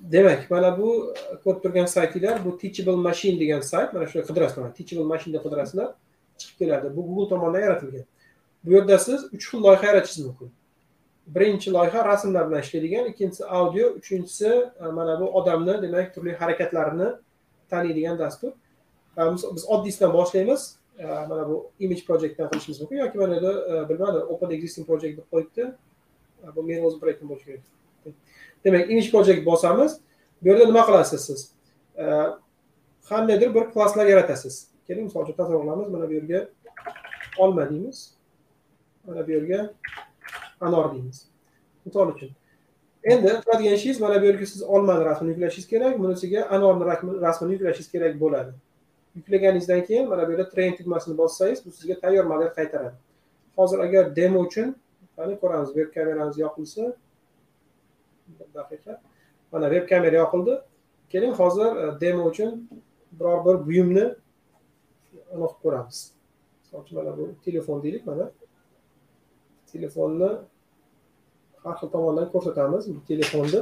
demak 0.00 0.50
mana 0.50 0.78
bu 0.78 1.14
ko'rib 1.44 1.62
turgan 1.62 1.86
saytinglar 1.86 2.44
bu 2.44 2.58
teachable 2.58 2.96
machine 2.96 3.40
degan 3.40 3.60
sayt 3.60 3.94
mana 3.94 4.06
shu 4.06 4.18
qidirasizlar 4.18 4.74
teachable 4.74 5.04
machine 5.04 5.34
deb 5.34 5.42
qidirasizlar 5.44 5.94
chiqib 6.38 6.58
keladi. 6.58 6.96
Bu 6.96 7.06
google 7.06 7.28
tomonidan 7.28 7.60
yaratilgan. 7.60 8.04
Bu 8.64 8.72
yerda 8.72 8.98
siz 8.98 9.24
uch 9.24 9.44
xil 9.50 9.62
loyiha 9.62 9.86
yaratishingiz 9.86 10.26
mumkin. 10.26 10.50
Birinchi 11.26 11.72
loyiha 11.72 12.04
rasmlar 12.04 12.50
bilan 12.50 12.60
ishlaydigan 12.60 13.06
ikkinchisi 13.06 13.44
audio 13.44 13.86
uchinchisi 13.88 14.48
e, 14.80 14.84
mana 14.84 15.20
bu 15.20 15.24
odamni 15.24 15.82
demak 15.82 16.14
turli 16.14 16.36
harakatlarini 16.36 17.08
taniydigan 17.70 18.18
dastur. 18.18 18.52
E, 19.18 19.22
biz 19.54 19.64
oddiysidan 19.68 20.12
boshlaymiz. 20.12 20.76
E, 20.98 21.04
mana 21.04 21.48
bu 21.48 21.70
image 21.80 22.04
projectdan 22.04 22.50
qilishimiz 22.50 22.80
mumkin 22.80 22.96
yoki 22.96 23.18
mana 23.18 23.42
bu 23.42 23.88
bilmadim 23.88 24.22
open 24.28 24.50
existing 24.50 24.86
project 24.86 25.18
deb 25.18 25.26
qo'yibdi. 25.32 25.72
Bu 26.56 26.62
men 26.62 26.84
o'zim 26.84 27.00
proyektim 27.00 27.28
bo'lishi 27.28 27.46
kerak 27.46 27.64
demak 28.66 28.90
image 28.90 29.10
project 29.10 29.46
bosamiz 29.46 30.00
bu 30.42 30.48
yerda 30.48 30.66
nima 30.66 30.86
qilasiz 30.86 31.20
siz? 31.28 31.40
Qandaydir 33.08 33.54
bir 33.54 33.70
klasslar 33.72 34.06
yaratasiz. 34.06 34.68
Keling 34.86 35.04
misol 35.08 35.22
uchun 35.24 35.36
tasavvur 35.40 35.62
qilamiz 35.64 35.88
mana 35.94 36.08
bu 36.10 36.14
yerga 36.18 36.48
olma 37.38 37.70
deymiz. 37.70 38.14
Mana 39.06 39.26
bu 39.26 39.30
yerga 39.30 39.70
anor 40.60 40.92
deymiz. 40.94 41.26
Misol 41.86 42.08
uchun 42.14 42.30
endi 43.06 43.28
qiladigan 43.44 43.74
ishingiz 43.74 44.00
mana 44.00 44.22
bu 44.22 44.26
yerga 44.26 44.46
siz 44.46 44.62
olmani 44.62 45.04
rasmini 45.04 45.30
yuklashingiz 45.32 45.68
kerak 45.68 45.98
bunisiga 45.98 46.46
anorni 46.56 46.84
rasmini 47.26 47.52
yuklashingiz 47.52 47.90
kerak 47.90 48.20
bo'ladi. 48.20 48.52
Yuklaganingizdan 49.16 49.84
keyin 49.84 50.08
mana 50.08 50.28
bu 50.28 50.30
yerda 50.32 50.48
train 50.48 50.76
tugmasini 50.76 51.18
bossangiz 51.18 51.66
bu 51.66 51.70
sizga 51.70 52.00
tayyor 52.00 52.24
model 52.24 52.48
qaytaradi. 52.48 52.96
Hozir 53.56 53.78
agar 53.78 54.16
demo 54.16 54.40
uchun 54.40 54.76
qani 55.16 55.40
ko'ramiz 55.40 55.76
veb 55.76 55.94
kameramiz 55.94 56.38
yoqilsa 56.38 56.92
daqiqa. 58.54 59.00
Mana 59.52 59.70
veb 59.70 59.88
kamera 59.88 60.16
yoqildi. 60.16 60.60
Keling 61.12 61.32
hozir 61.40 61.76
e, 61.82 62.00
demo 62.00 62.24
uchun 62.30 62.68
biror 63.12 63.44
bir 63.46 63.66
buyumni 63.66 64.04
anaqa 65.34 65.54
qilib 65.54 65.62
ko'ramiz. 65.62 65.98
Misol 66.62 66.78
uchun 66.84 66.98
mana 66.98 67.18
bu 67.18 67.24
telefon 67.44 67.82
deylik 67.82 68.06
mana. 68.06 68.30
Telefonni 69.72 70.30
har 71.64 71.76
xil 71.80 71.88
tomondan 71.94 72.30
ko'rsatamiz. 72.34 72.88
Bu 72.96 73.00
telefonni 73.10 73.60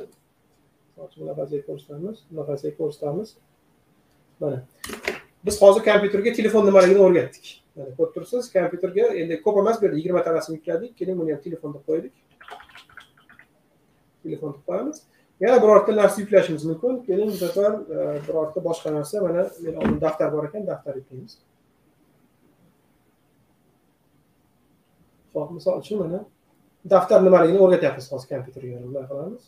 misol 0.88 1.04
uchun 1.08 1.20
bunaqasiga 1.22 1.66
ko'rsatamiz. 1.68 2.16
Bunaqasiga 2.30 2.76
ko'rsatamiz. 2.80 3.36
Mana. 4.40 4.58
Biz 5.46 5.62
hozir 5.62 5.82
kompyuterga 5.90 6.32
telefon 6.40 6.66
nimaligini 6.66 7.00
o'rgatdik. 7.06 7.46
Mana 7.76 7.90
ko'rib 7.98 8.12
turibsiz 8.14 8.52
kompyuterga 8.56 9.04
endi 9.20 9.42
ko'p 9.44 9.56
emas 9.62 9.80
bu 9.80 9.86
yerda 9.86 9.98
yigirmata 10.00 10.34
rasm 10.36 10.52
yukladik 10.58 10.92
keling 10.98 11.16
buni 11.20 11.32
ham 11.34 11.40
telefon 11.46 11.74
deb 11.74 11.82
qo'ydik 11.90 12.12
telefon 14.24 14.52
topamiz 14.58 14.96
qo'yamiz 14.96 15.02
yana 15.40 15.62
birorta 15.62 15.96
narsa 15.96 16.20
yuklashimiz 16.22 16.64
mumkin. 16.70 17.02
Keling 17.06 17.30
bu 17.32 17.36
safar 17.44 17.72
e, 17.96 17.98
birorta 18.28 18.64
boshqa 18.68 18.94
narsa. 18.96 19.20
Mana 19.26 19.42
men 19.64 19.74
oldimda 19.80 20.00
daftar 20.06 20.32
bor 20.32 20.44
ekan 20.48 20.66
daftar 20.66 20.94
yuklaymiz 21.00 21.38
ho'p 25.34 25.50
misol 25.50 25.78
uchun 25.82 25.98
mana 25.98 26.24
daftar 26.90 27.22
nimaligini 27.26 27.58
o'rgatyapmiz 27.64 28.06
hozir 28.12 28.28
kompyuterga 28.32 28.82
bunday 28.84 29.04
qilamiz. 29.10 29.42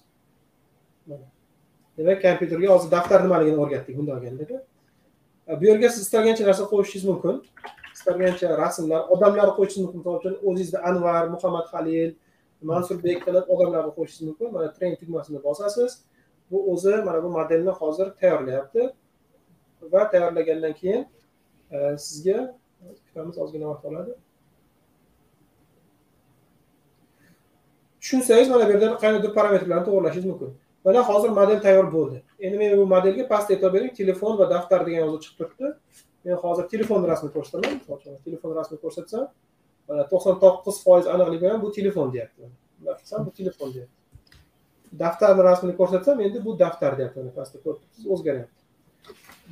Demak 1.98 2.22
kompyuterga 2.26 2.68
hozir 2.74 2.90
daftar 2.96 3.24
nimaligini 3.26 3.58
o'rgatdik 3.64 3.98
bunday 3.98 4.14
olganda 4.18 4.44
e, 5.48 5.60
bu 5.60 5.64
yerga 5.70 5.88
siz 5.94 6.02
istagancha 6.06 6.44
narsa 6.48 6.64
qo'yishingiz 6.72 7.04
mumkin. 7.10 7.42
Istagancha 7.96 8.48
rasmlar 8.62 9.00
odamlarni 9.14 9.54
qo'yishingiz 9.58 9.84
mumkin. 9.86 10.00
Misol 10.02 10.16
uchun 10.20 10.34
o'zingizni 10.48 10.78
anvar 10.90 11.22
muhammad 11.34 11.66
halil 11.74 12.10
mansurbek 12.62 13.22
qilib 13.26 13.48
odamlarni 13.48 13.92
qo'shishingiz 13.96 14.28
mumkin. 14.28 14.52
Mana 14.52 14.72
train 14.72 14.96
tugmasini 14.96 15.42
bosasiz. 15.44 16.04
Bu 16.50 16.72
o'zi 16.72 16.96
mana 16.96 17.22
bu 17.22 17.28
modelni 17.28 17.70
hozir 17.70 18.10
tayyorlayapti. 18.20 18.92
Va 19.92 20.10
tayyorlagandan 20.10 20.72
keyin 20.72 21.06
e, 21.70 21.98
sizga 21.98 22.54
kutamiz 23.06 23.38
ozgina 23.38 23.68
vaqt 23.68 23.84
oladi. 23.84 24.14
Tushunsangiz 28.00 28.48
mana 28.48 28.68
bu 28.68 28.72
yerda 28.72 28.96
qandaydir 28.96 29.34
parametrlarni 29.34 29.84
to'g'irlashingiz 29.88 30.26
mumkin. 30.30 30.54
Mana 30.84 31.08
hozir 31.08 31.28
model 31.28 31.60
tayyor 31.60 31.92
bo'ldi. 31.92 32.22
Endi 32.40 32.58
men 32.58 32.78
bu 32.78 32.86
modelga 32.86 33.28
past 33.28 33.50
e'tibor 33.50 33.72
bering. 33.72 33.96
Telefon 33.96 34.38
va 34.38 34.50
daftar 34.50 34.86
degan 34.86 35.00
yozuv 35.04 35.20
chiqib 35.24 35.36
turibdi. 35.38 35.74
Men 36.24 36.34
hozir 36.44 36.68
telefon 36.68 37.08
rasmini 37.10 37.32
ko'rsataman. 37.32 37.80
Telefon 38.24 38.54
rasmini 38.58 38.80
ko'rsatsam 38.84 39.26
mana 39.88 40.02
to'qson 40.12 40.34
to'qqiz 40.44 40.76
foiz 40.84 41.06
aniqligi 41.14 41.42
bilan 41.44 41.62
bu 41.64 41.72
telefon 41.78 42.12
deyapti 42.14 42.42
bunday 42.78 42.96
qilsam 43.00 43.26
bu 43.26 43.32
telefon 43.40 43.74
deyapti 43.74 43.96
daftarni 45.02 45.42
rasmini 45.48 45.76
ko'rsatsam 45.80 46.20
endi 46.26 46.44
bu 46.44 46.58
daftar 46.58 46.98
deyapti 46.98 47.18
mana 47.20 47.32
pastda 47.38 47.58
ko'rib 47.64 47.80
turibsiz 47.82 48.06
o'zgaryapti 48.14 48.60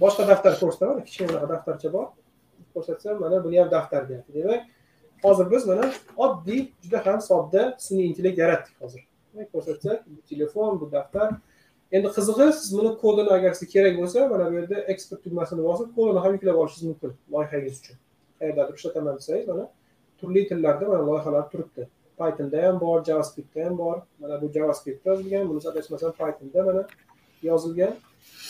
boshqa 0.02 0.28
daftar 0.30 0.52
ko'rsataman 0.62 1.04
kichkina 1.08 1.48
daftarcha 1.52 1.92
bor 1.96 2.06
ko'rsatsam 2.74 3.20
mana 3.24 3.44
buni 3.44 3.56
ham 3.60 3.70
daftar 3.76 4.08
deyapti 4.08 4.34
demak 4.38 4.62
hozir 5.24 5.50
biz 5.50 5.66
mana 5.70 5.84
oddiy 6.24 6.60
juda 6.82 7.06
ham 7.06 7.20
sodda 7.30 7.62
sun'iy 7.86 8.06
intellekt 8.10 8.38
yaratdik 8.44 8.74
hozir 8.82 9.02
ko'rsatsak 9.52 9.98
bu 10.06 10.20
telefon 10.30 10.80
bu 10.80 10.92
daftar 10.96 11.28
endi 11.96 12.08
qizig'i 12.16 12.52
siz 12.58 12.68
buni 12.78 12.90
kodini 13.02 13.30
agar 13.36 13.52
sizga 13.58 13.72
kerak 13.74 13.94
bo'lsa 14.00 14.28
mana 14.32 14.44
bu 14.50 14.54
yerda 14.58 14.76
eksport 14.92 15.20
tugmasini 15.24 15.62
bosib 15.68 15.88
kodini 15.96 16.20
ham 16.24 16.32
yuklab 16.36 16.56
olishingiz 16.62 16.88
mumkin 16.90 17.12
loyihangiz 17.32 17.74
uchun 17.80 17.96
qayerdadir 18.38 18.74
ishlataman 18.78 19.16
desangiz 19.20 19.48
mana 19.52 19.64
turli 20.24 20.48
tillarda 20.48 20.88
mana 20.88 21.06
loyihalar 21.06 21.50
turibdi. 21.50 21.88
Pythonda 22.18 22.62
ham 22.66 22.80
bor 22.80 23.04
javascriptda 23.04 23.64
ham 23.64 23.78
bor. 23.78 23.96
Mana 24.20 24.42
bu 24.42 24.52
javascriptda 24.52 25.10
yozilgan 25.10 25.48
bunisi 25.48 25.68
adashmasam 25.68 26.12
pythonda 26.12 26.64
mana 26.64 26.86
yozilgan. 27.42 27.92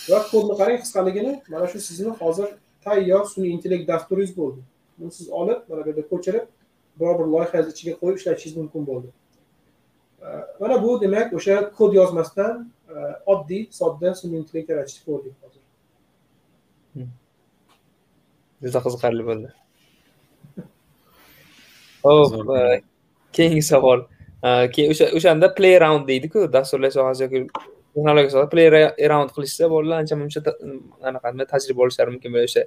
Va 0.09 0.19
kodni 0.31 0.57
qarang 0.61 0.79
qisqaligini 0.83 1.33
mana 1.49 1.67
shu 1.67 1.79
sizni 1.79 2.11
hozir 2.21 2.47
tayyor 2.85 3.25
sun'iy 3.33 3.51
intellekt 3.55 3.87
dasturingiz 3.87 4.37
bo'ldi. 4.37 4.61
Buni 4.97 5.11
siz 5.11 5.29
olib 5.29 5.59
mana 5.69 5.81
bu 5.85 5.89
yerda 5.89 6.07
ko'chirib 6.11 6.45
biror 6.99 7.19
bir 7.19 7.27
loyihangizni 7.33 7.73
ichiga 7.75 7.93
qo'yib 8.01 8.17
ishlatishingiz 8.19 8.57
mumkin 8.61 8.87
bo'ldi. 8.89 9.09
Mana 10.59 10.83
bu 10.83 11.01
demak 11.01 11.33
o'sha 11.33 11.55
kod 11.79 11.93
yozmasdan 11.93 12.71
e, 12.93 12.95
oddiy 13.33 13.67
sodda 13.79 14.15
sun'iy 14.21 14.39
intellekt 14.41 14.69
yaratishni 14.73 15.01
ko'rdik 15.09 15.33
hozir. 15.43 15.61
Hmm. 16.93 17.11
Juda 18.63 18.79
qiziqarli 18.85 19.27
bo'ldi. 19.29 19.49
Ho'p 22.05 22.51
e, 22.57 22.81
keyingi 23.37 23.63
savol 23.71 24.05
e, 24.47 24.49
keyin 24.73 24.95
o'sha 24.95 25.11
o'shanda 25.19 25.51
play 25.57 25.77
around 25.79 26.07
deydiku 26.11 26.47
dasturlash 26.57 26.97
sohasi 26.97 27.27
yoki 27.27 27.45
texnologiya 27.93 28.33
sohasida 28.33 28.51
play 28.55 28.67
around 29.07 29.29
qilishsa 29.35 29.71
bolalar 29.75 30.03
ancha 30.03 30.19
muncha 30.21 30.39
anaqa 31.11 31.47
tajriba 31.53 31.87
olishlari 31.87 32.15
mumkin 32.15 32.35
bo'ladi 32.35 32.51
o'sha 32.51 32.65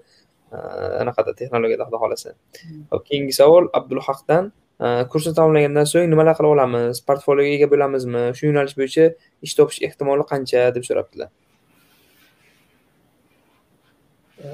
anaqada 1.02 1.36
texnologiyada 1.40 1.88
xudo 1.88 1.98
xohlasa 2.04 2.30
hmm. 2.32 2.82
hop 2.92 3.02
keyingi 3.10 3.34
savol 3.40 3.64
abdulhaqdan 3.80 4.52
kursni 4.78 5.34
tamomlagandan 5.34 5.86
so'ng 5.90 6.06
nimalar 6.10 6.36
qila 6.38 6.52
olamiz? 6.54 7.00
Portfolioga 7.02 7.50
ega 7.56 7.66
bo'lamizmi? 7.72 8.22
Shu 8.38 8.46
yo'nalish 8.46 8.76
bo'yicha 8.78 9.08
ish 9.42 9.54
topish 9.58 9.80
ehtimoli 9.88 10.26
qancha? 10.32 10.68
deb 10.74 10.86
so'rabdilar. 10.86 11.30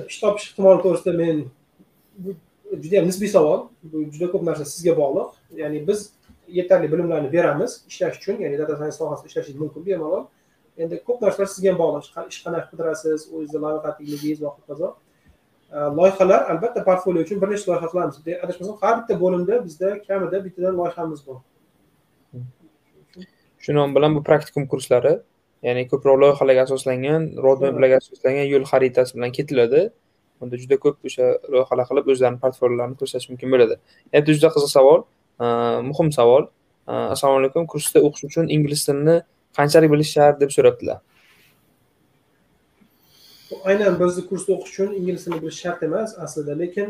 Ish 0.08 0.18
topish 0.22 0.48
ehtimoli 0.50 0.80
to'g'risida 0.84 1.12
men 1.20 1.44
juda 2.82 2.94
yam 2.96 3.06
nisbiy 3.10 3.30
savol. 3.36 3.68
Bu 3.82 4.04
juda 4.14 4.30
ko'p 4.32 4.42
narsa 4.48 4.64
sizga 4.64 4.96
bog'liq. 4.96 5.28
Ya'ni 5.62 5.86
biz 5.88 6.10
yetarli 6.48 6.92
bilimlarni 6.92 7.32
beramiz 7.32 7.84
ishlash 7.88 8.18
uchun. 8.20 8.36
Ya'ni 8.44 8.58
data 8.58 8.76
science 8.76 8.96
sohasida 9.00 9.26
ishlashingiz 9.30 9.60
mumkin 9.60 9.86
bemalol. 9.86 10.26
Endi 10.78 11.00
ko'p 11.06 11.22
narsalar 11.24 11.48
sizga 11.54 11.72
ham 11.72 11.78
bog'liq. 11.82 12.04
Ish 12.32 12.40
qanaqa 12.44 12.70
qidirasiz 12.72 13.20
o'zizni 13.34 13.58
loyihatligingiz 13.64 14.38
va 14.44 14.48
hokazo. 14.56 14.88
Loyihalar 15.98 16.40
albatta 16.52 16.84
portfolio 16.88 17.22
uchun 17.26 17.40
bir 17.42 17.48
nechta 17.52 17.72
loyiha 17.72 17.88
qilamiz 17.92 18.16
adashmasam 18.44 18.76
har 18.82 18.94
bitta 19.00 19.14
bo'limda 19.22 19.54
bizda 19.66 19.88
kamida 20.08 20.38
bittadan 20.44 20.74
loyihamiz 20.80 21.20
bor. 21.26 21.38
Shu 23.62 23.72
nom 23.78 23.94
bilan 23.96 24.14
bu 24.16 24.20
praktikum 24.28 24.68
kurslari 24.72 25.14
ya'ni 25.66 25.82
ko'proq 25.92 26.16
loyihalarga 26.22 26.62
asoslangan 26.68 27.22
roadmaplarga 27.44 27.96
asoslangan 28.02 28.46
yo'l 28.52 28.64
xaritasi 28.72 29.16
bilan 29.16 29.30
ketiladi. 29.38 29.80
Unda 30.40 30.56
juda 30.58 30.76
ko'p 30.84 31.08
o'sha 31.08 31.26
loyihalar 31.52 31.86
qilib 31.90 32.10
o'zlarini 32.12 32.40
portfoliolarini 32.42 32.98
ko'rsatish 33.00 33.30
mumkin 33.32 33.54
bo'ladi. 33.54 33.78
Endi 34.16 34.36
juda 34.36 34.50
qiziq 34.54 34.70
savol 34.76 35.00
e, 35.44 35.46
muhim 35.90 36.12
savol. 36.18 36.44
E, 36.88 36.92
assalomu 37.14 37.42
alaykum 37.42 37.66
kursda 37.72 38.02
o'qish 38.06 38.24
uchun 38.28 38.50
ingliz 38.56 38.84
tilini 38.86 39.16
qanchalik 39.58 39.90
bilish 39.94 40.12
shart 40.16 40.40
deb 40.42 40.50
so'rabdilar? 40.56 40.98
Aynan 43.70 43.98
bizni 44.02 44.26
kursda 44.30 44.56
o'qish 44.56 44.72
uchun 44.74 44.94
ingliz 45.00 45.24
tilini 45.24 45.42
bilish 45.44 45.60
shart 45.64 45.82
emas 45.88 46.18
aslida 46.26 46.58
lekin 46.62 46.88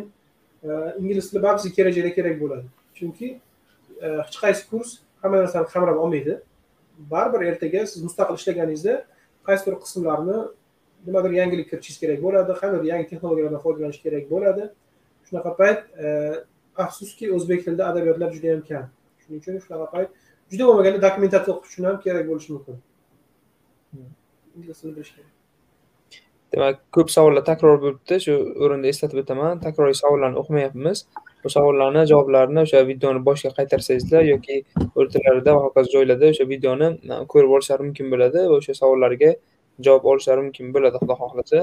e, 0.62 0.70
ingliz 1.00 1.30
tili 1.30 1.42
baribir 1.44 1.62
sizga 1.64 1.76
kelajakda 1.78 2.12
kerak 2.18 2.36
bo'ladi. 2.42 2.66
Chunki 2.98 3.28
hech 4.02 4.36
qaysi 4.44 4.68
kurs 4.70 4.98
hamma 5.22 5.36
narsani 5.44 5.66
qamrab 5.74 5.98
olmaydi. 6.04 6.40
Baribir 7.12 7.48
ertaga 7.52 7.86
siz 7.90 8.02
mustaqil 8.06 8.40
ishlaganingizda 8.40 8.94
qaysidir 9.46 9.74
qismlarni 9.84 10.38
nimadir 11.06 11.36
yangilik 11.40 11.68
kiritishingiz 11.70 12.00
kerak 12.02 12.22
bo'ladi 12.26 12.56
qandaydir 12.60 12.88
yangi 12.92 13.06
texnologiyalardan 13.10 13.62
foydalanish 13.66 14.00
kerak 14.06 14.24
bo'ladi. 14.30 14.68
Shunaqa 15.28 15.56
payt 15.60 15.80
e, 16.04 16.06
afsuski 16.84 17.30
o'zbek 17.36 17.64
tilida 17.64 17.86
adabiyotlar 17.92 18.32
juda 18.36 18.46
yam 18.52 18.62
kam. 18.70 18.90
Shuning 19.22 19.40
uchun 19.42 19.60
shunaqa 19.66 19.86
payt 19.94 20.08
juda 20.52 20.68
bo'lmaganda 20.68 21.00
dokumentatsiya 21.06 21.54
o'qish 21.56 21.72
uchun 21.72 21.88
ham 21.90 22.00
kerak 22.06 22.28
bo'lishi 22.30 22.52
mumkin. 22.56 22.82
Ingliz 24.56 24.80
tilini 24.80 24.96
bilish 24.96 25.12
kerak. 25.16 25.30
Demak 26.54 26.82
ko'p 26.96 27.08
savollar 27.16 27.44
takror 27.50 27.78
bo'libdi. 27.84 28.20
Shu 28.26 28.34
o'rinda 28.64 28.90
eslatib 28.92 29.22
o'taman. 29.22 29.62
Takroriy 29.66 29.96
savollarni 30.02 30.38
o'qimayapmiz. 30.42 31.06
Bu 31.44 31.50
savollarni 31.56 32.04
javoblarini 32.10 32.60
o'sha 32.66 32.84
videoni 32.90 33.20
boshiga 33.28 33.52
qaytarsangizlar 33.56 34.22
yoki 34.28 34.60
o'rtalarida 35.00 35.56
va 35.56 35.64
hokazo 35.66 35.90
joylarda 35.96 36.30
o'sha 36.34 36.46
videoni 36.52 36.88
e, 37.14 37.18
ko'rib 37.32 37.56
olishlari 37.56 37.88
mumkin 37.88 38.12
bo'ladi 38.14 38.44
va 38.52 38.60
o'sha 38.60 38.76
savollarga 38.82 39.32
javob 39.80 40.04
olishlari 40.12 40.40
mumkin 40.46 40.72
bo'ladi 40.74 41.00
xudo 41.02 41.14
xohlasa. 41.22 41.60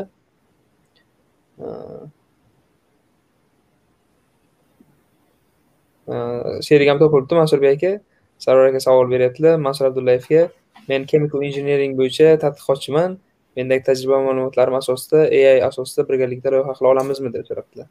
E, 6.12 6.16
Sherik 6.68 6.89
ham 6.91 6.99
topilibdi 7.03 7.36
mansurbek 7.41 7.78
aka 7.78 7.91
sarvar 8.45 8.70
aka. 8.72 8.80
Savol 8.88 9.12
beryaptilar 9.14 9.55
mansur 9.68 9.86
abdullayevga 9.89 10.49
men 10.89 11.05
chemical 11.05 11.43
engineering 11.49 11.97
bo'yicha 11.99 12.38
tadqiqotchiman. 12.45 13.18
Mendagi 13.57 13.84
tajriba 13.89 14.22
ma'lumotlarim 14.28 14.76
asosida 14.82 15.26
ai 15.39 15.59
asosida 15.70 16.07
birgalikda 16.09 16.55
loyiha 16.55 16.78
qila 16.78 16.88
olamizmi 16.95 17.34
deb 17.34 17.43
so'rabdilar. 17.49 17.88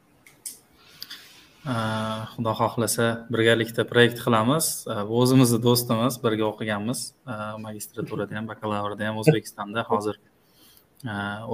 Э, 1.61 2.25
xudo 2.33 2.53
xohlasa 2.57 3.27
birgalikda 3.29 3.83
proyekt 3.85 4.17
qilamiz. 4.25 4.65
Э, 4.89 5.05
bu 5.05 5.19
o'zimizni 5.21 5.59
do'stimiz 5.61 6.17
birga 6.23 6.47
o'qiganmiz. 6.49 6.99
Э, 7.29 7.35
magistraturada 7.61 8.33
ham 8.35 8.47
bakalavrda 8.49 9.05
ham 9.07 9.19
o'zbekistonda 9.21 9.83
hozir 9.91 10.17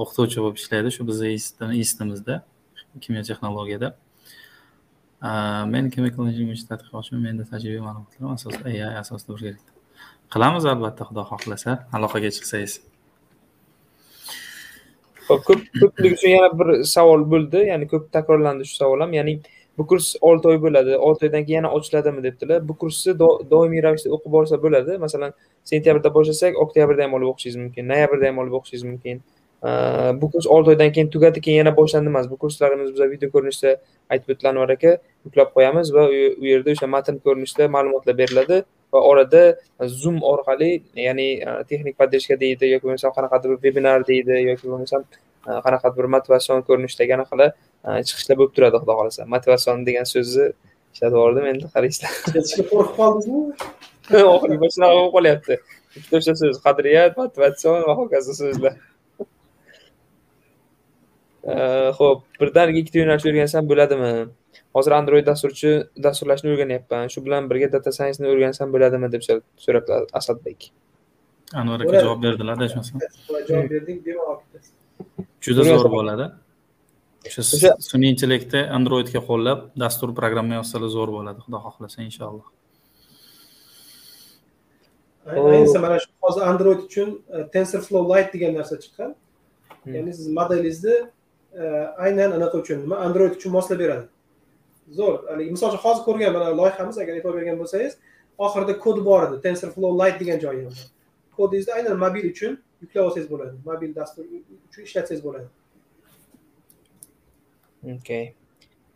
o'qituvchi 0.00 0.38
bo'lib 0.44 0.56
ishlaydi 0.60 0.92
shu 0.96 1.04
bizni 1.10 1.34
institutimizda 1.82 2.34
kimyo 3.04 3.22
texnologiyada. 3.28 3.88
Men 5.72 5.90
chemical 5.92 6.24
engineering 6.30 6.64
tadqiqotchiman 6.72 7.22
menda 7.28 7.44
tajribiy 7.52 7.82
ma'lumotlar 7.88 8.34
asosida 8.38 8.68
ai 8.72 8.98
asosida 9.04 9.30
birgalikda 9.36 9.72
qilamiz 10.32 10.64
albatta 10.72 11.02
xudo 11.08 11.22
xohlasa. 11.30 11.70
Aloqaga 11.96 12.32
chiqsangiz. 12.36 12.74
Ho'p 15.28 15.42
ko'p 15.48 15.62
ko'pchilik 15.80 16.12
uchun 16.16 16.30
yana 16.36 16.50
bir 16.60 16.68
savol 16.96 17.22
bo'ldi. 17.32 17.64
Ya'ni 17.72 17.86
ko'p 17.92 18.04
takrorlandi 18.16 18.68
shu 18.68 18.76
savol 18.82 19.00
ham. 19.04 19.12
Ya'ni 19.20 19.34
bu 19.78 19.86
kurs 19.86 20.14
olti 20.20 20.48
oy 20.48 20.60
bo'ladi. 20.62 20.96
Olti 20.96 21.26
oydan 21.26 21.44
keyin 21.46 21.62
yana 21.62 21.72
ochiladimi 21.78 22.22
debdilar. 22.22 22.68
Bu 22.68 22.76
kursni 22.82 23.14
doimiy 23.50 23.82
ravishda 23.86 24.12
o'qib 24.16 24.32
borsa 24.36 24.62
bo'ladi. 24.62 24.98
Masalan 25.04 25.34
sentyabrda 25.64 26.14
boshlasak 26.14 26.56
oktyabrda 26.64 27.02
ham 27.06 27.18
olib 27.18 27.32
o'qishingiz 27.32 27.58
mumkin 27.64 27.88
noyabrda 27.92 28.26
ham 28.30 28.38
olib 28.44 28.58
o'qishingiz 28.60 28.88
mumkin. 28.90 29.22
Bu 30.22 30.30
kurs 30.32 30.46
olti 30.46 30.74
oydan 30.74 30.92
keyin 30.96 31.08
tugadi 31.14 31.40
keyin 31.40 31.58
yana 31.62 31.76
boshlandi 31.76 32.12
emas. 32.12 32.30
Bu 32.30 32.36
kurslarimiz 32.42 32.92
biza 32.94 33.10
video 33.10 33.30
ko'rinishda 33.34 33.76
aytib 34.12 34.34
o'tdi 34.34 34.48
anvar 34.50 34.74
aka 34.74 34.92
yuklab 35.26 35.54
qo'yamiz 35.56 35.94
va 35.96 36.04
u 36.42 36.44
yerda 36.50 36.74
o'sha 36.74 36.90
matn 36.94 37.18
ko'rinishida 37.24 37.66
ma'lumotlar 37.76 38.18
beriladi 38.20 38.60
va 38.92 39.00
orada 39.10 39.42
zoom 40.00 40.20
orqali 40.32 40.70
ya'ni 41.06 41.28
texnik 41.70 41.98
поддержка 42.00 42.38
deydi 42.44 42.70
yoki 42.74 42.84
bo'lmasam 42.86 43.12
qanaqadir 43.16 43.48
bir 43.54 43.60
vebinar 43.66 44.06
deydi 44.10 44.38
yoki 44.50 44.64
bo'lmasam 44.70 45.04
qanaqadir 45.66 45.98
bir 46.02 46.10
motivatsion 46.16 46.62
ko'rinishdagi 46.68 47.16
anaqalar 47.18 47.50
chiqishlar 47.84 48.38
bo'lib 48.40 48.54
turadi 48.56 48.80
xudo 48.82 48.94
xohlasa. 48.98 49.26
Motivatsion 49.34 49.84
degan 49.88 50.06
so'zni 50.12 50.46
ishlatib 50.94 51.16
yubordim 51.18 51.46
endi 51.52 51.70
qaraysizlar 51.74 52.12
ishlatishga 52.18 52.64
qo'rqib 52.72 52.94
qoldingizmi? 53.00 53.40
Oxiriga 54.34 54.70
shunaqa 54.74 54.94
bo'lib 54.98 55.14
qolyapti. 55.16 55.58
Ikkita 55.98 56.20
o'sha 56.20 56.34
so'z 56.42 56.60
qadriyat 56.66 57.20
motivatsion 57.22 57.86
va 57.88 57.94
hokazo 58.00 58.36
so'zlar. 58.40 58.74
Ho'p 61.98 62.42
birdaniga 62.42 62.82
ikkita 62.82 63.02
yo'nalish 63.02 63.30
o'rgansam 63.30 63.70
bo'ladimi? 63.70 64.12
Hozir 64.76 64.92
android 64.98 65.26
dasturchi 65.30 65.70
dasturlashni 66.06 66.52
o'rganyapman. 66.54 67.08
Shu 67.14 67.24
bilan 67.26 67.48
birga 67.50 67.70
data 67.76 67.94
scienceni 67.96 68.28
o'rgansam 68.34 68.74
bo'ladimi? 68.74 69.08
deb 69.14 69.24
so'rabdi 69.64 70.02
asadbek. 70.20 70.70
Anvar 71.54 71.80
aka 71.80 72.00
javob 72.04 72.20
berdilarda 72.22 72.66
eshitmasam 72.68 73.00
javob 73.48 73.70
berdik 73.72 74.02
bemalol 74.06 74.36
juda 75.46 75.64
zo'r 75.68 75.88
bo'ladi 75.94 76.26
o'sha 77.26 77.74
sun'iy 77.90 78.12
intellektni 78.14 78.62
androidga 78.78 79.20
qo'llab 79.28 79.64
dastur 79.82 80.14
programma 80.18 80.54
yozsalar 80.60 80.90
zo'r 80.96 81.10
bo'ladi 81.16 81.44
xudo 81.44 81.58
xohlasa 81.66 81.98
inshaalloh. 82.08 82.46
Ayniqsa 85.28 85.78
mana 85.84 85.96
shu 86.02 86.10
hozir 86.24 86.42
android 86.52 86.80
uchun 86.88 87.08
tensorflow 87.54 88.04
lite 88.12 88.30
degan 88.34 88.54
narsa 88.58 88.76
chiqqan. 88.84 89.10
Ya'ni 89.96 90.14
siz 90.18 90.28
modelingizni 90.38 90.96
aynan 92.06 92.30
anaqa 92.38 92.62
uchun 92.62 92.78
nima 92.84 92.96
android 93.06 93.34
uchun 93.38 93.52
moslab 93.58 93.78
beradi. 93.84 94.06
Zo'r. 94.98 95.16
Haligi 95.32 95.50
misol 95.56 95.68
uchun 95.72 95.84
hozir 95.86 96.02
ko'rgan 96.08 96.32
mana 96.36 96.54
loyihamiz 96.60 96.96
agar 97.02 97.14
e'tibor 97.18 97.34
bergan 97.40 97.60
bo'lsangiz 97.62 97.92
oxirida 98.46 98.74
kod 98.84 99.04
bor 99.08 99.20
edi 99.28 99.36
tensorflow 99.46 99.92
lite 100.00 100.18
degan 100.22 100.38
joyi 100.44 100.64
kodingizni 101.36 101.72
aynan 101.78 101.96
mobil 102.04 102.24
uchun 102.32 102.52
yuklab 102.82 103.04
olsangiz 103.08 103.28
bo'ladi. 103.32 103.54
Mobil 103.70 103.90
dastur 104.00 104.24
uchun 104.68 104.82
ishlatsangiz 104.88 105.24
bo'ladi 105.28 105.48
okay 107.84 108.34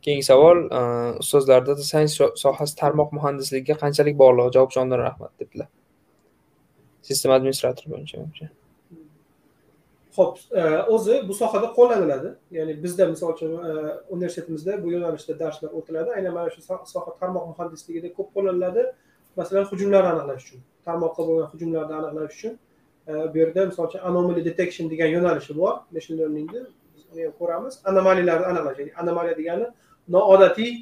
keyingi 0.02 0.24
savol 0.26 0.64
uh, 0.70 1.18
ustozlar 1.22 1.66
data 1.66 1.82
science 1.82 2.18
sohasi 2.44 2.74
tarmoq 2.80 3.12
muhandisligiga 3.18 3.78
qanchalik 3.84 4.18
bog'liq? 4.22 4.50
Javob 4.56 4.74
jondan 4.76 4.98
rahmat 4.98 5.30
debdilar. 5.40 5.68
Sistema 7.02 7.38
administratori 7.38 7.94
bo'yicha 7.94 8.50
ho'p 10.16 10.36
uh, 10.60 10.88
o'zi 10.94 11.14
bu 11.28 11.34
sohada 11.34 11.68
qo'llaniladi 11.78 12.34
ya'ni 12.56 12.74
bizda 12.82 13.06
misol 13.12 13.32
uchun 13.34 13.52
uh, 13.58 13.92
universitetimizda 14.14 14.82
bu 14.82 14.92
yo'nalishda 14.94 15.38
darslar 15.38 15.70
o'tiladi. 15.78 16.10
Aynan 16.18 16.34
mana 16.34 16.50
shu 16.54 16.60
soha 16.94 17.14
tarmoq 17.20 17.46
muhandisligida 17.52 18.12
ko'p 18.18 18.28
qo'llaniladi 18.36 18.82
masalan 19.40 19.64
hujumlarni 19.70 20.08
aniqlash 20.14 20.44
uchun 20.46 20.60
tarmoqqa 20.86 21.22
bo'lgan 21.28 21.48
hujumlarni 21.54 21.94
aniqlash 22.00 22.34
uchun 22.38 22.54
bu 23.32 23.36
yerda 23.42 23.66
misol 23.70 23.88
uchun 23.90 24.00
anomaly 24.10 24.44
detection 24.50 24.90
degan 24.92 25.08
yo'nalishi 25.16 25.52
bor. 25.60 25.74
Machine 25.96 26.16
learningni 26.20 26.62
ko'ramiz. 27.38 27.80
Anomaliyalarni 27.90 28.46
aniqlash 28.52 28.78
ya'ni 28.82 28.92
anomaliya 29.02 29.38
degani 29.40 29.66
noodatiy 30.14 30.72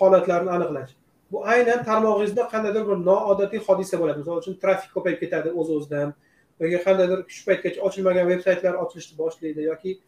holatlarni 0.00 0.50
aniqlash. 0.56 0.92
Bu 1.32 1.38
aynan 1.54 1.84
tarmog'ingizda 1.88 2.42
qandaydir 2.52 2.82
bir 2.90 2.98
noodatiy 3.10 3.60
hodisa 3.66 4.00
bo'ladi. 4.00 4.18
Misol 4.22 4.36
uchun 4.42 4.54
trafik 4.62 4.90
ko'payib 4.96 5.18
ketadi 5.24 5.48
o'z 5.60 5.68
o'zidan 5.76 6.14
yoki 6.62 6.78
qandaydir 6.86 7.20
shu 7.34 7.42
paytgacha 7.48 7.80
ochilmagan 7.88 8.28
veb 8.32 8.40
saytlar 8.46 8.74
ochilishni 8.84 9.18
boshlaydi 9.22 9.62
yoki 9.70 9.98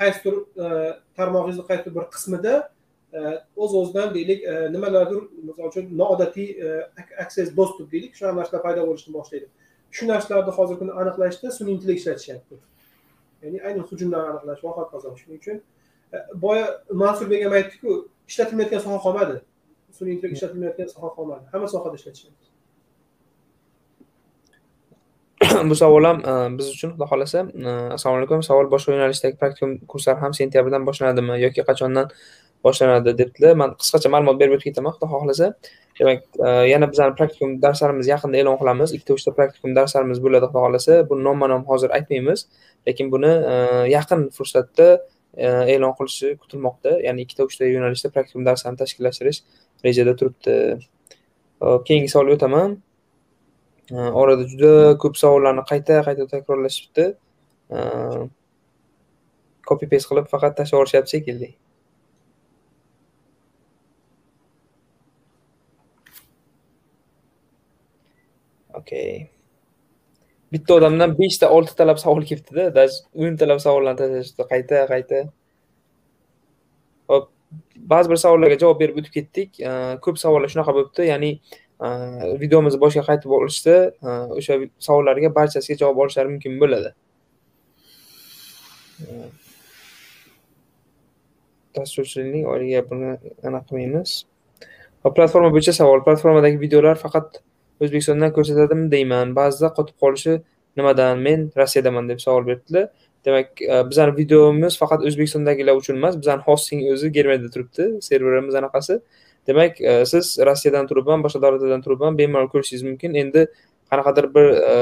qaysidir 0.00 0.34
e, 0.64 0.66
tarmog'ingizni 1.18 1.64
qaysidir 1.70 1.94
bir 1.98 2.06
qismida 2.14 2.54
e, 3.18 3.20
o'z 3.62 3.74
o'zidan 3.80 4.14
deylik 4.16 4.44
e, 4.52 4.54
nimalardir 4.74 5.20
misol 5.48 5.70
uchun 5.70 5.90
noodatiy 6.00 6.48
access 7.24 7.56
dostуп 7.60 7.92
deylik. 7.92 8.14
Shunaqa 8.18 8.36
narsalar 8.40 8.62
paydo 8.66 8.86
bo'lishni 8.88 9.12
boshlaydi. 9.18 9.48
Shu 9.96 10.08
narsalarni 10.12 10.56
hozirgi 10.58 10.80
kunda 10.82 10.94
aniqlashda 11.02 11.52
sun'iy 11.58 11.76
intellekt 11.76 12.00
ishlatishyapti. 12.02 12.60
Ya'ni 13.46 13.58
aynan 13.68 13.84
hujumlarni 13.90 14.28
aniqlash 14.32 14.62
va 14.64 14.70
hokazo 14.78 15.08
shuning 15.20 15.38
uchun 15.42 15.56
boya 16.42 16.66
mansurbek 17.02 17.40
ham 17.46 17.54
aytdiku 17.60 17.90
ishlatilmayotgan 18.30 18.80
soha 18.86 18.98
qolmadi. 19.06 19.36
Sun'iy 19.96 20.12
intellekt 20.16 20.36
ishlatilmayotgan 20.38 20.88
soha 20.94 21.08
qolmadi. 21.16 21.44
Hamma 21.52 21.68
sohada 21.74 21.96
ishlatishyapti 22.00 22.44
bu 25.70 25.74
savol 25.82 26.04
ham 26.08 26.18
biz 26.58 26.66
uchun 26.74 26.90
xudo 26.94 27.06
xohlasa 27.10 27.40
assalomu 27.96 28.18
alaykum. 28.20 28.40
Savol 28.48 28.66
boshqa 28.74 28.88
yo'nalishdagi 28.94 29.36
praktikum 29.40 29.70
kurslar 29.90 30.16
ham 30.22 30.32
sentyabrdan 30.38 30.82
boshlanadimi 30.88 31.34
yoki 31.44 31.62
qachondan 31.68 32.06
boshlanadi 32.64 33.16
debdilar 33.20 33.56
man 33.62 33.74
qisqacha 33.80 34.08
ma'lumot 34.14 34.38
berib 34.40 34.56
o'tib 34.56 34.70
ketaman 34.70 34.94
xudo 34.96 35.06
xohlasa 35.12 35.52
demak 35.98 36.22
e, 36.46 36.48
yana 36.72 36.86
bizani 36.92 37.14
praktikum 37.18 37.56
darslarimiz 37.62 38.08
yaqinda 38.12 38.40
e'lon 38.40 38.56
qilamiz. 38.60 38.92
Ikkita 38.96 39.16
uchta 39.16 39.32
praktikum 39.38 39.74
darslarimiz 39.78 40.20
bo'ladi 40.24 40.48
xudo 40.50 40.62
xohlasa. 40.64 40.96
Buni 41.10 41.24
nomma 41.28 41.48
nom 41.52 41.64
hozir 41.70 41.92
aytmaymiz 41.98 42.46
lekin 42.88 43.10
buni 43.12 43.32
e, 43.52 43.54
yaqin 43.96 44.28
fursatda 44.36 44.88
e, 45.36 45.46
e'lon 45.74 45.94
qilishi 45.98 46.34
kutilmoqda. 46.42 46.96
Ya'ni 47.06 47.26
ikkita 47.26 47.48
uchta 47.48 47.68
yo'nalishda 47.74 48.12
praktikum 48.16 48.44
darslarini 48.48 48.82
tashkillashtirish 48.82 49.42
rejada 49.84 50.16
turibdi. 50.20 50.56
Keyingi 51.88 52.12
savolga 52.12 52.36
o'taman. 52.38 52.80
Orada 54.22 54.44
juda 54.50 54.72
ko'p 55.02 55.14
savollarni 55.22 55.62
qayta 55.70 56.02
qayta 56.08 56.26
takrorlashibdi. 56.34 57.04
Copy 59.68 59.88
paste 59.92 60.10
qilib 60.10 60.28
faqat 60.32 60.58
tashlab 60.58 60.82
yuborishyapti 60.82 61.16
shekilli. 61.16 61.48
Okay. 68.76 69.28
bitta 70.52 70.76
odamdan 70.78 71.14
beshta 71.18 71.50
oltitalab 71.50 71.98
savol 72.00 72.24
kelibdida 72.28 72.70
даже 72.74 73.02
o'ntalab 73.14 73.60
savollarni 73.64 73.98
tashlashibdi. 74.00 74.46
Qayta 74.52 74.82
qayta. 74.92 75.22
Hop. 77.10 77.30
Ba'zi 77.92 78.10
bir 78.10 78.20
savollarga 78.24 78.58
javob 78.62 78.80
berib 78.82 79.00
o'tib 79.00 79.14
ketdik. 79.16 79.58
Ko'p 80.04 80.20
savollar 80.22 80.50
shunaqa 80.52 80.74
bo'libdi. 80.76 81.08
Ya'ni 81.12 81.30
videomizni 82.42 82.80
boshiga 82.84 83.04
qaytib 83.10 83.34
olishsa 83.38 83.74
o'sha 84.38 84.60
savollarga 84.88 85.32
barchasiga 85.38 85.80
javob 85.82 86.04
olishlari 86.04 86.32
mumkin 86.34 86.60
bo'ladi. 86.62 86.94
Dasturchilikning 91.76 92.46
oyiga 92.54 92.86
buni 92.90 93.10
anaqa 93.48 93.66
qilmaymiz. 93.68 94.14
Platforma 95.16 95.50
bo'yicha 95.54 95.74
savol. 95.80 96.00
Platformadagi 96.06 96.58
videolar 96.62 96.96
faqat 97.02 97.42
o'zbekistondan 97.80 98.30
ko'rsatadimi 98.36 98.90
deyman. 98.94 99.34
Ba'zida 99.38 99.72
qotib 99.78 99.96
qolishi 100.04 100.38
nimadan 100.78 101.22
men 101.26 101.50
rossiyadaman 101.60 102.08
deb 102.10 102.20
savol 102.26 102.46
beribdilar 102.48 102.88
demak 103.26 103.62
e, 103.62 103.90
bizani 103.90 104.16
videomiz 104.16 104.78
faqat 104.82 105.04
o'zbekistondagilar 105.08 105.78
uchun 105.80 105.98
emas 106.00 106.18
bizani 106.20 106.42
hosting 106.48 106.84
o'zi 106.92 107.10
germaniyada 107.16 107.50
turibdi 107.54 107.86
serverimiz 108.08 108.54
anaqasi. 108.60 109.00
Demak 109.46 109.80
e, 109.80 109.94
siz 110.12 110.36
rossiyadan 110.48 110.86
turibman 110.90 111.24
boshqa 111.24 111.42
davlatlardan 111.44 111.82
turibman 111.86 112.18
bemalol 112.18 112.48
ko'rishingiz 112.54 112.84
mumkin. 112.88 113.18
Endi 113.22 113.46
qanaqadir 113.90 114.28
bir 114.36 114.46
e, 114.70 114.76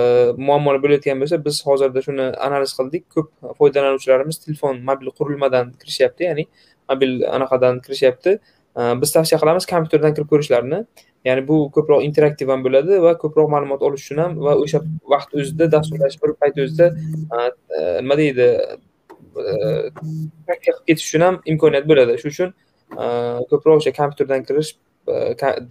muammolar 0.49 0.83
bo'layotgan 0.85 1.23
bo'lsa 1.23 1.41
biz 1.47 1.63
hozirda 1.69 2.05
shuni 2.07 2.29
analiz 2.49 2.77
qildik. 2.79 3.09
Ko'p 3.15 3.57
foydalanuvchilarimiz 3.61 4.43
telefon 4.45 4.85
mobil 4.91 5.13
qurilmadan 5.19 5.73
kirishyapti 5.81 6.29
ya'ni 6.29 6.47
mobil 6.93 7.25
anaqadan 7.37 7.81
kirishyapti. 7.87 8.39
Biz 9.03 9.11
tavsiya 9.17 9.39
qilamiz 9.43 9.67
kompyuterdan 9.73 10.15
kirib 10.17 10.29
ko'rishlarini. 10.33 10.85
Ya'ni 11.25 11.49
bu 11.49 11.57
ko'proq 11.75 12.05
interaktiv 12.05 12.51
ham 12.53 12.65
bo'ladi 12.65 13.01
va 13.05 13.15
ko'proq 13.23 13.49
ma'lumot 13.55 13.83
olish 13.89 14.05
uchun 14.07 14.23
ham 14.25 14.33
va 14.47 14.55
o'sha 14.65 14.81
vaqt 15.13 15.37
o'zida 15.41 15.71
dasturlash 15.75 16.17
bir 16.23 16.35
payt 16.41 16.59
o'zida 16.65 16.89
e, 17.37 17.81
nima 18.03 18.19
deydi 18.21 18.49
e, 18.51 19.55
praktika 20.47 20.73
qilib 20.73 20.85
ketish 20.91 21.07
uchun 21.09 21.25
ham 21.27 21.39
imkoniyat 21.53 21.89
bo'ladi. 21.91 22.19
Shuning 22.23 22.35
uchun 22.37 22.51
e, 23.03 23.07
ko'proq 23.53 23.81
o'sha 23.81 23.95
kompyuterdan 24.01 24.45
kirish 24.49 24.75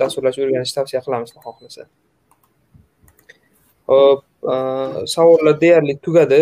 dasturlashni 0.01 0.45
o'rganishni 0.47 0.75
tavsiya 0.79 1.01
qilamiz 1.05 1.35
xohlasa. 1.45 1.87
Ho'p 3.93 4.21
savollar 5.15 5.55
deyarli 5.61 5.97
tugadi. 6.07 6.41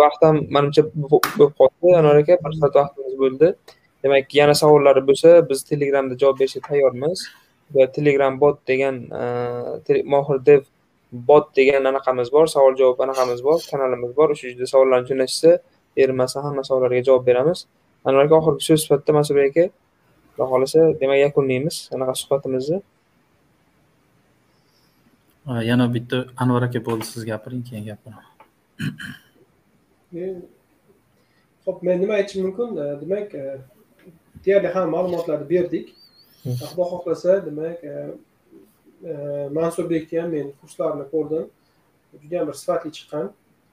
Vaqt 0.00 0.24
ham 0.28 0.40
manimcha 0.54 0.82
bo'lib 1.12 1.52
qoldi. 1.60 1.94
Anvar 1.98 2.22
aka 2.22 2.40
bir 2.44 2.58
soat 2.60 2.74
vaqtimiz 2.80 3.14
bo'ldi. 3.24 3.54
Demak 4.02 4.34
yana 4.40 4.54
savollari 4.62 5.02
bo'lsa 5.08 5.28
biz 5.50 5.58
telegramda 5.70 6.14
javob 6.22 6.36
berishga 6.40 6.60
tayyormiz. 6.68 7.18
Va 7.74 7.86
telegram 7.96 8.34
bot 8.42 8.56
degan 8.70 8.96
mohir 10.12 10.38
dev 10.48 10.62
bot 11.12 11.46
degan 11.58 11.84
anaqamiz 11.90 12.28
bor 12.36 12.46
savol 12.54 12.74
javob 12.80 12.98
anaqamiz 13.06 13.40
bor 13.48 13.58
kanalimiz 13.70 14.12
bor. 14.18 14.28
O'sha 14.34 14.46
yerda 14.48 14.66
savollarni 14.74 15.06
jo'natishsa 15.10 15.50
erinmasdan 16.02 16.42
hamma 16.46 16.62
savollarga 16.68 17.02
javob 17.08 17.26
beramiz. 17.30 17.58
Anvar 18.04 18.24
aka 18.26 18.34
oxirgi 18.40 18.62
so'z 18.68 18.80
sifatida 18.84 19.12
mansur 19.18 19.36
aka 19.48 19.64
xudo 20.32 20.44
xohlasa 20.50 20.80
demak 21.00 21.18
yakunlaymiz 21.26 21.76
anaqa 21.94 22.12
suhbatimizni. 22.20 22.78
Yana 25.70 25.86
bitta 25.94 26.18
anvar 26.42 26.62
aka 26.68 26.80
bo'ldi 26.88 27.04
siz 27.12 27.22
gapiring 27.30 27.62
keyin 27.68 27.84
gapiraman. 27.90 28.26
Ho'p 31.66 31.78
men 31.86 31.96
nima 32.02 32.14
aytishim 32.18 32.42
mumkin? 32.46 32.68
Demak 33.02 33.28
deyarli 34.44 34.68
hamma 34.68 34.90
ma'lumotlarni 34.96 35.50
berdik. 35.50 35.94
Xudo 36.44 36.84
xohlasa 36.92 37.32
demak 37.46 37.78
mansurbekni 39.58 40.20
ham 40.20 40.30
men 40.30 40.46
kurslarini 40.60 41.06
ko'rdim. 41.12 41.44
Judayam 42.22 42.48
bir 42.48 42.56
sifatli 42.62 42.90
chiqqan. 42.96 43.26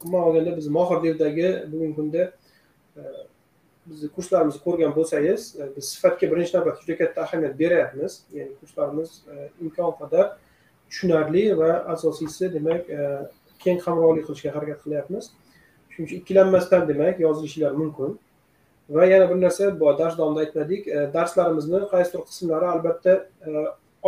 Umuman 0.03 0.23
olganda 0.27 0.57
biz 0.57 0.67
mohir 0.67 0.99
devdagi 1.03 1.47
bugungi 1.71 1.95
kunda 1.95 2.31
bizni 3.89 4.09
kurslarimizni 4.15 4.61
ko'rgan 4.65 4.91
bo'lsangiz 4.97 5.41
biz 5.75 5.85
sifatga 5.93 6.25
birinchi 6.31 6.53
navbatda 6.57 6.81
juda 6.81 6.95
katta 7.01 7.21
ahamiyat 7.21 7.59
beryapmiz. 7.59 8.13
Ya'ni 8.37 8.53
kurslarimiz 8.59 9.09
imkon 9.61 9.91
qadar 10.01 10.25
tushunarli 10.89 11.43
va 11.57 11.71
asosiysi 11.93 12.53
demak 12.55 12.81
keng 13.63 13.79
qamrovli 13.85 14.21
qilishga 14.27 14.49
harakat 14.55 14.79
qilyapmiz. 14.83 15.25
Shuning 15.91 16.07
uchun 16.07 16.17
ikkilanmasdan 16.21 16.87
demak 16.91 17.15
yozilishinglar 17.25 17.73
mumkin 17.81 18.19
va 18.89 19.05
yana 19.05 19.29
bir 19.29 19.41
narsa 19.41 19.79
bu 19.79 19.97
dars 19.97 20.17
davomida 20.17 20.39
aytmadik 20.45 20.87
darslarimizni 21.13 21.79
qaysidir 21.93 22.21
qismlari 22.29 22.67
albatta 22.73 23.13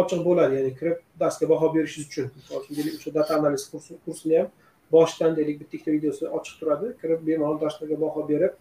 ochiq 0.01 0.21
bo'ladi 0.27 0.53
ya'ni 0.59 0.71
kirib 0.79 0.97
darsga 1.19 1.45
baho 1.49 1.67
berishingiz 1.75 2.07
uchun. 2.09 2.27
Misol 2.35 2.55
uchun 2.61 2.75
deylik 2.77 2.93
o'sha 2.99 3.11
data 3.17 3.31
analiz 3.39 3.63
kursini 4.05 4.37
ham 4.39 4.47
boshidan 4.91 5.31
deylik 5.37 5.59
bitta 5.61 5.73
ikkita 5.77 5.91
videosi 5.97 6.23
ochiq 6.37 6.55
turadi 6.59 6.87
kirib 7.01 7.19
bemalol 7.27 7.57
darslarga 7.63 7.97
baho 8.05 8.21
berib 8.29 8.53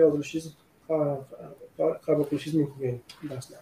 yozilishingiz 0.00 0.52
qabul 2.06 2.24
qilishingiz 2.30 2.58
mumkin 2.62 3.00
darslar. 3.30 3.60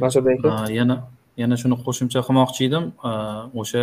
Mansurbek 0.00 0.38
aka 0.44 0.72
yana 0.78 0.96
yana 1.42 1.56
shuni 1.62 1.76
qo'shimcha 1.86 2.20
qilmoqchi 2.28 2.62
edim. 2.68 2.84
O'sha 3.62 3.82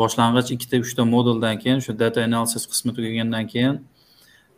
boshlang'ich 0.00 0.48
ikkita 0.54 0.76
uchta 0.84 1.02
moduldan 1.14 1.56
keyin 1.62 1.78
o'sha 1.82 1.92
data 2.02 2.18
analysis 2.28 2.64
qismi 2.70 2.90
tugagandan 2.96 3.46
keyin 3.52 3.74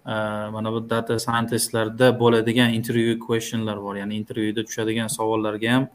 Э, 0.07 0.50
mana 0.50 0.72
bu 0.72 0.90
data 0.90 1.18
scientistlarda 1.18 2.12
bo'ladigan 2.20 2.74
intervyu 2.78 3.18
questionlar 3.18 3.80
bor. 3.82 3.96
Ya'ni 3.96 4.14
intervyuda 4.22 4.62
tushadigan 4.64 5.09
savollarga 5.11 5.72
ham 5.72 5.88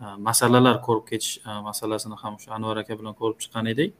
e, 0.00 0.04
masalalar 0.28 0.82
ko'rib 0.86 1.06
ketish 1.10 1.38
e, 1.48 1.54
masalasini 1.68 2.18
ham 2.22 2.34
o'sha 2.38 2.52
anvar 2.58 2.76
aka 2.82 2.98
bilan 3.00 3.14
ko'rib 3.20 3.38
chiqqan 3.44 3.70
edik. 3.72 3.94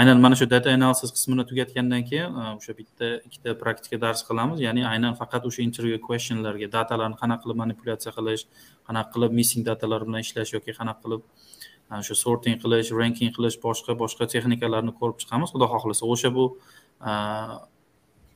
Aynan 0.00 0.18
mana 0.24 0.34
shu 0.40 0.50
data 0.54 0.74
analysis 0.78 1.14
qismini 1.16 1.46
tugatgandan 1.50 2.02
keyin 2.10 2.34
e, 2.40 2.48
o'sha 2.58 2.76
bitta 2.80 3.12
ikkita 3.28 3.54
praktika 3.62 4.00
dars 4.06 4.26
qilamiz. 4.28 4.58
Ya'ni 4.66 4.82
aynan 4.92 5.14
faqat 5.22 5.46
o'sha 5.50 5.62
intervyu 5.68 6.02
questionlarga 6.08 6.72
datalarni 6.76 7.22
qanaqa 7.22 7.46
qilib 7.46 7.62
manipulyatsiya 7.62 8.12
qilish 8.18 8.46
qanaqa 8.88 9.14
qilib 9.14 9.40
missing 9.40 9.62
datalar 9.70 10.00
bilan 10.08 10.26
ishlash 10.26 10.56
yoki 10.56 10.74
qanaqa 10.80 11.00
qilib 11.04 11.22
o'sha 12.02 12.22
sorting 12.24 12.58
qilish 12.62 12.90
ranking 13.02 13.30
qilish 13.36 13.62
boshqa 13.66 14.00
boshqa 14.02 14.32
texnikalarni 14.34 14.92
ko'rib 15.00 15.16
chiqamiz. 15.22 15.48
Xudo 15.54 15.66
xohlasa 15.74 16.14
o'sha 16.14 16.38
bu 16.38 16.44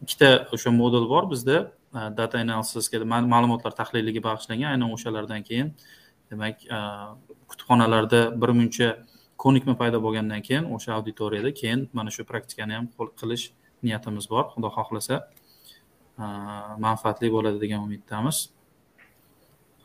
ikkita 0.02 0.48
o'sha 0.52 0.70
modul 0.70 1.08
bor 1.08 1.30
bizda. 1.30 1.72
E, 1.94 1.98
data 2.18 2.38
analysisga 2.38 3.02
ma'lumotlar 3.04 3.74
tahliliga 3.80 4.22
bag'ishlangan 4.28 4.74
aynan 4.74 4.94
o'shalardan 4.96 5.42
keyin. 5.48 5.74
Demak 6.30 6.64
e, 6.76 6.78
kutubxonalarda 7.50 8.20
bir 8.40 8.50
muncha 8.58 8.88
ko'nikma 9.44 9.76
paydo 9.80 10.00
bo'lgandan 10.06 10.42
keyin 10.48 10.64
o'sha 10.76 10.96
auditoriyada 10.98 11.54
keyin 11.60 11.88
mana 11.92 12.10
shu 12.16 12.24
praktikani 12.30 12.78
ham 12.78 12.88
qilish 13.20 13.44
niyatimiz 13.82 14.30
bor 14.30 14.44
xudo 14.54 14.68
xohlasa. 14.76 15.20
E, 16.18 16.24
manfaatli 16.86 17.32
bo'ladi 17.36 17.60
degan 17.64 17.80
umiddamiz. 17.86 18.48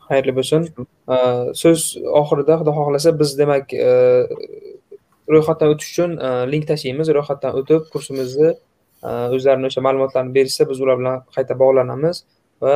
Xayrli 0.08 0.32
bo'lsin. 0.38 0.66
So'z 1.62 1.82
oxirida 2.22 2.58
xudo 2.60 2.72
xohlasa 2.78 3.18
biz 3.20 3.38
demak 3.42 3.66
ro'yxatdan 5.34 5.72
o'tish 5.72 5.90
uchun 5.92 6.10
link 6.52 6.64
tashlaymiz 6.70 7.12
ro'yxatdan 7.16 7.58
o'tib 7.60 7.86
kursimizni 7.92 8.50
o'zlarini 9.34 9.66
o'sha 9.70 9.80
ma'lumotlarni 9.86 10.32
berishsa 10.38 10.68
biz 10.70 10.78
ular 10.84 10.96
bilan 11.00 11.16
qayta 11.36 11.54
bog'lanamiz 11.62 12.16
va 12.62 12.74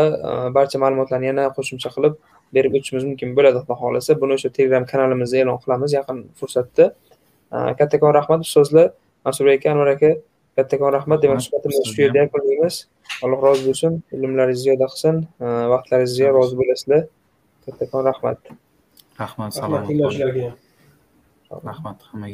barcha 0.56 0.78
ma'lumotlarni 0.84 1.26
yana 1.32 1.44
qo'shimcha 1.56 1.90
qilib 1.96 2.14
berib 2.54 2.72
o'tishimiz 2.78 3.04
mumkin 3.08 3.28
bo'ladi. 3.36 3.58
Xudo 3.62 3.74
xohlasa 3.82 4.10
buni 4.22 4.32
o'sha 4.38 4.48
telegram 4.56 4.84
kanalimizda 4.92 5.36
e'lon 5.42 5.58
qilamiz 5.64 5.90
yaqin 5.98 6.18
fursatda. 6.38 6.84
Kattakon 7.78 8.12
rahmat 8.18 8.40
ustozlar. 8.46 8.86
Mansurbek 9.24 9.60
aka 9.60 9.68
anvar 9.74 9.88
aka 9.96 10.10
kattakon 10.56 10.90
rahmat. 10.98 11.18
Demak 11.24 11.40
suhbatimizni 11.46 11.86
shu 11.92 12.00
yerda 12.04 12.18
yakunlaymiz 12.24 12.74
alloh 13.24 13.40
rozi 13.46 13.62
bo'lsin. 13.68 13.92
Ilmlaringizni 14.14 14.62
ziyoda 14.64 14.86
qilsin. 14.92 15.16
Vaqtlaringizga 15.74 16.28
rozi 16.38 16.54
bo'lasizlar. 16.60 17.02
Kattakon 17.66 18.02
rahmat. 18.10 18.38
Rahmat 19.22 19.50
tinglovchilarga. 19.88 20.52
Rahmat 21.70 21.98
hammaga 22.10 22.32